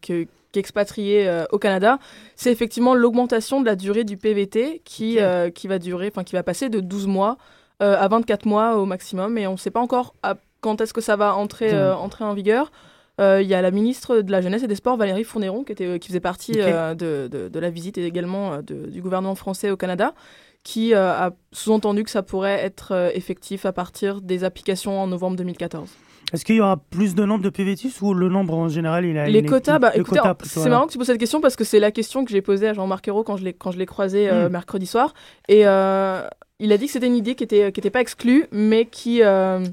euh, 1.26 1.45
au 1.53 1.57
Canada, 1.57 1.99
c'est 2.36 2.51
effectivement 2.51 2.95
l'augmentation 2.95 3.62
de 3.62 3.66
la 3.66 3.76
durée 3.78 4.03
du 4.03 4.18
PVT 4.18 4.82
qui, 4.84 5.20
euh, 5.20 5.49
qui 5.51 5.68
va 5.70 5.80
durer, 5.80 6.10
enfin 6.12 6.24
qui 6.26 6.34
va 6.36 6.43
passer 6.43 6.68
de 6.70 6.82
12 6.82 7.07
mois 7.07 7.38
euh, 7.82 7.95
à 7.97 8.10
24 8.10 8.45
mois 8.45 8.76
au 8.78 8.86
maximum. 8.86 9.38
Et 9.38 9.47
on 9.47 9.53
ne 9.53 9.57
sait 9.57 9.72
pas 9.72 9.80
encore 9.80 10.14
à- 10.22 10.36
quand 10.62 10.82
est-ce 10.82 10.93
que 10.93 11.01
ça 11.01 11.16
va 11.16 11.36
entrer, 11.36 11.74
euh, 11.74 11.95
entrer 11.95 12.24
en 12.26 12.34
vigueur. 12.34 12.72
Euh, 13.22 13.41
Il 13.41 13.47
y 13.49 13.53
a 13.53 13.62
la 13.62 13.72
ministre 13.72 14.22
de 14.22 14.32
la 14.32 14.41
Jeunesse 14.41 14.64
et 14.64 14.68
des 14.68 14.76
Sports, 14.76 14.95
Valérie 14.97 15.24
Fournéron, 15.26 15.64
qui, 15.64 15.74
était, 15.74 15.99
qui 15.99 16.07
faisait 16.07 16.20
partie 16.22 16.53
euh, 16.57 16.93
de, 16.95 17.28
de- 17.30 17.49
de 17.49 17.60
la 17.60 17.70
visite 17.70 17.97
et 17.97 18.05
également 18.05 18.53
euh, 18.53 18.62
de- 18.62 18.89
du 18.89 19.01
gouvernement 19.01 19.36
français 19.36 19.72
au 19.72 19.78
Canada, 19.78 20.14
qui 20.64 20.93
euh, 20.93 21.12
a 21.12 21.32
sous-entendu 21.51 22.03
que 22.03 22.10
ça 22.12 22.24
pourrait 22.24 22.60
être 22.64 22.93
euh, 22.93 23.10
effectif 23.14 23.66
à 23.66 23.74
partir 23.74 24.22
des 24.22 24.43
applications 24.45 24.99
en 25.01 25.07
novembre 25.07 25.36
2014. 25.38 25.89
Est-ce 26.32 26.45
qu'il 26.45 26.55
y 26.55 26.62
aura 26.62 26.78
plus 26.78 27.16
de 27.16 27.26
nombre 27.26 27.43
de 27.43 27.49
PVTistes 27.49 28.01
ou 28.01 28.14
le 28.14 28.30
nombre 28.30 28.53
en 28.53 28.70
général? 28.70 29.03
Il 29.03 29.18
a, 29.18 29.26
Les 29.26 29.39
il 29.39 29.45
est- 29.45 29.49
quotas, 29.49 29.80
bah, 29.80 29.91
le 29.95 30.01
écoutez, 30.01 30.20
c'est 30.43 30.70
marrant 30.70 30.86
que 30.86 30.91
tu 30.91 30.97
poses 30.97 31.07
cette 31.07 31.18
question 31.20 31.41
parce 31.41 31.55
que 31.55 31.64
c'est 31.64 31.80
la 31.80 31.91
question 31.91 32.24
que 32.24 32.32
j'ai 32.32 32.41
posée 32.41 32.68
à 32.68 32.74
Jean-Marc 32.74 33.07
Ayrault 33.07 33.24
quand 33.24 33.36
je 33.36 33.43
l'ai 33.45 33.53
quand 33.53 33.72
je 33.72 33.80
l'ai 33.80 33.86
croisé 33.88 34.30
euh, 34.30 34.47
Mm. 34.47 34.51
mercredi 34.51 34.86
soir. 34.86 35.14
Et 35.47 35.66
euh, 35.66 36.22
il 36.60 36.72
a 36.72 36.78
dit 36.78 36.86
que 36.86 36.91
c'était 36.91 37.07
une 37.07 37.16
idée 37.16 37.34
qui 37.36 37.43
était 37.43 37.72
qui 37.72 37.80
était 37.80 37.89
pas 37.89 38.01
exclue, 38.01 38.45
mais 38.51 38.86
qui 38.86 39.24
euh, 39.24 39.66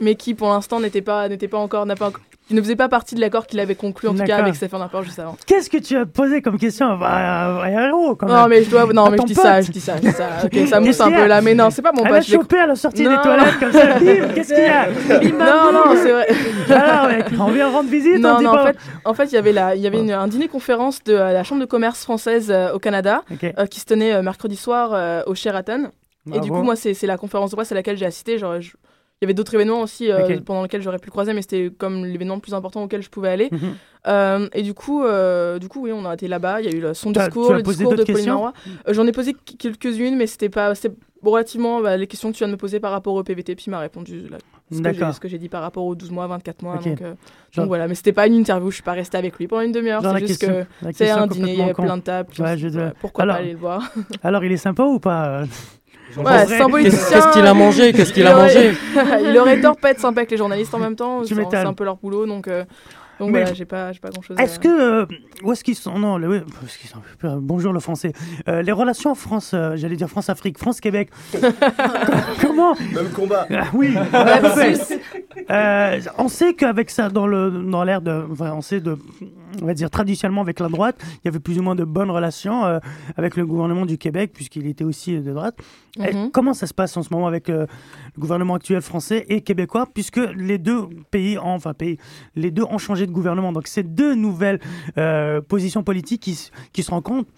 mais 0.00 0.14
qui 0.14 0.34
pour 0.34 0.48
l'instant 0.48 0.80
n'était 0.80 1.02
pas 1.02 1.28
n'était 1.28 1.48
pas 1.48 1.58
encore 1.58 1.86
n'a 1.86 1.96
pas 1.96 2.06
encore- 2.08 2.20
qui 2.48 2.54
ne 2.54 2.62
faisait 2.62 2.76
pas 2.76 2.88
partie 2.88 3.14
de 3.14 3.20
l'accord 3.20 3.46
qu'il 3.46 3.60
avait 3.60 3.74
conclu 3.74 4.08
en 4.08 4.14
tout 4.14 4.24
cas 4.24 4.38
avec 4.38 4.54
Stéphane 4.54 4.80
Harper 4.80 5.00
juste 5.04 5.18
avant. 5.18 5.36
Qu'est-ce 5.46 5.68
que 5.68 5.76
tu 5.76 5.94
as 5.98 6.06
posé 6.06 6.40
comme 6.40 6.56
question 6.58 6.98
à 7.02 7.60
à 7.62 7.70
héros 7.70 8.16
quand 8.16 8.26
même? 8.26 8.34
Non 8.36 8.48
mais 8.48 8.62
je 8.64 8.70
dois 8.70 8.86
non 8.90 9.04
À 9.04 9.10
mais 9.10 9.18
je 9.18 9.22
dis 9.24 9.34
ça 9.34 9.60
je 9.60 9.70
dis 9.70 9.80
ça 9.82 9.96
je 9.96 10.00
dis 10.08 10.12
ça 10.12 10.66
ça 10.66 10.80
mousse 10.80 10.98
un 11.02 11.12
a? 11.12 11.16
peu 11.20 11.26
là 11.26 11.42
mais 11.42 11.54
non 11.54 11.68
c'est 11.70 11.82
pas 11.82 11.92
mon 11.92 12.04
Elle 12.04 12.08
pote 12.08 12.16
a 12.16 12.20
je 12.22 12.30
l'ai- 12.30 12.36
chopé 12.38 12.58
à 12.58 12.66
la 12.66 12.74
sortie 12.76 13.02
Non. 13.02 13.10
des 13.16 13.22
toilettes 13.22 13.58
comme 13.60 13.72
ça. 13.72 13.98
Qu'est-ce 14.34 14.54
qu'il 14.54 14.64
y 14.64 14.66
a? 14.66 14.88
Non 15.32 15.72
non 15.74 15.94
c'est 16.02 16.10
vrai 16.12 16.26
Alors 16.74 17.08
mec, 17.08 17.26
on 17.38 17.50
vient 17.50 17.68
rendre 17.68 17.90
visite, 17.90 18.16
on 18.16 18.20
non, 18.20 18.38
dit 18.38 18.44
non, 18.44 18.52
pas. 18.52 18.62
en 18.62 18.66
fait, 18.66 18.76
en 19.04 19.14
fait, 19.14 19.24
il 19.26 19.32
y 19.34 19.38
avait, 19.38 19.52
la, 19.52 19.74
il 19.74 19.82
y 19.82 19.86
avait 19.86 19.98
une- 19.98 20.10
un 20.12 20.26
dîner-conférence 20.28 21.02
de 21.04 21.12
euh, 21.14 21.32
la 21.32 21.44
Chambre 21.44 21.60
de 21.60 21.66
commerce 21.66 22.02
française 22.02 22.50
euh, 22.50 22.72
au 22.72 22.78
Canada 22.78 23.24
euh, 23.42 23.66
qui 23.66 23.80
se 23.80 23.84
tenait 23.86 24.22
mercredi 24.22 24.56
soir 24.56 25.24
au 25.26 25.34
Sheraton. 25.34 25.90
Et 26.32 26.40
du 26.40 26.50
coup, 26.50 26.62
moi, 26.62 26.76
c'est 26.76 26.94
c'est 26.94 27.06
la 27.06 27.16
conférence 27.18 27.50
de 27.50 27.56
presse 27.56 27.72
à 27.72 27.74
laquelle 27.74 27.96
j'ai 27.98 28.06
assisté. 28.06 28.38
Genre, 28.38 28.60
je- 28.60 28.72
Il 29.20 29.24
y 29.24 29.26
avait 29.26 29.34
d'autres 29.34 29.54
événements 29.54 29.80
aussi 29.82 30.12
euh, 30.12 30.38
pendant 30.46 30.62
lesquels 30.62 30.80
j'aurais 30.80 30.98
pu 30.98 31.06
le 31.06 31.10
croiser, 31.10 31.32
mais 31.32 31.42
c'était 31.42 31.70
comme 31.76 32.04
l'événement 32.04 32.36
le 32.36 32.40
plus 32.40 32.54
important 32.54 32.84
auquel 32.84 33.02
je 33.02 33.10
pouvais 33.10 33.30
aller. 33.30 33.48
Mhm. 33.50 33.58
Euh, 34.06 34.48
et 34.54 34.62
du 34.62 34.74
coup, 34.74 35.02
euh, 35.02 35.58
du 35.58 35.68
coup, 35.68 35.82
oui, 35.82 35.92
on 35.92 36.04
a 36.06 36.14
été 36.14 36.28
là-bas. 36.28 36.60
Il 36.60 36.70
y 36.70 36.74
a 36.74 36.90
eu 36.90 36.94
son 36.94 37.10
discours, 37.10 37.52
le 37.52 37.62
discours 37.62 37.94
de 37.96 38.04
Pauline 38.04 38.26
Marois. 38.26 38.52
J'en 38.88 39.06
ai 39.06 39.12
posé 39.12 39.34
qu- 39.34 39.56
quelques-unes, 39.56 40.16
mais 40.16 40.28
c'était 40.28 40.48
pas, 40.48 40.72
relativement 41.24 41.80
bah, 41.80 41.96
les 41.96 42.06
questions 42.06 42.28
que 42.30 42.34
tu 42.36 42.38
viens 42.38 42.46
de 42.46 42.52
me 42.52 42.56
poser 42.56 42.78
par 42.78 42.92
rapport 42.92 43.12
au 43.14 43.22
PVT. 43.24 43.56
Puis 43.56 43.64
il 43.66 43.70
m'a 43.70 43.80
répondu 43.80 44.28
là, 44.30 44.38
ce 44.70 45.18
que 45.18 45.26
j'ai- 45.26 45.38
dit 45.38 45.48
par 45.48 45.62
rapport 45.62 45.84
aux 45.84 45.96
12 45.96 46.12
mois, 46.12 46.28
24 46.28 46.62
mois. 46.62 46.76
Ok. 46.76 46.84
Donc, 46.88 46.98
Genre- 47.00 47.14
donc 47.56 47.66
voilà, 47.66 47.88
mais 47.88 47.96
c'était 47.96 48.12
pas 48.12 48.28
une 48.28 48.34
interview. 48.34 48.70
Je 48.70 48.74
suis 48.76 48.82
pas 48.84 48.92
restée 48.92 49.18
avec 49.18 49.36
lui 49.36 49.48
pendant 49.48 49.62
une 49.62 49.72
demi-heure. 49.72 50.00
C'est 50.00 50.18
juste 50.26 50.40
question- 50.40 50.64
que 50.80 50.92
c'est 50.92 51.10
un 51.10 51.26
dîner, 51.26 51.54
il 51.54 51.58
y 51.58 51.62
avait 51.62 51.74
plein 51.74 51.96
de 51.96 52.02
tables. 52.02 52.30
Ouais, 52.38 52.56
je 52.56 52.68
dire- 52.68 52.92
pourquoi 53.00 53.24
Alors- 53.24 53.34
pas 53.36 53.42
aller 53.42 53.52
le 53.52 53.58
voir 53.58 53.82
Alors 54.22 54.44
il 54.44 54.52
est 54.52 54.56
sympa 54.58 54.84
ou 54.84 55.00
pas 55.00 55.42
Ouais, 56.16 56.20
En 56.20 56.22
vrai 56.22 56.46
c'est 56.46 56.60
un 56.62 56.68
politicien. 56.68 57.06
Qu'est-ce- 57.20 57.32
qu'il 57.32 57.46
a 57.46 57.54
mangé 57.54 57.92
Qu'est-ce 57.92 58.12
qu'il 58.12 58.26
a 58.26 58.30
Il 58.32 58.34
aurait- 58.34 58.42
mangé 58.44 58.72
Il 59.30 59.38
aurait 59.38 59.60
tort 59.60 59.76
de 59.76 59.80
pas 59.80 59.90
être 59.90 60.00
sympa 60.00 60.20
avec 60.20 60.30
les 60.30 60.36
journalistes 60.36 60.74
en 60.74 60.78
même 60.78 60.96
temps. 60.96 61.22
C'est 61.24 61.54
un 61.56 61.74
peu 61.74 61.84
leur 61.84 61.96
boulot, 61.96 62.26
donc. 62.26 62.48
euh, 62.48 62.64
Donc 63.20 63.30
Mais- 63.32 63.40
voilà, 63.40 63.52
j'ai 63.52 63.64
pas, 63.64 63.90
j'ai 63.90 63.98
pas 63.98 64.10
grand 64.10 64.22
chose 64.22 64.36
à 64.38 64.42
Est-ce 64.44 64.60
que. 64.60 64.68
euh, 65.02 65.06
où 65.42 65.50
est-ce 65.52 65.64
qu'ils 65.64 65.74
sont? 65.74 65.98
Non, 65.98 66.18
le- 66.18 66.44
sont? 66.88 66.98
Euh, 67.24 67.36
Bonjour 67.40 67.72
le 67.72 67.80
français. 67.80 68.12
Euh, 68.48 68.62
les 68.62 68.70
relations 68.70 69.14
France, 69.16 69.50
euh, 69.54 69.72
j'allais 69.74 69.96
dire 69.96 70.08
France-Afrique, 70.08 70.56
France-Québec. 70.56 71.08
Comment 72.40 72.74
Même 72.94 73.10
combat. 73.14 73.46
Ah 73.52 73.64
oui. 73.74 73.92
Euh, 75.50 76.00
on 76.18 76.28
sait 76.28 76.54
qu'avec 76.54 76.90
ça, 76.90 77.08
dans 77.08 77.26
le 77.26 77.50
dans 77.50 77.84
l'ère 77.84 78.02
de, 78.02 78.24
enfin, 78.30 78.52
on 78.54 78.60
sait 78.60 78.80
de, 78.80 78.96
on 79.62 79.66
va 79.66 79.74
dire 79.74 79.90
traditionnellement 79.90 80.42
avec 80.42 80.60
la 80.60 80.68
droite, 80.68 80.96
il 81.16 81.20
y 81.24 81.28
avait 81.28 81.38
plus 81.40 81.58
ou 81.58 81.62
moins 81.62 81.74
de 81.74 81.84
bonnes 81.84 82.10
relations 82.10 82.64
euh, 82.64 82.78
avec 83.16 83.36
le 83.36 83.46
gouvernement 83.46 83.86
du 83.86 83.98
Québec 83.98 84.32
puisqu'il 84.34 84.66
était 84.66 84.84
aussi 84.84 85.18
de 85.18 85.32
droite. 85.32 85.58
Et 85.98 86.12
Mhm. 86.14 86.30
comment 86.32 86.54
ça 86.54 86.66
se 86.66 86.74
passe 86.74 86.96
en 86.96 87.02
ce 87.02 87.12
moment 87.12 87.26
avec 87.26 87.48
euh, 87.48 87.66
le 88.16 88.20
gouvernement 88.20 88.54
actuel 88.54 88.80
français 88.82 89.24
et 89.28 89.40
québécois 89.40 89.86
puisque 89.92 90.20
les 90.36 90.58
deux 90.58 90.82
pays, 91.10 91.38
ont- 91.38 91.54
enfin 91.54 91.74
pays, 91.74 91.98
les 92.36 92.50
deux 92.50 92.64
ont 92.64 92.78
changé 92.78 93.06
de 93.06 93.12
gouvernement. 93.12 93.52
Donc 93.52 93.66
c'est 93.68 93.82
deux 93.94 94.14
nouvelles 94.14 94.60
positions 95.48 95.82
politiques 95.82 96.20
qui 96.72 96.82
se 96.82 96.90
rencontrent. 96.90 97.30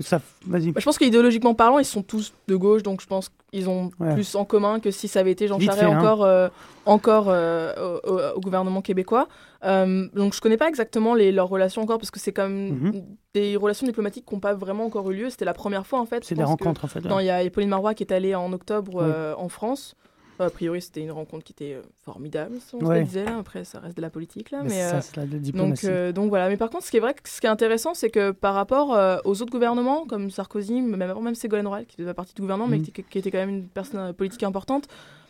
Ça, 0.00 0.20
vas-y. 0.46 0.72
Bah, 0.72 0.80
je 0.80 0.84
pense 0.84 0.98
qu'idéologiquement 0.98 1.54
parlant, 1.54 1.78
ils 1.78 1.84
sont 1.84 2.02
tous 2.02 2.32
de 2.48 2.56
gauche, 2.56 2.82
donc 2.82 3.00
je 3.02 3.06
pense 3.06 3.30
qu'ils 3.52 3.68
ont 3.68 3.90
Ouais. 4.00 4.14
plus 4.14 4.34
en 4.34 4.44
commun 4.44 4.80
que 4.80 4.90
si 4.90 5.06
ça 5.06 5.20
avait 5.20 5.30
été 5.32 5.46
Jean 5.46 5.58
Vite 5.58 5.70
Charest 5.70 5.84
fait, 5.86 5.92
hein. 5.92 5.98
encore, 5.98 6.24
euh, 6.24 6.48
encore 6.86 7.26
euh, 7.28 7.98
au, 8.34 8.40
gouvernement 8.40 8.80
québécois. 8.80 9.28
Euh, 9.64 10.08
donc 10.14 10.34
je 10.34 10.40
connais 10.40 10.56
pas 10.56 10.68
exactement 10.68 11.14
les, 11.14 11.30
leurs 11.30 11.48
relations 11.48 11.82
encore, 11.82 11.98
parce 11.98 12.10
que 12.10 12.18
c'est 12.18 12.32
comme 12.32 12.70
Mhm. 12.70 13.04
des 13.34 13.56
relations 13.56 13.86
diplomatiques 13.86 14.24
qui 14.26 14.34
n'ont 14.34 14.40
pas 14.40 14.54
vraiment 14.54 14.86
encore 14.86 15.10
eu 15.10 15.14
lieu. 15.14 15.30
C'était 15.30 15.44
la 15.44 15.54
première 15.54 15.86
fois 15.86 16.00
en 16.00 16.06
fait. 16.06 16.24
C'est 16.24 16.34
des 16.34 16.42
rencontres, 16.42 16.84
en 16.84 16.88
fait, 16.88 17.04
ouais. 17.04 17.24
Il 17.24 17.26
y 17.26 17.30
a 17.30 17.48
Pauline 17.50 17.70
Marois 17.70 17.94
qui 17.94 18.02
est 18.02 18.12
allée 18.12 18.34
en 18.34 18.52
octobre 18.52 19.34
en 19.36 19.48
France. 19.48 19.94
A 20.40 20.50
priori, 20.50 20.82
c'était 20.82 21.02
une 21.02 21.12
rencontre 21.12 21.44
qui 21.44 21.52
était 21.52 21.74
euh, 21.74 21.82
formidable, 22.04 22.56
si 22.66 22.74
on 22.74 22.78
Ouais. 22.84 23.00
le 23.00 23.04
disait 23.04 23.24
là. 23.24 23.38
Après, 23.38 23.64
ça 23.64 23.78
reste 23.80 23.96
de 23.96 24.02
la 24.02 24.10
politique 24.10 24.50
là. 24.50 24.62
Mais 24.64 24.70
ça, 24.70 24.96
euh, 24.96 25.00
c'est 25.00 25.16
la 25.16 25.26
donc, 25.26 25.84
euh, 25.84 26.10
donc 26.12 26.30
voilà. 26.30 26.48
Mais 26.48 26.56
par 26.56 26.68
contre, 26.70 26.84
ce 26.84 26.90
qui 26.90 26.96
est 26.96 27.00
vrai, 27.00 27.14
ce 27.24 27.40
qui 27.40 27.46
est 27.46 27.50
intéressant, 27.50 27.94
c'est 27.94 28.10
que 28.10 28.30
par 28.32 28.54
rapport 28.54 28.94
euh, 28.94 29.18
aux 29.24 29.40
autres 29.40 29.52
gouvernements, 29.52 30.04
comme 30.06 30.30
Sarkozy, 30.30 30.80
même 30.80 31.00
avant 31.02 31.20
même 31.20 31.34
Ségolène 31.36 31.66
Royal, 31.68 31.86
qui 31.86 31.96
faisait 31.96 32.06
pas 32.08 32.14
partie 32.14 32.34
du 32.34 32.40
gouvernement, 32.40 32.66
mais 32.68 32.78
Mhm. 32.78 32.82
qui, 32.84 32.90
était- 32.90 33.02
qui 33.04 33.18
était 33.18 33.30
quand 33.30 33.38
même 33.38 33.50
une 33.50 33.66
personne 33.66 34.12
politique 34.14 34.42
importante, 34.42 34.88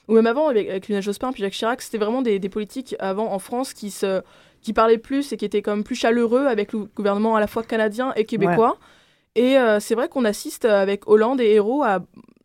ou 0.08 0.14
même 0.14 0.26
avant 0.26 0.48
avec, 0.48 0.68
avec 0.68 0.88
Lionel 0.88 1.02
Jospin 1.02 1.30
puis 1.32 1.42
Jacques 1.42 1.52
Chirac, 1.52 1.82
c'était 1.82 1.98
vraiment 1.98 2.22
des, 2.22 2.38
des 2.38 2.48
politiques 2.48 2.96
avant 2.98 3.32
en 3.32 3.38
France 3.38 3.74
qui 3.74 3.90
se 3.90 4.22
qui 4.62 4.72
parlaient 4.72 4.96
plus 4.98 5.32
et 5.32 5.36
qui 5.36 5.44
étaient 5.44 5.60
comme 5.62 5.82
plus 5.82 5.96
chaleureux 5.96 6.46
avec 6.46 6.72
le 6.72 6.84
gouvernement 6.94 7.34
à 7.34 7.40
la 7.40 7.48
fois 7.48 7.64
canadien 7.64 8.12
et 8.14 8.24
québécois. 8.24 8.78
Et 9.34 9.58
euh, 9.58 9.80
c'est 9.80 9.96
vrai 9.96 10.08
qu'on 10.08 10.24
assiste 10.24 10.64
avec 10.64 11.08
Hollande 11.08 11.40
et 11.40 11.50
Hérault 11.54 11.82
à 11.82 11.98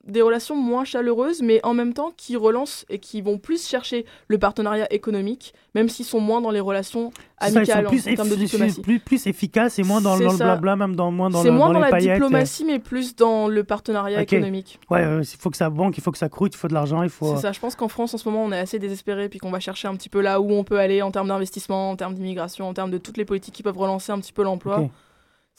des 0.08 0.22
relations 0.22 0.56
moins 0.56 0.86
chaleureuses, 0.86 1.42
mais 1.42 1.60
en 1.64 1.74
même 1.74 1.94
temps 1.94 2.12
qui 2.16 2.36
relancent 2.36 2.86
et 2.90 2.98
qui 3.00 3.22
vont 3.22 3.38
plus 3.38 3.68
chercher 3.68 4.06
le 4.28 4.38
partenariat 4.38 4.92
économique, 4.94 5.54
même 5.76 5.90
s'ils 5.90 6.06
sont 6.06 6.20
moins 6.20 6.42
dans 6.42 6.50
les 6.52 6.60
relations 6.60 7.12
ça, 7.42 7.48
amicales 7.60 7.86
en, 7.86 7.90
plus, 7.90 8.08
en 8.08 8.16
termes 8.16 8.30
de 8.30 8.36
diplomatie. 8.36 8.82
plus, 8.82 9.00
plus 9.00 9.28
efficaces 9.28 9.80
et 9.80 9.84
moins 9.84 10.02
dans, 10.02 10.16
le 10.16 10.30
ça. 10.30 10.44
blabla, 10.46 10.76
même 10.76 10.96
dans, 10.96 11.12
moins 11.12 11.30
dans, 11.30 11.42
C'est 11.42 11.50
le- 11.50 11.54
moins 11.56 11.72
dans 11.72 11.80
la 11.80 11.90
paillettes. 11.90 12.16
diplomatie, 12.16 12.66
mais 12.66 12.80
plus 12.80 13.16
dans 13.16 13.48
le 13.48 13.64
partenariat 13.64 14.22
économique. 14.22 14.80
Ouais, 14.90 15.04
euh, 15.04 15.22
il 15.22 15.38
faut 15.38 15.50
que 15.50 15.58
ça 15.58 15.70
banque, 15.70 15.98
il 15.98 16.02
faut 16.02 16.12
que 16.12 16.18
ça 16.18 16.30
croûte, 16.30 16.54
il 16.56 16.58
faut 16.58 16.68
de 16.70 16.74
l'argent, 16.74 17.04
il 17.04 17.10
faut. 17.10 17.36
C'est 17.36 17.42
ça, 17.42 17.52
je 17.52 17.60
pense 17.60 17.76
qu'en 17.76 17.88
France 17.90 18.14
en 18.14 18.18
ce 18.18 18.28
moment 18.30 18.44
on 18.44 18.52
est 18.52 18.60
assez 18.60 18.80
désespéré 18.80 19.30
puis 19.30 19.40
qu'on 19.40 19.52
va 19.52 19.60
chercher 19.60 19.88
un 19.88 19.96
petit 19.96 20.10
peu 20.10 20.22
là 20.22 20.40
où 20.42 20.52
on 20.52 20.64
peut 20.64 20.80
aller 20.80 21.02
en 21.02 21.12
termes 21.12 21.28
d'investissement, 21.28 21.92
en 21.92 21.96
termes 21.96 22.14
d'immigration, 22.14 22.68
en 22.68 22.74
termes 22.74 22.92
de 22.92 22.98
toutes 22.98 23.18
les 23.18 23.26
politiques 23.26 23.54
qui 23.56 23.64
peuvent 23.64 23.78
relancer 23.78 24.12
un 24.12 24.20
petit 24.20 24.34
peu 24.34 24.44
l'emploi. 24.44 24.90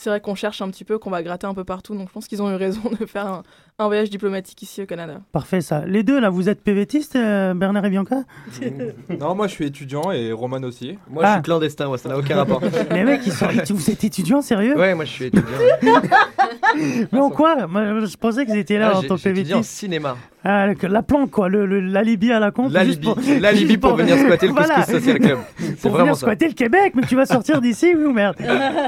C'est 0.01 0.11
vrai 0.11 0.21
qu'on 0.21 0.37
cherche 0.37 0.63
un 0.63 0.71
petit 0.71 0.85
peu, 0.85 0.97
qu'on 0.99 1.11
va 1.11 1.25
gratter 1.25 1.49
un 1.49 1.55
peu 1.55 1.65
partout, 1.65 1.93
donc 1.97 2.07
je 2.07 2.13
pense 2.13 2.29
qu'ils 2.29 2.41
ont 2.41 2.49
eu 2.53 2.55
raison 2.55 2.83
de 3.01 3.05
faire 3.05 3.27
un, 3.27 3.43
un 3.81 3.87
voyage 3.87 4.11
diplomatique 4.11 4.61
ici 4.62 4.83
au 4.83 4.87
Canada. 4.87 5.20
Parfait, 5.31 5.61
ça. 5.61 5.85
Les 5.87 6.03
deux, 6.03 6.18
là, 6.18 6.31
vous 6.31 6.49
êtes 6.49 6.61
PVTistes, 6.62 7.14
euh, 7.14 7.55
Bernard 7.55 7.85
et 7.85 7.91
Bianca? 7.91 8.24
Non, 9.20 9.37
moi 9.37 9.47
je 9.47 9.53
suis 9.53 9.66
étudiant 9.66 10.11
et 10.11 10.33
Roman 10.33 10.61
aussi. 10.64 10.99
Moi 11.09 11.24
je 11.24 11.33
suis 11.35 11.43
clandestin, 11.43 11.87
moi 11.87 11.97
ça 11.97 12.09
n'a 12.09 12.18
aucun 12.18 12.35
rapport. 12.37 12.61
Les 12.91 13.05
mecs, 13.05 13.20
ils 13.24 13.33
sont... 13.33 13.47
vous 13.70 13.91
êtes 13.91 14.03
étudiants, 14.03 14.43
sérieux? 14.43 14.76
Ouais, 14.76 14.95
moi 14.97 15.05
je 15.05 15.11
suis 15.12 15.24
étudiant. 15.26 15.47
Mais 17.12 17.18
en 17.20 17.31
quoi? 17.31 17.66
Moi, 17.68 18.01
Je 18.05 18.16
pensais 18.16 18.45
qu'ils 18.47 18.57
étaient 18.59 18.79
là 18.79 18.91
Ah, 18.95 18.99
en 18.99 19.03
tant 19.03 19.14
en 19.14 19.18
PVTistes. 19.18 19.62
cinéma. 19.62 20.16
Ah, 20.45 20.68
la 20.83 21.03
planque, 21.03 21.31
quoi, 21.31 21.49
le, 21.49 21.66
le- 21.66 21.81
l'alibi 21.81 22.33
à 22.33 22.39
la 22.41 22.51
con. 22.51 22.68
L'alibi. 22.72 23.07
juste 23.66 23.81
pour- 23.81 23.97
venir 23.97 24.16
squatter 24.18 24.47
le 24.49 24.55
Couscous 24.55 24.85
Social 24.87 25.18
Club. 25.18 25.39
Pour 25.83 25.97
venir 25.97 26.14
ça. 26.14 26.20
squatter 26.20 26.49
le 26.49 26.55
Québec, 26.55 26.93
mais 26.95 27.03
tu 27.03 27.16
vas 27.16 27.26
sortir 27.26 27.61
d'ici, 27.61 27.95
ou 27.95 28.12
merde? 28.12 28.37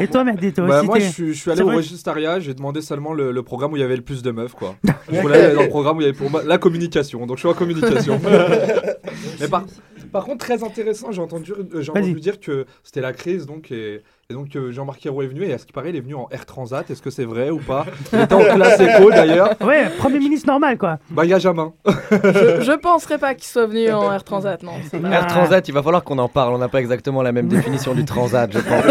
Et 0.00 0.06
toi, 0.08 0.24
merde, 0.24 0.40
toi 0.54 0.66
Bah, 0.66 0.78
aussi, 0.78 0.86
moi, 0.86 0.98
je 0.98 1.04
suis, 1.06 1.34
je 1.34 1.40
suis 1.40 1.50
allé 1.50 1.62
au 1.62 1.68
Registariat, 1.68 2.40
j'ai 2.40 2.54
demandé 2.54 2.80
seulement 2.80 3.12
le, 3.12 3.30
le 3.32 3.42
programme 3.42 3.72
où 3.72 3.76
il 3.76 3.80
y 3.80 3.82
avait 3.84 3.96
le 3.96 4.02
plus 4.02 4.22
de 4.22 4.30
meufs, 4.30 4.54
quoi. 4.54 4.74
Je 5.12 5.20
voulais 5.20 5.54
dans 5.54 5.62
le 5.62 5.68
programme 5.68 5.98
où 5.98 6.00
il 6.00 6.04
y 6.04 6.08
avait 6.08 6.16
pour 6.16 6.30
moi 6.30 6.42
la 6.44 6.58
communication, 6.58 7.26
donc 7.26 7.36
je 7.36 7.40
suis 7.40 7.48
en 7.48 7.54
communication. 7.54 8.20
Mais 9.40 9.48
par, 9.48 9.64
par 10.12 10.24
contre, 10.24 10.44
très 10.44 10.62
intéressant, 10.64 11.12
j'ai 11.12 11.20
entendu, 11.20 11.52
euh, 11.52 11.80
j'ai 11.82 11.90
entendu 11.90 12.14
dire 12.20 12.40
que 12.40 12.66
c'était 12.82 13.00
la 13.00 13.12
crise, 13.12 13.46
donc, 13.46 13.70
et, 13.70 14.02
et 14.30 14.34
donc 14.34 14.56
euh, 14.56 14.72
Jean-Marc 14.72 15.04
Ayrault 15.06 15.22
est 15.22 15.26
venu, 15.26 15.44
et 15.44 15.52
à 15.52 15.58
ce 15.58 15.66
qui 15.66 15.72
paraît, 15.72 15.90
il 15.90 15.96
est 15.96 16.00
venu 16.00 16.14
en 16.14 16.28
Air 16.30 16.46
Transat, 16.46 16.88
est-ce 16.90 17.02
que 17.02 17.10
c'est 17.10 17.24
vrai 17.24 17.50
ou 17.50 17.58
pas? 17.58 17.84
Il 18.12 18.20
était 18.20 18.34
en 18.34 18.40
classe 18.42 18.80
éco 18.80 19.10
d'ailleurs. 19.10 19.54
Ouais, 19.60 19.88
Premier 19.98 20.18
ministre 20.18 20.46
normal, 20.48 20.78
quoi. 20.78 20.98
Bah, 21.10 21.24
il 21.24 21.30
y 21.30 21.34
a 21.34 21.38
Jamin. 21.38 21.72
je, 21.86 22.62
je 22.62 22.78
penserais 22.78 23.18
pas 23.18 23.34
qu'ils 23.34 23.48
soient 23.48 23.66
venus 23.66 23.90
en 23.92 24.10
Air 24.12 24.24
Transat, 24.24 24.62
non. 24.62 24.72
c'est 24.90 24.98
pas- 25.00 25.08
Air 25.10 25.26
Transat, 25.26 25.66
il 25.68 25.72
va 25.74 25.82
falloir 25.82 26.02
qu'on 26.02 26.18
en 26.18 26.28
parle. 26.28 26.54
On 26.54 26.58
n'a 26.58 26.68
pas 26.68 26.80
exactement 26.80 27.22
la 27.22 27.32
même 27.32 27.48
définition 27.48 27.94
du 27.94 28.04
transat, 28.04 28.50
je 28.52 28.58
pense. 28.58 28.84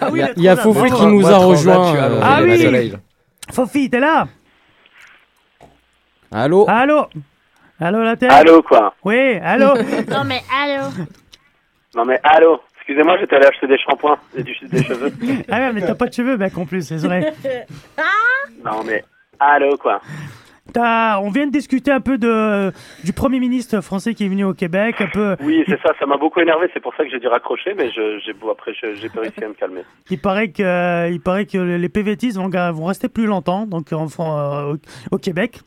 Ah 0.00 0.08
oui, 0.12 0.20
Il 0.36 0.42
y 0.42 0.48
a- 0.48 0.52
a 0.52 0.56
qui 0.56 0.66
nous 1.06 1.20
Moi, 1.20 1.30
a 1.30 1.36
rejoint. 1.38 1.74
Londres, 2.08 2.20
Ah 2.22 2.40
oui. 2.42 2.92
Fofi, 3.52 3.88
t'es 3.90 4.00
là? 4.00 4.28
Allô 6.32 6.64
Allô 6.68 7.06
Allô, 7.80 8.02
la 8.02 8.16
tête 8.16 8.30
Allô, 8.30 8.62
quoi 8.62 8.94
Oui, 9.04 9.36
allô 9.42 9.74
Non 10.10 10.24
mais 10.24 10.40
allô 10.54 10.88
Non 11.94 12.04
mais 12.04 12.20
allô 12.22 12.60
Excusez-moi, 12.76 13.18
j'étais 13.18 13.36
allé 13.36 13.46
acheter 13.46 13.66
des 13.68 13.78
shampoings 13.78 14.18
et 14.36 14.42
du, 14.42 14.54
des 14.68 14.82
cheveux. 14.82 15.12
Ah 15.48 15.58
ouais, 15.58 15.72
mais 15.72 15.80
t'as 15.80 15.94
pas 15.94 16.06
de 16.06 16.12
cheveux, 16.12 16.36
mec, 16.36 16.56
en 16.58 16.66
plus, 16.66 16.82
c'est 16.86 16.96
vrai. 16.96 17.32
Non 18.64 18.82
mais 18.84 19.04
allô, 19.38 19.76
quoi 19.76 20.00
T'as- 20.72 21.18
On 21.20 21.30
vient 21.30 21.46
de 21.46 21.52
discuter 21.52 21.90
un 21.90 22.00
peu 22.00 22.18
de, 22.18 22.72
du 23.04 23.12
Premier 23.12 23.40
ministre 23.40 23.80
français 23.80 24.14
qui 24.14 24.24
est 24.26 24.28
venu 24.28 24.44
au 24.44 24.54
Québec, 24.54 24.96
un 25.00 25.06
peu... 25.06 25.36
Oui, 25.40 25.64
c'est 25.66 25.80
ça, 25.80 25.92
ça 25.98 26.06
m'a 26.06 26.16
beaucoup 26.16 26.40
énervé, 26.40 26.68
c'est 26.74 26.80
pour 26.80 26.94
ça 26.94 27.04
que 27.04 27.10
j'ai 27.10 27.18
dû 27.20 27.26
raccrocher, 27.28 27.74
mais 27.74 27.90
je, 27.90 28.18
j'ai, 28.24 28.32
après 28.50 28.72
j'ai 28.74 29.08
pas 29.08 29.20
réussi 29.20 29.42
à 29.44 29.48
me 29.48 29.54
calmer. 29.54 29.82
Il 30.10 30.20
paraît 30.20 30.50
que, 30.50 31.10
il 31.10 31.20
paraît 31.20 31.46
que 31.46 31.58
les 31.58 31.88
PVTistes 31.88 32.38
vont, 32.38 32.84
rester 32.84 33.08
plus 33.08 33.26
longtemps, 33.26 33.66
donc 33.66 33.92
en, 33.92 34.06
euh, 34.20 34.74
au, 34.74 34.76
au 35.16 35.18
Québec. 35.18 35.60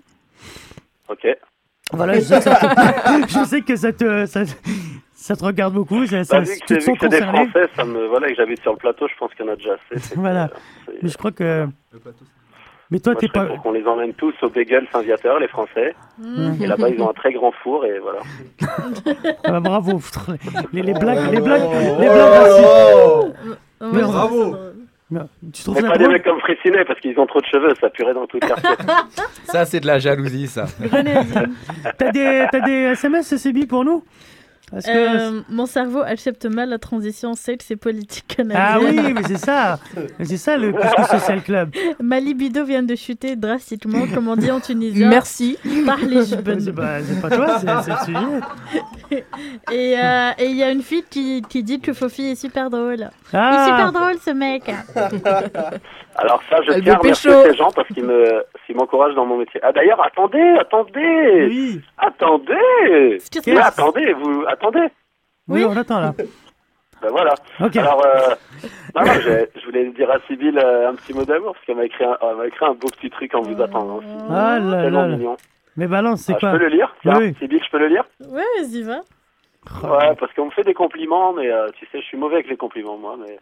Ok. 1.14 1.28
Voilà, 1.92 2.14
je 2.16 2.22
sais 2.22 2.36
que 2.40 2.42
ça 2.42 2.56
te, 2.56 3.28
je 3.28 3.46
sais 3.46 3.62
que 3.62 3.76
ça 3.76 3.92
te, 3.94 4.26
ça, 4.26 4.42
ça 5.14 5.36
te 5.36 5.44
regarde 5.46 5.74
beaucoup, 5.74 6.06
ça, 6.08 6.24
Bah, 6.32 6.40
vu 6.40 6.58
que 6.68 6.74
vu 6.74 7.10
des. 7.10 7.22
Français, 7.22 7.70
ça 7.76 7.86
me, 7.86 8.08
voilà, 8.08 8.28
et 8.28 8.32
que 8.32 8.38
j'habite 8.38 8.62
sur 8.62 8.72
le 8.72 8.78
plateau, 8.78 9.08
je 9.08 9.14
pense 9.20 9.32
qu'il 9.36 9.46
y 9.46 9.50
en 9.50 9.52
a 9.52 9.56
déjà 9.56 9.74
assez. 9.92 10.16
Voilà. 10.16 10.46
euh, 10.90 10.94
Mais 11.04 11.10
je 11.10 11.18
crois 11.18 11.32
que... 11.32 11.68
Mais 12.90 13.00
toi, 13.00 13.16
t'es 13.16 13.28
pas... 13.28 13.46
pour 13.46 13.62
qu'on 13.62 13.72
les 13.74 13.86
emmène 13.86 14.14
tous 14.14 14.34
au 14.44 14.50
Bagel 14.50 14.88
Saint-Viateur, 14.92 15.40
les 15.40 15.48
Français. 15.50 15.94
Mhm. 16.20 16.58
Et 16.62 16.68
là-bas, 16.68 16.90
ils 16.90 17.02
ont 17.02 17.10
un 17.10 17.14
très 17.14 17.34
grand 17.34 17.52
four, 17.64 17.86
et 17.86 18.00
voilà. 18.00 18.20
Ah 19.44 19.52
bah, 19.52 19.60
bravo. 19.60 20.00
Les, 20.72 20.82
les 20.82 20.94
blagues, 20.94 21.32
les 21.32 21.42
blagues, 21.42 21.62
les 22.00 22.10
blagues 22.10 22.52
on- 23.82 23.92
Bravo 23.92 24.56
Mais 25.14 25.52
Tu 25.54 25.64
trouves 25.64 25.76
Mais 25.76 25.82
ça 25.82 25.88
pas 25.90 25.98
des 25.98 26.04
drôle 26.04 26.14
mecs 26.16 26.24
comme 26.24 26.40
Fressinet, 26.40 26.86
parce 26.86 27.00
qu'ils 27.00 27.18
ont 27.20 27.26
trop 27.26 27.40
de 27.42 27.46
cheveux, 27.46 27.74
ça 27.80 27.90
puerait 27.90 28.14
dans 28.14 28.26
tout 28.26 28.38
le 28.42 28.48
quartier. 28.48 28.70
Ça, 29.46 29.66
c'est 29.66 29.80
de 29.80 29.88
la 29.88 30.00
jalousie, 30.00 30.48
ça. 30.48 30.66
T'as 31.98 32.12
des, 32.12 32.46
t'as 32.52 32.60
des 32.62 32.94
SMS, 32.94 33.28
CCB 33.28 33.68
pour 33.68 33.86
nous? 33.86 34.04
Parce 34.74 34.86
que- 34.86 34.92
Euh, 34.92 35.42
Mon 35.50 35.66
cerveau 35.68 36.02
accepte 36.02 36.46
mal 36.48 36.70
la 36.70 36.80
transition 36.80 37.34
sales 37.36 37.58
et 37.70 37.76
politique 37.76 38.26
canadienne. 38.28 38.60
Ah 38.60 38.80
oui, 38.82 39.14
mais 39.14 39.22
c'est 39.28 39.38
ça. 39.38 39.78
C'est 40.24 40.38
ça 40.38 40.58
le 40.58 40.72
Couscous 40.72 41.08
Social 41.20 41.42
Club. 41.44 41.70
Ma 42.02 42.20
libido 42.20 42.66
vient 42.66 42.82
de 42.84 42.96
chuter 42.96 43.36
drastiquement, 43.36 44.06
comme 44.14 44.28
on 44.28 44.36
dit 44.36 44.50
en 44.50 44.60
tunisien. 44.60 45.10
Merci. 45.10 45.58
Par 45.86 45.98
les 46.00 46.24
C'est 46.26 46.42
pas, 46.74 47.02
c'est 47.02 47.22
pas 47.22 47.30
toi, 47.30 47.60
c'est 47.60 47.92
le 47.92 48.06
sujet. 48.06 48.20
Et 49.72 49.96
euh, 50.00 50.32
et 50.40 50.46
il 50.46 50.56
y 50.56 50.64
a 50.64 50.72
une 50.72 50.82
fille 50.82 51.04
qui, 51.08 51.44
qui 51.48 51.62
dit 51.62 51.80
que 51.80 51.94
Fofi 51.94 52.32
est 52.32 52.36
super 52.36 52.70
drôle. 52.72 53.10
Ah. 53.32 53.52
Il 53.54 53.60
est 53.62 53.66
super 53.72 53.92
drôle 53.92 54.16
ce 54.26 54.32
mec. 54.32 54.74
Alors 56.16 56.42
ça, 56.50 56.62
je 56.62 56.80
tiens 56.80 56.94
à 56.94 56.98
remercier 56.98 57.32
ces 57.44 57.56
gens 57.56 57.72
parce 57.72 57.88
qu'ils 57.90 58.06
me, 58.06 58.44
m'encouragent 58.76 59.16
dans 59.16 59.26
mon 59.26 59.38
métier. 59.38 59.60
Ah 59.64 59.72
d'ailleurs, 59.72 60.04
attendez, 60.04 60.56
attendez, 60.60 61.48
Oui, 61.50 61.82
attendez, 61.98 63.20
Mais 63.48 63.58
attendez, 63.58 64.14
vous, 64.14 64.44
attendez. 64.48 64.88
oui, 65.48 65.66
on 65.66 65.76
attend 65.76 66.00
là. 66.00 66.14
Ben 67.02 67.10
voilà. 67.10 67.34
Ok. 67.60 67.76
Alors, 67.76 68.02
euh, 68.06 68.34
non, 68.96 69.04
je 69.04 69.66
voulais 69.66 69.90
dire 69.90 70.10
à 70.10 70.20
Sybille 70.26 70.58
euh, 70.58 70.90
un 70.90 70.96
petit 70.96 71.14
mot 71.14 71.26
d'amour 71.26 71.52
parce 71.54 71.66
qu'elle 71.66 71.76
m'a 71.76 71.84
écrit, 71.84 72.06
un, 72.06 72.18
elle 72.22 72.38
m'a 72.38 72.48
écrit 72.48 72.66
un 72.66 72.76
beau 72.76 72.88
petit 72.88 73.10
truc 73.10 73.36
en 73.36 73.42
vous 73.42 73.62
attendant 73.62 73.98
aussi. 73.98 74.08
Ah 74.30 74.58
là 74.58 74.90
là. 74.90 75.08
mignon. 75.10 75.36
Mais 75.76 75.88
balance, 75.88 76.22
c'est 76.22 76.32
Ah, 76.32 76.38
je 76.40 76.40
quoi 76.40 76.52
peux 76.52 76.60
le 76.60 76.70
lire 76.70 76.96
Tiens, 77.02 77.18
Oui. 77.18 77.36
Sybille, 77.40 77.62
je 77.62 77.70
peux 77.70 77.80
le 77.80 77.88
lire 77.88 78.06
Ouais, 78.30 78.44
vas-y, 78.58 78.84
va. 78.84 79.02
Ouais, 79.84 80.16
parce 80.18 80.32
qu'on 80.34 80.46
me 80.46 80.52
fait 80.52 80.64
des 80.64 80.74
compliments, 80.74 81.34
mais 81.34 81.52
euh, 81.52 81.68
tu 81.78 81.86
sais, 81.88 82.00
je 82.00 82.06
suis 82.06 82.18
mauvais 82.18 82.36
avec 82.36 82.48
les 82.48 82.58
compliments, 82.58 82.98
moi. 82.98 83.18
Mais, 83.20 83.38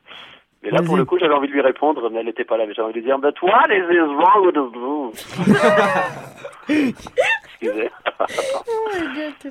mais 0.63 0.69
là, 0.69 0.81
pour 0.83 0.95
le 0.95 1.05
coup, 1.05 1.17
j'avais 1.17 1.33
envie 1.33 1.47
de 1.47 1.53
lui 1.53 1.61
répondre, 1.61 2.07
mais 2.11 2.19
elle 2.19 2.27
n'était 2.27 2.43
pas 2.43 2.55
là. 2.55 2.65
Mais 2.67 2.73
j'avais 2.73 2.89
envie 2.89 2.93
de 2.93 2.99
lui 2.99 3.05
dire, 3.05 3.17
But 3.17 3.41
what 3.41 3.67
is 3.69 3.81
this 3.87 3.97
wrong 4.15 4.45
with 4.45 4.55
the 4.55 4.61
Excusez. 7.61 7.89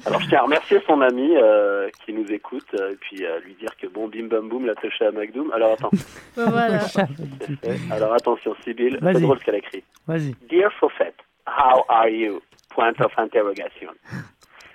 Alors, 0.07 0.21
je 0.21 0.29
tiens 0.29 0.39
à 0.39 0.43
remercier 0.43 0.81
son 0.87 1.01
ami 1.01 1.37
euh, 1.37 1.89
qui 2.05 2.13
nous 2.13 2.31
écoute, 2.33 2.67
euh, 2.75 2.93
et 2.93 2.97
puis 2.97 3.25
euh, 3.25 3.41
lui 3.41 3.55
dire 3.55 3.77
que 3.77 3.87
bon, 3.89 4.09
bim 4.09 4.27
bam 4.29 4.49
boum, 4.49 4.67
l'a 4.67 4.75
touché 4.77 5.07
à 5.07 5.11
McDoom. 5.11 5.51
Alors, 5.53 5.73
attends. 5.73 5.91
Voilà. 6.37 6.81
Alors, 7.91 8.15
attention, 8.15 8.55
Sibyl, 8.63 8.99
c'est 9.03 9.21
drôle 9.21 9.39
ce 9.39 9.45
qu'elle 9.45 9.57
a 9.57 9.59
écrit. 9.59 9.85
Vas-y. 10.07 10.35
Dear 10.49 10.71
Fofet, 10.79 11.15
how 11.47 11.85
are 11.89 12.09
you? 12.09 12.41
Point 12.71 13.01
of 13.01 13.11
interrogation. 13.19 13.93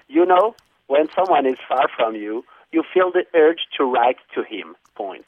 You 0.10 0.26
know, 0.26 0.54
when 0.88 1.08
someone 1.16 1.46
is 1.46 1.58
far 1.68 1.88
from 1.96 2.16
you, 2.16 2.44
you 2.74 2.84
feel 2.94 3.10
the 3.12 3.26
urge 3.34 3.68
to 3.78 3.86
write 3.86 4.18
to 4.34 4.42
him. 4.42 4.76
Point. 4.96 5.26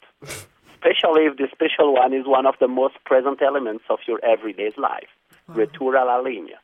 Especially 0.78 1.26
if 1.26 1.36
the 1.36 1.48
special 1.50 1.94
one 1.94 2.12
is 2.14 2.24
one 2.24 2.46
of 2.46 2.54
the 2.60 2.68
most 2.68 2.94
present 3.04 3.42
elements 3.42 3.84
of 3.90 3.98
your 4.06 4.24
everyday 4.24 4.70
life. 4.76 5.08
Retour 5.48 5.94
à 5.94 6.06
la 6.06 6.20
ligne. 6.20 6.54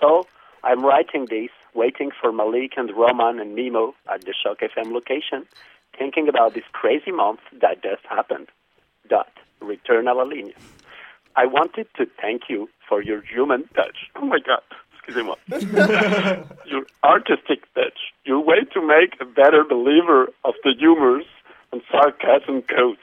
So, 0.00 0.26
I'm 0.64 0.84
writing 0.84 1.26
this, 1.30 1.50
waiting 1.74 2.10
for 2.20 2.32
Malik 2.32 2.72
and 2.76 2.90
Roman 2.90 3.38
and 3.38 3.54
Nemo 3.54 3.94
at 4.12 4.24
the 4.24 4.34
Shock 4.34 4.58
FM 4.60 4.92
location, 4.92 5.46
thinking 5.96 6.28
about 6.28 6.54
this 6.54 6.64
crazy 6.72 7.12
month 7.12 7.40
that 7.60 7.82
just 7.82 8.04
happened. 8.08 8.48
Dot. 9.08 9.30
Return 9.60 10.06
à 10.06 10.14
la 10.14 10.24
ligne. 10.24 10.52
I 11.36 11.46
wanted 11.46 11.86
to 11.96 12.06
thank 12.20 12.42
you 12.48 12.68
for 12.88 13.02
your 13.02 13.22
human 13.22 13.68
touch. 13.74 14.10
Oh 14.16 14.24
my 14.26 14.38
god, 14.38 14.62
excusez-moi. 14.92 15.36
your 16.66 16.86
artistic 17.02 17.60
touch. 17.74 17.98
Your 18.24 18.40
way 18.40 18.64
to 18.72 18.80
make 18.86 19.14
a 19.20 19.24
better 19.24 19.64
believer 19.64 20.28
of 20.44 20.54
the 20.64 20.72
humors 20.78 21.24
and 21.74 21.80
sarcasm 21.90 22.62
code. 22.62 22.96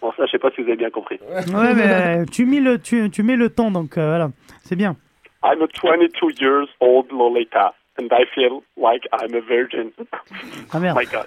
Bon, 0.00 0.12
ça, 0.16 0.26
je 0.26 0.30
sais 0.32 0.38
pas 0.38 0.50
si 0.50 0.62
vous 0.62 0.68
avez 0.68 0.76
bien 0.76 0.90
compris. 0.90 1.18
Ouais, 1.28 1.74
mais 1.74 1.88
euh, 2.20 2.24
tu 2.30 2.46
mets 2.46 2.60
le, 2.60 2.78
tu, 2.78 3.10
tu 3.10 3.22
mets 3.22 3.36
le 3.36 3.50
ton, 3.50 3.70
donc 3.70 3.98
euh, 3.98 4.06
voilà, 4.08 4.30
c'est 4.62 4.76
bien. 4.76 4.96
I'm 5.42 5.62
a 5.62 5.66
22 5.66 6.08
years 6.40 6.68
old 6.80 7.10
Lolita, 7.12 7.74
and 7.98 8.08
I 8.12 8.24
feel 8.34 8.62
like 8.76 9.06
I'm 9.12 9.34
a 9.34 9.40
virgin. 9.40 9.92
Ah 10.72 10.78
merde. 10.78 10.96
my 10.96 11.04
god. 11.04 11.26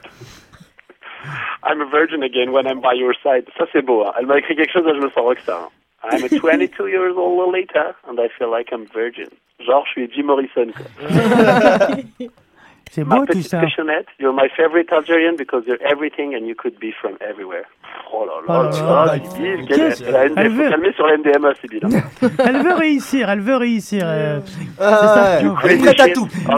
I'm 1.64 1.82
a 1.82 1.86
virgin 1.86 2.22
again 2.24 2.52
when 2.52 2.68
I'm 2.68 2.82
by 2.82 2.94
your 2.96 3.14
side. 3.24 3.46
Ça, 3.58 3.66
c'est 3.72 3.82
beau. 3.82 4.04
Hein. 4.06 4.14
Elle 4.20 4.26
m'a 4.26 4.38
écrit 4.40 4.56
quelque 4.56 4.72
chose, 4.74 4.86
là, 4.86 4.94
je 4.94 5.00
me 5.00 5.10
sens 5.10 5.24
rockstar. 5.24 5.64
hein. 5.64 5.70
I'm 6.12 6.24
a 6.24 6.28
22 6.28 6.88
years 6.90 7.14
old 7.16 7.38
Lolita, 7.38 7.96
and 8.08 8.20
I 8.20 8.28
feel 8.38 8.50
like 8.52 8.72
I'm 8.74 8.86
virgin. 8.94 9.30
Genre, 9.66 9.86
je 9.86 9.92
suis 9.92 10.12
Jim 10.14 10.24
Morrison, 10.26 10.72
quoi. 10.74 12.28
C'est 12.96 13.04
beau 13.04 13.26
tout 13.26 13.42
ça. 13.42 13.60
you're 14.20 14.34
my 14.34 14.48
favorite 14.56 14.92
Algerian 14.94 15.36
because 15.36 15.64
you're 15.66 15.82
everything 15.84 16.36
and 16.36 16.46
you 16.46 16.54
could 16.54 16.78
be 16.80 16.92
from 17.02 17.14
everywhere. 17.28 17.66
Oh 18.14 18.24
là 18.24 18.34
Oh 18.48 18.52
là, 18.52 18.70
là 18.70 18.70
là, 18.72 19.06
là. 19.06 19.16
La 19.16 19.18
ND, 19.18 20.38
Elle 20.38 20.52
faut 20.52 20.56
veut- 20.58 20.70
calmer 20.70 20.94
sur 20.94 21.08
la 21.08 21.18
NDMA, 21.18 21.56
Sybille. 21.56 21.82
hein. 21.86 22.28
Elle 22.46 22.62
veut 22.64 22.74
réussir, 22.76 23.30
elle 23.32 23.40
veut 23.40 23.56
réussir. 23.56 24.04
euh, 24.06 24.40
Ah, 24.80 24.98
c'est 25.02 25.08
ça. 25.08 25.38
ouais. 25.38 25.44
Non. 25.44 25.56
Elle 25.64 25.72
est 25.72 25.78
prête 25.84 26.00
à 26.02 26.08
tout. 26.10 26.28
Oh, 26.48 26.52
à 26.52 26.56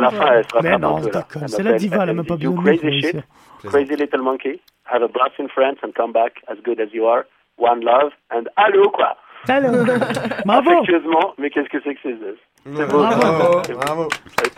la 0.00 0.10
fin, 0.10 0.32
elle 0.34 0.44
sera 0.44 0.60
Mais 0.62 0.78
non, 0.78 0.96
là. 0.98 1.06
d'accord, 1.10 1.42
Elle 1.42 1.48
c'est 1.48 1.62
la 1.62 1.72
diva, 1.72 1.96
elle 1.96 2.00
a 2.00 2.04
elle 2.04 2.08
même 2.16 2.16
me 2.18 2.22
pas 2.28 2.36
besoin 2.36 2.62
de 2.62 2.80
réussir. 2.80 3.22
crazy 3.64 3.96
little 3.96 4.20
monkey, 4.20 4.60
have 4.84 5.02
a 5.02 5.08
blast 5.08 5.38
in 5.40 5.48
France 5.48 5.78
and 5.82 5.92
come 5.96 6.12
back 6.12 6.34
as 6.48 6.56
good 6.64 6.80
as 6.80 6.88
you 6.92 7.06
are. 7.06 7.24
One 7.58 7.80
love 7.82 8.12
and 8.30 8.44
allô 8.56 8.90
quoi. 8.90 9.16
Allô. 9.48 9.68
Bravo. 10.44 10.70
Affectueusement, 10.70 11.34
mais 11.38 11.48
qu'est-ce 11.50 11.68
que 11.68 11.78
c'est 11.82 11.94
que 11.94 12.00
ces 12.02 12.14
beau. 12.66 12.86
Bravo. 12.86 13.62
Bravo. 13.74 14.08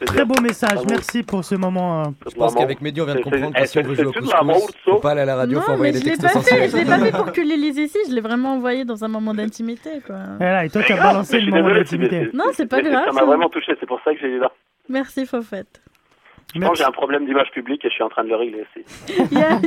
Très 0.06 0.24
beau 0.24 0.40
message, 0.42 0.72
Bravo. 0.74 0.88
merci 0.90 1.22
pour 1.22 1.44
ce 1.44 1.54
moment. 1.54 2.02
euh, 2.02 2.04
Je 2.30 2.34
pense 2.34 2.54
qu'avec 2.54 2.80
Mehdi, 2.80 3.00
on 3.00 3.04
vient 3.06 3.14
de 3.14 3.22
comprendre 3.22 3.54
que 3.54 3.66
si 3.66 3.78
on 3.78 3.82
veut 3.82 3.94
c'est- 3.96 4.02
jouer 4.02 4.10
au 4.10 4.12
couscous, 4.20 4.66
faut 4.84 4.96
pas 4.98 5.12
aller 5.12 5.22
à 5.22 5.24
la 5.24 5.36
radio, 5.36 5.60
faut 5.60 5.68
Non, 5.68 5.74
envoyer 5.74 5.92
mais 5.92 5.98
des 6.00 6.04
je 6.04 6.10
l'ai 6.10 6.16
textos 6.18 6.32
pas 6.32 6.40
fait, 6.40 6.50
censurés. 6.50 6.68
je 6.70 6.76
l'ai 6.76 6.84
pas 6.84 6.98
fait 6.98 7.12
pour 7.12 7.32
que 7.32 7.40
les 7.40 7.56
lise 7.56 7.78
ici, 7.78 7.98
je 8.08 8.14
l'ai 8.14 8.20
vraiment 8.20 8.54
envoyé 8.54 8.84
dans 8.84 9.04
un 9.04 9.08
moment 9.08 9.32
d'intimité, 9.34 10.00
quoi. 10.06 10.16
Voilà, 10.38 10.64
et 10.64 10.70
toi, 10.70 10.82
tu 10.82 10.92
as 10.92 10.96
balancé 11.02 11.40
le 11.40 11.50
moment 11.50 11.74
d'intimité. 11.74 12.28
Non, 12.34 12.44
c'est 12.52 12.66
pas 12.66 12.82
grave. 12.82 13.04
Ça 13.06 13.12
m'a 13.12 13.24
vraiment 13.24 13.48
touché, 13.48 13.72
c'est 13.80 13.86
pour 13.86 14.00
ça 14.04 14.12
que 14.14 14.20
j'ai 14.20 14.30
dit 14.32 14.38
là. 14.38 14.50
Merci, 14.88 15.24
Fofette. 15.26 15.80
Je 16.54 16.60
pense 16.60 16.70
que 16.70 16.76
j'ai 16.78 16.84
un 16.84 16.92
problème 16.92 17.26
d'image 17.26 17.50
publique 17.50 17.84
et 17.84 17.88
je 17.88 17.94
suis 17.94 18.02
en 18.02 18.08
train 18.08 18.24
de 18.24 18.28
le 18.28 18.36
régler 18.36 18.62
aussi. 18.62 18.84
Il 19.32 19.38
y, 19.38 19.42
a, 19.42 19.58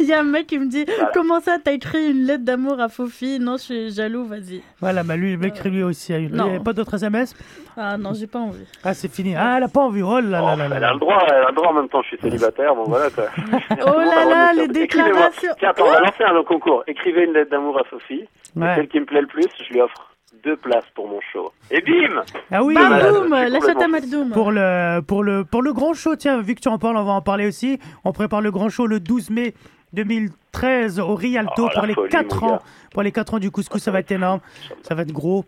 il 0.00 0.06
y 0.06 0.12
a 0.12 0.20
un 0.20 0.24
mec 0.24 0.46
qui 0.48 0.58
me 0.58 0.66
dit 0.66 0.84
Comment 1.14 1.40
ça, 1.40 1.58
t'as 1.62 1.72
écrit 1.72 2.10
une 2.10 2.24
lettre 2.24 2.44
d'amour 2.44 2.80
à 2.80 2.88
Fofi? 2.88 3.38
Non, 3.40 3.56
je 3.56 3.62
suis 3.62 3.90
jaloux, 3.92 4.24
vas-y. 4.24 4.62
Voilà, 4.80 5.02
bah 5.02 5.16
lui, 5.16 5.32
le 5.32 5.38
mec, 5.38 5.62
lui 5.64 5.82
aussi. 5.82 6.12
Il 6.12 6.34
y 6.36 6.40
a 6.40 6.60
pas 6.60 6.72
d'autres 6.72 6.94
SMS 6.94 7.34
Ah 7.76 7.96
non, 7.96 8.12
j'ai 8.14 8.26
pas 8.26 8.40
envie. 8.40 8.66
Ah, 8.84 8.94
c'est 8.94 9.12
fini. 9.12 9.34
Ah, 9.36 9.54
elle 9.58 9.64
a 9.64 9.68
pas 9.68 9.80
envie. 9.80 10.02
Oh 10.02 10.20
là 10.20 10.40
là 10.40 10.56
là 10.56 10.68
là. 10.68 10.76
Elle 10.76 10.84
a 10.84 10.92
le 10.92 10.98
droit, 10.98 11.24
elle 11.28 11.34
a 11.34 11.48
le 11.48 11.54
droit 11.54 11.68
en 11.68 11.74
même 11.74 11.88
temps, 11.88 12.02
je 12.02 12.08
suis 12.08 12.18
célibataire, 12.18 12.74
bon 12.74 12.84
voilà 12.84 13.10
quoi. 13.10 13.24
Oh 13.86 13.98
là 14.00 14.24
là, 14.24 14.52
les 14.52 14.68
déclarations. 14.68 15.52
Tiens, 15.58 15.70
attends, 15.70 15.84
on 15.86 15.92
va 15.92 16.00
lancer 16.00 16.24
un 16.24 16.42
concours. 16.42 16.82
Écrivez 16.86 17.24
une 17.24 17.32
lettre 17.32 17.50
d'amour 17.50 17.78
à 17.78 17.88
Sophie. 17.90 18.24
Ouais. 18.56 18.74
celle 18.74 18.88
qui 18.88 19.00
me 19.00 19.06
plaît 19.06 19.22
le 19.22 19.26
plus, 19.26 19.46
je 19.66 19.72
lui 19.72 19.80
offre 19.80 20.11
deux 20.44 20.56
places 20.56 20.84
pour 20.94 21.08
mon 21.08 21.20
show. 21.32 21.52
Et 21.70 21.80
bim 21.80 22.22
Ah 22.50 22.62
oui, 22.62 22.74
Bam, 22.74 22.92
euh, 22.92 23.12
boum, 23.20 23.30
la 23.30 23.60
chatte 23.60 23.80
à. 23.82 24.32
Pour 24.32 24.50
le, 24.50 25.00
pour, 25.00 25.22
le, 25.22 25.44
pour 25.44 25.62
le 25.62 25.72
grand 25.72 25.94
show, 25.94 26.16
tiens, 26.16 26.40
vu 26.42 26.54
que 26.54 26.60
tu 26.60 26.68
en 26.68 26.78
parles, 26.78 26.96
on 26.96 27.04
va 27.04 27.12
en 27.12 27.22
parler 27.22 27.46
aussi. 27.46 27.78
On 28.04 28.12
prépare 28.12 28.40
le 28.40 28.50
grand 28.50 28.68
show 28.68 28.86
le 28.86 29.00
12 29.00 29.30
mai 29.30 29.54
2013 29.92 31.00
au 31.00 31.14
Rialto 31.14 31.64
Oh, 31.64 31.68
la 31.68 31.74
pour 31.74 31.86
les 31.86 31.94
folie, 31.94 32.08
4 32.10 32.40
mon 32.40 32.46
ans. 32.48 32.50
gars. 32.52 32.62
Pour 32.92 33.02
les 33.02 33.12
4 33.12 33.34
ans 33.34 33.38
du 33.38 33.50
couscous, 33.50 33.82
ça 33.82 33.90
va 33.90 34.00
être 34.00 34.12
énorme. 34.12 34.40
Ça 34.82 34.94
va 34.94 35.02
être 35.02 35.12
gros. 35.12 35.44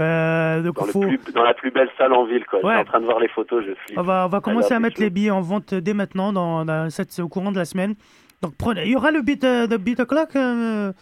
Euh, 0.00 0.62
donc 0.62 0.76
dans, 0.76 0.86
le 0.86 0.92
faut- 0.92 1.00
plus, 1.00 1.20
dans 1.34 1.42
la 1.42 1.52
plus 1.54 1.70
belle 1.70 1.90
salle 1.98 2.14
en 2.14 2.24
ville, 2.24 2.44
quoi. 2.46 2.60
Je 2.62 2.66
Ouais. 2.66 2.72
suis 2.72 2.80
en 2.80 2.84
train 2.84 3.00
de 3.00 3.04
voir 3.04 3.20
les 3.20 3.28
photos, 3.28 3.62
je 3.66 3.74
flippe. 3.74 3.98
on 3.98 4.02
va, 4.02 4.24
on 4.26 4.28
va 4.30 4.40
commencer 4.40 4.72
I 4.72 4.76
à 4.76 4.80
mettre 4.80 5.00
les 5.00 5.10
billets 5.10 5.30
en 5.30 5.42
vente 5.42 5.74
dès 5.74 5.92
maintenant, 5.92 6.32
dans, 6.32 6.64
dans 6.64 6.88
cette, 6.90 7.18
au 7.18 7.28
courant 7.28 7.52
de 7.52 7.58
la 7.58 7.66
semaine. 7.66 7.94
Donc 8.40 8.54
prenez, 8.58 8.84
il 8.86 8.92
y 8.92 8.96
aura 8.96 9.10
le 9.10 9.20
beat, 9.20 9.44
euh, 9.44 9.66
de 9.66 9.76
beat 9.76 10.00
o'clock, 10.00 10.34
euh, 10.34 10.92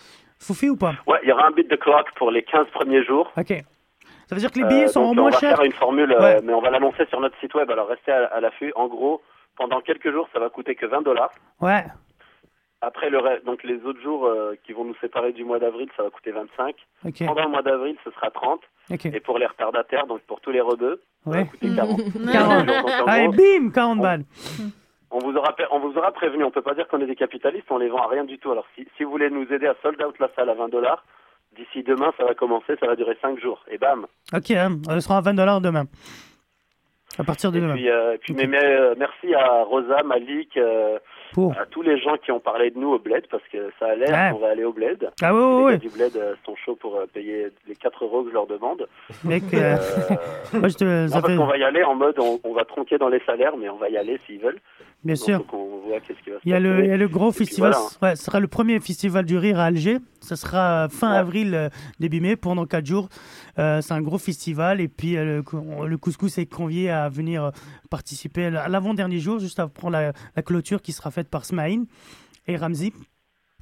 Foufi 0.42 0.68
ou 0.70 0.76
pas 0.76 0.94
Ouais, 1.06 1.18
il 1.22 1.28
y 1.28 1.32
aura 1.32 1.46
un 1.46 1.50
beat 1.50 1.70
de 1.70 1.76
clock 1.76 2.10
pour 2.16 2.30
les 2.30 2.42
15 2.42 2.66
premiers 2.72 3.04
jours. 3.04 3.30
Ok. 3.36 3.52
Ça 4.26 4.34
veut 4.36 4.40
dire 4.40 4.50
que 4.52 4.58
les 4.60 4.64
billets 4.66 4.84
Euh, 4.84 4.88
sont 4.88 5.06
donc, 5.08 5.16
moins 5.16 5.24
on 5.26 5.30
va 5.30 5.38
chers 5.38 5.56
faire 5.56 5.64
une 5.64 5.72
formule, 5.72 6.12
euh, 6.12 6.20
Ouais. 6.20 6.40
mais 6.44 6.52
on 6.54 6.60
va 6.60 6.70
l'annoncer 6.70 7.04
sur 7.06 7.20
notre 7.20 7.38
site 7.40 7.54
web, 7.54 7.70
alors 7.70 7.88
restez 7.88 8.12
à, 8.12 8.26
à 8.26 8.40
l'affût. 8.40 8.72
En 8.76 8.86
gros, 8.86 9.20
pendant 9.56 9.80
quelques 9.80 10.10
jours, 10.12 10.28
ça 10.32 10.38
va 10.38 10.48
coûter 10.48 10.74
que 10.76 10.86
20 10.86 11.02
dollars. 11.02 11.32
Ouais. 11.60 11.84
Après, 12.82 13.10
le 13.10 13.18
reste- 13.18 13.44
donc 13.44 13.62
les 13.64 13.82
autres 13.84 14.00
jours 14.00 14.24
euh, 14.26 14.54
qui 14.64 14.72
vont 14.72 14.84
nous 14.84 14.94
séparer 15.02 15.32
du 15.32 15.44
mois 15.44 15.58
d'avril, 15.58 15.88
ça 15.96 16.02
va 16.04 16.08
coûter 16.10 16.30
25. 16.30 16.74
Ok. 17.04 17.26
Pendant 17.26 17.42
le 17.44 17.50
mois 17.50 17.62
d'avril, 17.62 17.96
ce 18.04 18.10
sera 18.12 18.30
30. 18.30 18.60
Ok. 18.90 19.04
Et 19.06 19.20
pour 19.20 19.36
les 19.38 19.46
retardataires, 19.46 20.06
donc 20.06 20.20
pour 20.22 20.40
tous 20.40 20.50
les 20.52 20.60
rebeux, 20.62 21.02
ça 21.24 21.30
va 21.30 21.36
Ouais. 21.38 21.46
coûter 21.46 21.74
40. 21.76 22.00
40. 22.32 22.66
Donc, 22.66 22.84
en 23.02 23.06
Allez, 23.06 23.26
gros, 23.26 23.36
bim, 23.36 23.70
40 23.70 23.98
balles. 24.00 24.24
On 25.10 25.18
vous 25.18 25.34
aura 25.36 25.54
on 25.70 25.78
vous 25.80 25.96
aura 25.98 26.12
prévenu. 26.12 26.44
On 26.44 26.50
peut 26.50 26.62
pas 26.62 26.74
dire 26.74 26.86
qu'on 26.88 27.00
est 27.00 27.06
des 27.06 27.16
capitalistes, 27.16 27.66
on 27.70 27.78
les 27.78 27.88
vend 27.88 28.02
à 28.02 28.08
rien 28.08 28.24
du 28.24 28.38
tout. 28.38 28.50
Alors 28.52 28.66
si, 28.74 28.86
si 28.96 29.04
vous 29.04 29.10
voulez 29.10 29.30
nous 29.30 29.50
aider 29.52 29.66
à 29.66 29.74
sold 29.82 30.00
out 30.02 30.14
la 30.18 30.28
salle 30.36 30.50
à 30.50 30.54
20 30.54 30.68
dollars, 30.68 31.04
d'ici 31.56 31.82
demain, 31.82 32.12
ça 32.16 32.24
va 32.24 32.34
commencer, 32.34 32.74
ça 32.78 32.86
va 32.86 32.96
durer 32.96 33.16
5 33.20 33.40
jours. 33.40 33.64
Et 33.70 33.78
bam. 33.78 34.06
Ok, 34.34 34.50
hein, 34.52 34.78
on 34.88 35.00
sera 35.00 35.16
à 35.18 35.20
20 35.20 35.34
dollars 35.34 35.60
demain. 35.60 35.84
À 37.18 37.24
partir 37.24 37.50
de 37.50 37.58
Et 37.58 37.60
demain. 37.60 37.74
puis, 37.74 37.90
euh, 37.90 38.16
puis 38.20 38.34
mais, 38.34 38.46
mais, 38.46 38.64
euh, 38.64 38.94
merci 38.96 39.34
à 39.34 39.64
Rosa, 39.64 39.96
Malik, 40.04 40.56
euh, 40.56 40.96
Pour. 41.34 41.52
à 41.58 41.66
tous 41.66 41.82
les 41.82 41.98
gens 42.00 42.16
qui 42.16 42.30
ont 42.30 42.38
parlé 42.38 42.70
de 42.70 42.78
nous 42.78 42.90
au 42.92 42.98
Bled, 43.00 43.26
parce 43.28 43.42
que 43.52 43.72
ça 43.80 43.86
a 43.86 43.94
l'air 43.96 44.08
Ouais. 44.10 44.30
qu'on 44.32 44.38
va 44.38 44.50
aller 44.52 44.62
au 44.64 44.72
Bled. 44.72 45.10
Ah 45.20 45.34
ouais, 45.34 45.40
ouais, 45.64 45.72
les 45.72 45.78
gars 45.78 45.82
du 45.88 45.88
Bled 45.88 46.36
sont 46.46 46.54
chauds 46.54 46.76
pour 46.76 46.96
payer 47.12 47.48
les 47.66 47.74
4 47.74 48.04
euros 48.04 48.22
que 48.22 48.28
je 48.28 48.34
leur 48.34 48.46
demande. 48.46 48.86
Mec, 49.24 49.42
moi, 50.52 50.68
je 50.68 50.76
te- 50.76 50.84
Non, 50.84 51.08
ça 51.08 51.20
parce 51.20 51.32
fait- 51.32 51.36
qu'on 51.36 51.46
va 51.46 51.58
y 51.58 51.64
aller 51.64 51.82
en 51.82 51.96
mode, 51.96 52.16
on, 52.20 52.38
on 52.44 52.52
va 52.54 52.64
tronquer 52.64 52.96
dans 52.96 53.08
les 53.08 53.20
salaires, 53.26 53.56
mais 53.56 53.68
on 53.68 53.76
va 53.76 53.88
y 53.90 53.96
aller 53.96 54.18
s'ils 54.26 54.38
veulent. 54.40 54.60
Bien 55.02 55.14
Donc, 55.14 55.24
sûr. 55.24 55.38
faut 55.38 55.44
qu'on 55.44 55.80
voit 55.88 56.00
qu'est-ce 56.00 56.22
qui 56.22 56.30
va 56.30 56.36
se 56.36 56.42
Il 56.44 56.50
y, 56.50 56.54
a 56.54 56.60
le, 56.60 56.84
il 56.84 56.88
y 56.88 56.92
a 56.92 56.96
le 56.96 57.08
gros 57.08 57.30
Et 57.30 57.32
festival, 57.32 57.72
voilà. 57.72 58.12
ouais, 58.12 58.16
ce 58.16 58.24
sera 58.24 58.38
le 58.38 58.48
premier 58.48 58.78
festival 58.80 59.24
du 59.24 59.38
rire 59.38 59.58
à 59.58 59.64
Alger. 59.64 59.96
Ce 60.20 60.36
sera 60.36 60.88
fin 60.90 61.10
avril, 61.10 61.54
euh, 61.54 61.68
début 62.00 62.20
mai, 62.20 62.36
pendant 62.36 62.66
4 62.66 62.84
jours. 62.84 63.08
Euh, 63.58 63.80
c'est 63.80 63.94
un 63.94 64.02
gros 64.02 64.18
festival 64.18 64.80
et 64.80 64.88
puis 64.88 65.16
euh, 65.16 65.42
le 65.86 65.96
couscous 65.98 66.36
est 66.38 66.46
convié 66.46 66.90
à 66.90 67.08
venir 67.08 67.44
euh, 67.44 67.50
participer 67.88 68.46
à 68.46 68.68
l'avant-dernier 68.68 69.18
jour, 69.20 69.38
juste 69.38 69.58
après 69.58 69.90
la, 69.90 70.12
la 70.36 70.42
clôture 70.42 70.82
qui 70.82 70.92
sera 70.92 71.10
faite 71.10 71.28
par 71.28 71.44
Smaïn 71.46 71.86
et 72.46 72.56
Ramzi. 72.56 72.92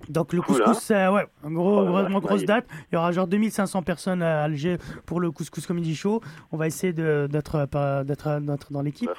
Donc 0.08 0.32
le 0.32 0.40
couscous, 0.40 0.90
euh, 0.90 1.10
ouais, 1.12 1.26
un 1.44 1.50
gros, 1.50 1.84
Oh 1.86 2.20
grosse 2.20 2.44
date. 2.44 2.66
Il 2.90 2.94
y 2.94 2.98
aura 2.98 3.12
genre 3.12 3.26
2500 3.26 3.82
personnes 3.82 4.22
à 4.22 4.42
Alger 4.44 4.76
pour 5.06 5.20
le 5.20 5.30
couscous 5.30 5.66
comedy 5.66 5.94
show. 5.94 6.20
On 6.52 6.56
va 6.56 6.66
essayer 6.66 6.92
d'être 6.92 7.54
euh, 7.56 7.66
pas- 7.66 8.04
d'être 8.04 8.40
dans 8.70 8.82
l'équipe. 8.82 9.10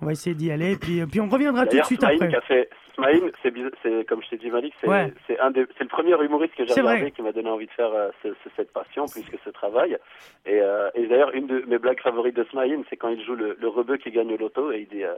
On 0.00 0.06
va 0.06 0.12
essayer 0.12 0.34
d'y 0.34 0.50
aller 0.50 0.72
et 0.72 0.76
puis, 0.76 1.04
puis 1.06 1.20
on 1.20 1.28
reviendra 1.28 1.66
tout 1.66 1.76
de 1.78 1.82
suite 1.84 2.00
Smaïn 2.00 2.22
après. 2.22 2.40
fait 2.42 2.70
Smaïn, 2.94 3.30
c'est 3.42 3.52
c'est 3.82 4.08
comme 4.08 4.22
je 4.22 4.30
t'ai 4.30 4.38
dit 4.38 4.50
Malik, 4.50 4.72
c'est 4.80 4.88
Ouais. 4.88 5.12
c'est 5.26 5.38
un 5.38 5.50
des- 5.50 5.66
c'est 5.76 5.84
le 5.84 5.90
premier 5.90 6.14
humoriste 6.24 6.54
que 6.54 6.66
j'ai 6.66 6.72
C'est 6.72 6.80
regardé 6.80 7.10
qui 7.10 7.20
m'a 7.22 7.32
donné 7.32 7.50
envie 7.50 7.66
de 7.66 7.70
faire 7.72 7.92
euh, 7.92 8.08
ce- 8.22 8.30
ce- 8.42 8.48
cette 8.56 8.72
passion 8.72 9.04
plus 9.06 9.22
que 9.22 9.36
ce 9.44 9.50
travail. 9.50 9.98
Et, 10.46 10.60
euh, 10.62 10.88
et 10.94 11.06
d'ailleurs, 11.06 11.34
une 11.34 11.46
de 11.46 11.62
mes 11.68 11.78
blagues 11.78 12.00
favorites 12.00 12.34
de 12.36 12.44
Smaïn, 12.44 12.82
c'est 12.88 12.96
quand 12.96 13.08
il 13.10 13.22
joue 13.24 13.34
le, 13.34 13.56
le 13.60 13.68
rebeu 13.68 13.98
qui 13.98 14.10
gagne 14.10 14.32
au 14.32 14.38
loto 14.38 14.72
et 14.72 14.86
il 14.90 14.96
dit 14.96 15.04
euh, 15.04 15.14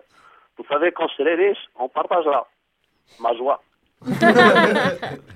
Vous 0.58 0.64
savez, 0.68 0.90
quand 0.90 1.06
je 1.08 1.14
serai 1.22 1.36
riche, 1.36 1.68
on 1.78 1.88
partagera 1.88 2.48
ma 3.20 3.32
joie. 3.36 3.62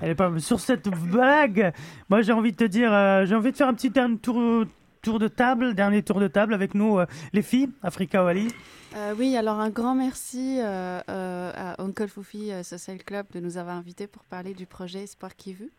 Elle 0.01 0.11
est 0.11 0.15
pas 0.15 0.31
sur 0.39 0.61
cette 0.61 0.89
blague. 0.89 1.73
Moi, 2.09 2.23
j'ai 2.23 2.33
envie 2.33 2.53
de 2.53 2.57
te 2.57 2.65
dire, 2.65 2.93
euh, 2.93 3.25
j'ai 3.27 3.35
envie 3.35 3.53
de 3.53 3.57
faire 3.57 3.69
un 3.69 3.75
petit 3.75 3.91
dernier 3.91 4.19
tour, 4.19 4.65
tour 5.03 5.19
de 5.19 5.29
table, 5.29 5.75
dernier 5.75 6.03
tour 6.03 6.21
de 6.21 6.29
table 6.29 6.55
avec 6.55 6.75
nous, 6.75 6.99
euh, 6.99 7.07
les 7.33 7.43
filles, 7.43 7.69
Africa 7.83 8.25
Wali. 8.25 8.49
Euh, 8.95 9.15
oui, 9.19 9.37
alors 9.39 9.59
un 9.59 9.71
grand 9.71 9.95
merci 9.95 10.59
euh, 10.61 11.01
euh, 11.09 11.51
à 11.57 11.83
Uncle 11.83 12.09
Foufi 12.09 12.53
euh, 12.53 12.63
Social 12.63 12.99
Club 13.03 13.25
de 13.33 13.41
nous 13.41 13.57
avoir 13.57 13.77
invités 13.77 14.07
pour 14.07 14.23
parler 14.25 14.53
du 14.53 14.67
projet 14.67 15.05
Espoir 15.05 15.35
qui 15.35 15.55
veut. 15.55 15.71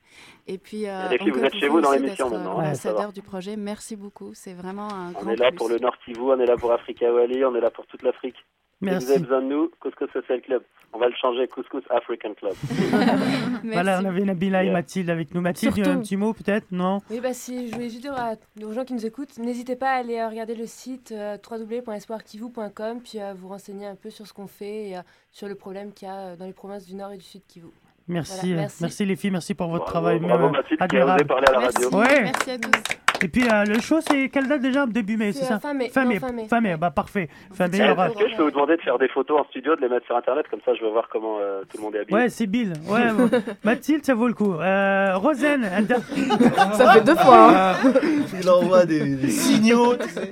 Et 0.47 0.57
puis, 0.57 0.88
euh, 0.89 1.09
Les 1.09 1.19
filles, 1.19 1.29
vous 1.29 1.43
êtes 1.43 1.53
chez 1.55 1.67
vous 1.67 1.79
dans 1.79 1.91
l'émission 1.91 2.29
maintenant, 2.31 2.59
hein, 2.59 2.73
ça 2.73 2.89
L'ambassadeur 2.89 3.05
va. 3.07 3.11
du 3.11 3.21
projet, 3.21 3.55
merci 3.55 3.95
beaucoup. 3.95 4.31
C'est 4.34 4.53
vraiment 4.53 4.91
un 4.91 5.09
On 5.09 5.11
grand 5.21 5.29
est 5.29 5.36
là 5.36 5.49
plus. 5.49 5.57
pour 5.57 5.69
le 5.69 5.77
Nord 5.77 5.95
Kivu, 6.03 6.21
on 6.21 6.39
est 6.39 6.47
là 6.47 6.57
pour 6.57 6.71
Africa 6.71 7.13
Wali, 7.13 7.45
on 7.45 7.53
est 7.55 7.61
là 7.61 7.69
pour 7.69 7.86
toute 7.86 8.01
l'Afrique. 8.01 8.36
Si 8.84 8.89
Merci. 8.89 9.05
vous 9.05 9.11
avez 9.13 9.21
besoin 9.21 9.41
de 9.41 9.47
nous, 9.47 9.71
Couscous 9.79 10.09
Social 10.11 10.41
Club. 10.41 10.63
On 10.95 10.99
va 10.99 11.07
le 11.07 11.15
changer, 11.19 11.47
Couscous 11.47 11.81
African 11.89 12.34
Club. 12.36 12.53
Voilà, 13.63 13.99
on 14.01 14.05
avait 14.05 14.21
Nabila 14.21 14.63
et 14.63 14.69
Mathilde 14.71 15.09
avec 15.09 15.34
nous. 15.34 15.41
Mathilde, 15.41 15.73
Surtout. 15.75 15.89
un 15.89 15.97
petit 15.99 16.17
mot 16.17 16.34
peut-être? 16.34 16.65
Non? 16.71 16.99
Oui, 17.09 17.19
bah 17.21 17.34
si, 17.34 17.69
je 17.69 17.73
voulais 17.73 17.89
juste 17.89 18.01
dire 18.01 18.13
à- 18.13 18.34
aux 18.63 18.73
gens 18.73 18.84
qui 18.84 18.93
nous 18.93 19.05
écoutent, 19.05 19.38
n'hésitez 19.39 19.75
pas 19.75 19.91
à 19.91 19.95
aller 19.95 20.19
euh, 20.19 20.27
regarder 20.29 20.53
le 20.55 20.65
site 20.67 21.11
euh, 21.13 21.38
www.espoirkivu.com 21.49 22.99
puis 23.03 23.19
à 23.19 23.34
vous 23.34 23.47
renseigner 23.47 23.88
un 23.88 23.95
peu 23.95 24.09
sur 24.09 24.27
ce 24.27 24.34
qu'on 24.34 24.47
fait 24.47 24.89
et 24.89 24.97
euh, 24.97 25.01
sur 25.31 25.47
le 25.47 25.55
problème 25.55 25.93
qu'il 25.93 26.07
y 26.07 26.11
a 26.11 26.15
euh, 26.15 26.36
dans 26.36 26.45
les 26.45 26.53
provinces 26.53 26.86
du 26.86 26.95
Nord 26.95 27.11
et 27.13 27.17
du 27.17 27.23
Sud 27.23 27.41
Kivu. 27.47 27.67
Merci, 28.07 28.51
Voilà, 28.53 28.67
euh, 28.67 28.69
merci, 28.81 29.05
les 29.05 29.15
filles, 29.15 29.31
merci 29.31 29.53
pour 29.55 29.69
votre 29.69 29.86
travail. 29.86 30.19
bravo 30.19 30.47
euh, 30.47 30.49
Mathilde 30.51 30.77
qui 30.77 30.84
a 30.84 30.86
admirable. 30.86 31.21
osé 31.21 31.25
parler 31.25 31.45
à 31.47 31.51
la 31.53 31.59
radio. 31.59 31.89
Ouais. 31.97 32.21
Merci 32.23 32.51
à 32.51 32.57
tous. 32.59 33.03
Et 33.24 33.28
puis 33.30 33.43
euh, 33.49 33.63
le 33.65 33.80
show, 33.80 33.99
c'est 34.01 34.30
quelle 34.30 34.47
date 34.47 34.61
déjà 34.61 34.86
Début 34.86 35.15
mai, 35.17 35.32
c'est 35.32 35.45
ça 35.45 35.59
fin 35.59 35.74
mai. 35.74 35.89
Fin 35.89 36.03
Non, 36.03 36.09
mai, 36.09 36.19
fin 36.19 36.32
mai. 36.34 36.47
fin 36.47 36.61
mai, 36.61 36.76
bah 36.78 36.91
parfait. 36.91 37.30
Fin 37.53 37.67
mai, 37.69 37.78
Est-ce 37.80 37.91
aura- 37.91 38.09
que 38.09 38.28
je 38.30 38.36
peux 38.36 38.43
vous 38.43 38.51
demander 38.51 38.76
de 38.76 38.82
faire 38.82 38.99
des 38.99 39.07
photos 39.07 39.39
en 39.41 39.45
studio, 39.45 39.76
de 39.76 39.82
les 39.82 39.88
mettre 39.89 40.05
sur 40.05 40.15
internet, 40.17 40.45
comme 40.51 40.59
ça 40.65 40.74
je 40.76 40.84
veux 40.84 40.91
voir 40.91 41.07
comment 41.11 41.38
euh, 41.39 41.61
tout 41.69 41.78
le 41.78 41.84
monde 41.84 41.95
est 41.95 41.99
habillé. 42.01 42.15
Ouais, 42.17 42.30
c'est 42.30 42.47
Bill. 42.47 42.74
Ouais, 42.88 43.11
bon. 43.13 43.30
Mathilde, 43.63 44.03
ça 44.05 44.13
vaut 44.13 44.28
le 44.28 44.34
coup. 44.34 44.53
Euh, 44.53 45.15
Rosen, 45.17 45.63
inter- 45.63 45.95
Ça 46.74 46.91
fait 46.93 47.01
deux 47.03 47.15
fois, 47.15 47.71
hein. 47.71 47.76
Il 48.41 48.49
envoie 48.49 48.86
des, 48.86 49.15
des 49.15 49.30
signaux, 49.30 49.95
tu 49.95 50.09
sais. 50.09 50.32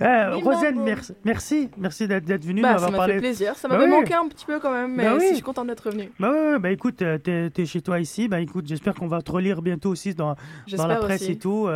Euh, 0.00 0.36
Rosen, 0.36 0.80
merci, 0.84 1.14
merci, 1.24 1.70
merci 1.76 2.06
d'être 2.06 2.44
venu. 2.44 2.62
Bah, 2.62 2.78
ça 2.78 2.90
m'a 2.90 2.98
parlé. 2.98 3.14
fait 3.14 3.18
plaisir. 3.20 3.54
Ça 3.56 3.68
Bah 3.68 3.76
m'avait 3.78 3.90
oui. 3.90 3.98
manqué 3.98 4.14
un 4.14 4.28
petit 4.28 4.46
peu 4.46 4.60
quand 4.60 4.72
même, 4.72 4.94
mais 4.94 5.04
Bah 5.04 5.14
oui. 5.14 5.20
si, 5.22 5.28
je 5.30 5.34
suis 5.34 5.42
contente 5.42 5.66
d'être 5.66 5.80
revenue. 5.86 6.10
Bah 6.20 6.30
ouais, 6.30 6.52
ouais, 6.52 6.58
bah 6.58 6.70
écoute, 6.70 6.96
t'es 7.24 7.66
chez 7.66 7.80
toi 7.80 7.98
ici. 7.98 8.28
Bah 8.28 8.40
écoute, 8.40 8.66
j'espère 8.68 8.94
qu'on 8.94 9.08
va 9.08 9.22
te 9.22 9.32
relire 9.32 9.60
bientôt 9.62 9.90
aussi 9.90 10.14
dans, 10.14 10.36
dans 10.76 10.86
la 10.86 10.96
presse 10.96 11.22
aussi. 11.22 11.32
et 11.32 11.38
tout. 11.38 11.68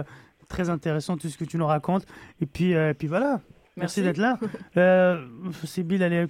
Très 0.48 0.70
intéressant 0.70 1.16
tout 1.16 1.28
ce 1.28 1.36
que 1.36 1.44
tu 1.44 1.56
nous 1.58 1.66
racontes. 1.66 2.04
Et 2.40 2.46
puis, 2.46 2.74
euh, 2.74 2.92
puis 2.94 3.08
voilà. 3.08 3.40
Merci, 3.78 4.00
Merci. 4.00 4.02
d'être 4.02 4.18
là. 4.18 4.38
Euh, 4.78 5.26
c'est 5.64 5.82
Bill, 5.82 6.00
elle 6.02 6.12
est. 6.12 6.26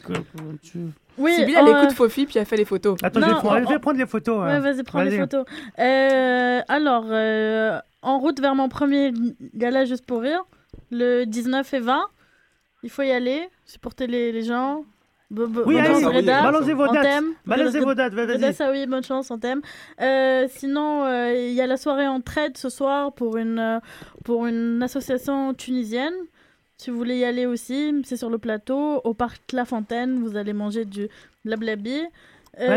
Tu... 0.62 0.79
Oui, 1.19 1.33
Sybille, 1.35 1.55
elle 1.57 1.69
euh, 1.69 1.83
écoute 1.83 1.95
Fofi, 1.97 2.27
puis 2.27 2.39
elle 2.39 2.47
fait 2.47 2.57
les 2.57 2.64
photos. 2.64 2.97
Attends, 3.03 3.21
je 3.21 3.27
vais, 3.27 3.33
prendre, 3.35 3.57
on- 3.61 3.64
je 3.64 3.69
vais 3.73 3.79
prendre 3.79 3.99
les 3.99 4.07
photos. 4.07 4.45
Ouais, 4.45 4.53
hein. 4.53 4.61
vas-y, 4.61 4.83
prends 4.83 5.03
les 5.03 5.19
photos. 5.19 5.45
Euh, 5.79 6.61
alors, 6.69 7.05
euh, 7.09 7.79
en 8.03 8.19
route 8.19 8.41
vers 8.41 8.55
mon 8.55 8.69
premier 8.69 9.12
gala 9.55 9.85
juste 9.85 10.05
pour 10.07 10.23
rire, 10.23 10.43
le 10.91 11.25
19 11.25 11.73
et 11.75 11.81
20. 11.81 12.01
Il 12.83 12.91
faut 12.91 13.03
y 13.03 13.11
aller, 13.11 13.49
supporter 13.64 14.07
les, 14.07 14.31
les 14.33 14.43
gens. 14.45 14.85
Oui, 15.66 15.74
balancez 16.43 16.72
vos 16.74 16.85
dates. 16.93 17.05
Balancez 17.47 17.81
vos 17.81 17.95
dates, 17.95 18.14
vas-y. 18.14 18.27
Reda 18.35 18.53
Saoui, 18.53 18.87
bonne 18.87 19.03
chance 19.03 19.31
en 19.31 19.39
thème. 19.39 19.61
Euh, 20.01 20.47
sinon, 20.49 21.05
euh, 21.05 21.35
il 21.35 21.53
y 21.53 21.61
a 21.61 21.66
la 21.66 21.77
soirée 21.77 22.07
en 22.07 22.20
trade 22.20 22.57
ce 22.57 22.68
soir 22.68 23.12
pour 23.12 23.37
une, 23.37 23.59
euh, 23.59 23.81
pour 24.24 24.47
une 24.47 24.81
association 24.83 25.53
tunisienne. 25.55 26.14
Si 26.77 26.91
vous 26.91 26.97
voulez 26.99 27.16
y 27.18 27.24
aller 27.24 27.47
aussi, 27.47 28.03
c'est 28.05 28.16
sur 28.16 28.31
le 28.31 28.39
plateau, 28.39 29.01
au 29.03 29.14
parc 29.14 29.41
La 29.53 29.64
Fontaine. 29.64 30.20
Vous 30.20 30.37
allez 30.37 30.53
manger 30.53 30.85
du 30.85 31.09
blablabi. 31.45 32.03
Euh, 32.61 32.68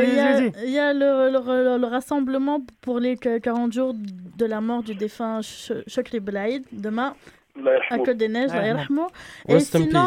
Il 0.66 0.72
y 0.72 0.80
a, 0.80 0.92
y 0.92 0.94
le, 0.98 1.32
le- 1.32 1.78
le 1.78 1.88
rassemblement 1.88 2.62
pour 2.82 3.00
les 3.00 3.16
qu- 3.16 3.40
40 3.40 3.72
jours 3.74 3.94
de 3.94 4.46
la 4.46 4.60
mort 4.60 4.84
du 4.84 4.96
défunt 4.96 5.42
Ch- 5.42 5.84
Chokri 5.88 6.20
Belaïd 6.20 6.64
demain 6.72 7.14
à 7.90 7.98
Côte 8.06 8.18
des 8.18 8.28
Neiges. 8.28 8.52
Et 9.48 9.54
sinon, 9.86 10.06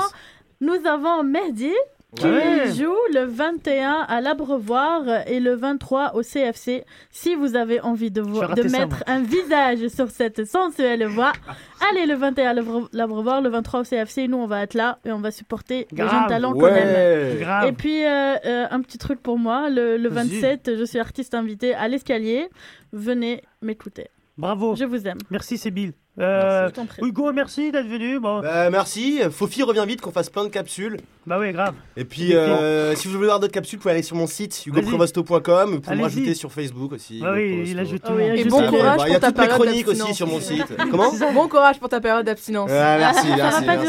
nous 0.61 0.86
avons 0.86 1.22
Mehdi 1.22 1.72
qui 2.15 2.27
Ouais. 2.27 2.71
joue 2.75 2.95
le 3.15 3.25
21 3.25 4.05
à 4.07 4.21
l'Abreuvoir 4.21 5.03
et 5.27 5.41
le 5.41 5.55
23 5.55 6.15
au 6.15 6.23
CFC. 6.23 6.85
Si 7.11 7.35
vous 7.35 7.57
avez 7.57 7.81
envie 7.81 8.11
de, 8.11 8.21
de 8.23 8.69
ça, 8.69 8.79
mettre 8.79 9.03
un 9.07 9.23
visage 9.23 9.89
sur 9.89 10.11
cette 10.11 10.45
sensuelle 10.45 11.07
voix, 11.07 11.33
allez 11.91 12.05
le 12.07 12.15
21 12.15 12.51
à 12.51 12.55
l'Abre- 12.55 12.89
l'Abreuvoir, 12.93 13.41
le 13.41 13.49
23 13.49 13.81
au 13.81 13.85
CFC. 13.85 14.29
Nous, 14.29 14.37
on 14.37 14.47
va 14.47 14.63
être 14.63 14.75
là 14.75 14.99
et 15.07 15.13
on 15.13 15.21
va 15.21 15.31
supporter 15.31 15.87
les 15.91 15.99
jeunes 16.07 16.27
talents 16.29 16.53
qu'on 16.53 16.65
Ouais. 16.65 16.79
aime. 16.81 17.39
Grave. 17.41 17.67
Et 17.69 17.73
puis, 17.73 18.05
euh, 18.05 18.35
euh, 18.45 18.67
un 18.71 18.81
petit 18.83 18.99
truc 18.99 19.23
pour 19.23 19.39
moi. 19.39 19.71
Le, 19.71 19.97
le 19.97 20.09
Vas-y. 20.11 20.41
27, 20.41 20.77
je 20.79 20.85
suis 20.85 20.99
artiste 20.99 21.33
invité 21.35 21.75
à 21.75 21.89
l'escalier. 21.89 22.49
Venez 22.93 23.43
m'écouter. 23.63 24.09
Bravo. 24.39 24.74
Je 24.76 24.85
vous 24.85 25.07
aime. 25.07 25.18
Merci, 25.30 25.59
Sébille. 25.59 25.93
Euh, 26.18 26.68
Je 26.68 26.74
t'en 26.74 26.85
prie. 26.85 27.03
Hugo, 27.03 27.33
merci 27.33 27.72
d'être 27.72 27.87
venu. 27.87 28.20
Bon. 28.20 28.41
Bah, 28.41 28.68
merci. 28.70 29.20
Fofi 29.30 29.62
revient 29.62 29.85
vite 29.87 30.03
qu'on 30.03 30.11
fasse 30.12 30.28
plein 30.28 30.45
de 30.45 30.51
capsules. 30.51 30.99
Bah 31.26 31.39
oui, 31.41 31.53
grave. 31.53 31.74
Et 31.97 32.05
puis, 32.05 32.35
euh, 32.35 32.95
si 32.95 33.09
vous 33.09 33.14
voulez 33.14 33.26
voir 33.28 33.41
d'autres 33.41 33.53
capsules, 33.53 33.78
vous 33.78 33.83
pouvez 33.83 33.93
aller 33.95 34.03
sur 34.03 34.16
mon 34.16 34.26
site 34.26 34.66
hugoprevosto.com. 34.66 35.70
Vous 35.70 35.80
pouvez 35.80 35.97
me 35.97 36.03
rajouter 36.03 36.35
sur 36.35 36.53
Facebook 36.53 36.93
aussi. 36.93 37.22
Ah 37.24 37.35
Hugo 37.39 37.57
oui, 37.62 37.70
il 37.70 37.78
ajoute 37.78 38.03
Ah 38.05 38.09
tout 38.09 38.12
monde. 38.14 38.20
Et 38.30 38.43
Je 38.45 38.49
bon 38.49 38.66
courage 38.68 38.99
Bah, 38.99 39.05
Il 39.09 39.12
y 39.12 39.16
a 39.16 39.20
pour 39.20 39.20
ta 39.20 39.26
toutes 39.28 39.39
mes 39.39 39.47
période 39.47 39.62
chroniques 39.62 39.89
aussi 39.89 39.99
d'abstinence. 39.99 40.16
sur 40.16 40.26
mon 40.26 40.41
site. 40.41 40.66
Comment? 40.91 41.12
Bon 41.35 41.49
courage 41.49 41.78
pour 41.78 41.89
ta 41.89 42.01
période 42.01 42.26
d'abstinence. 42.26 42.70
Merci, 42.70 43.28
Ça 43.28 43.37
va 43.37 43.37
merci. 43.37 43.64
pas 43.64 43.76
merci. 43.76 43.87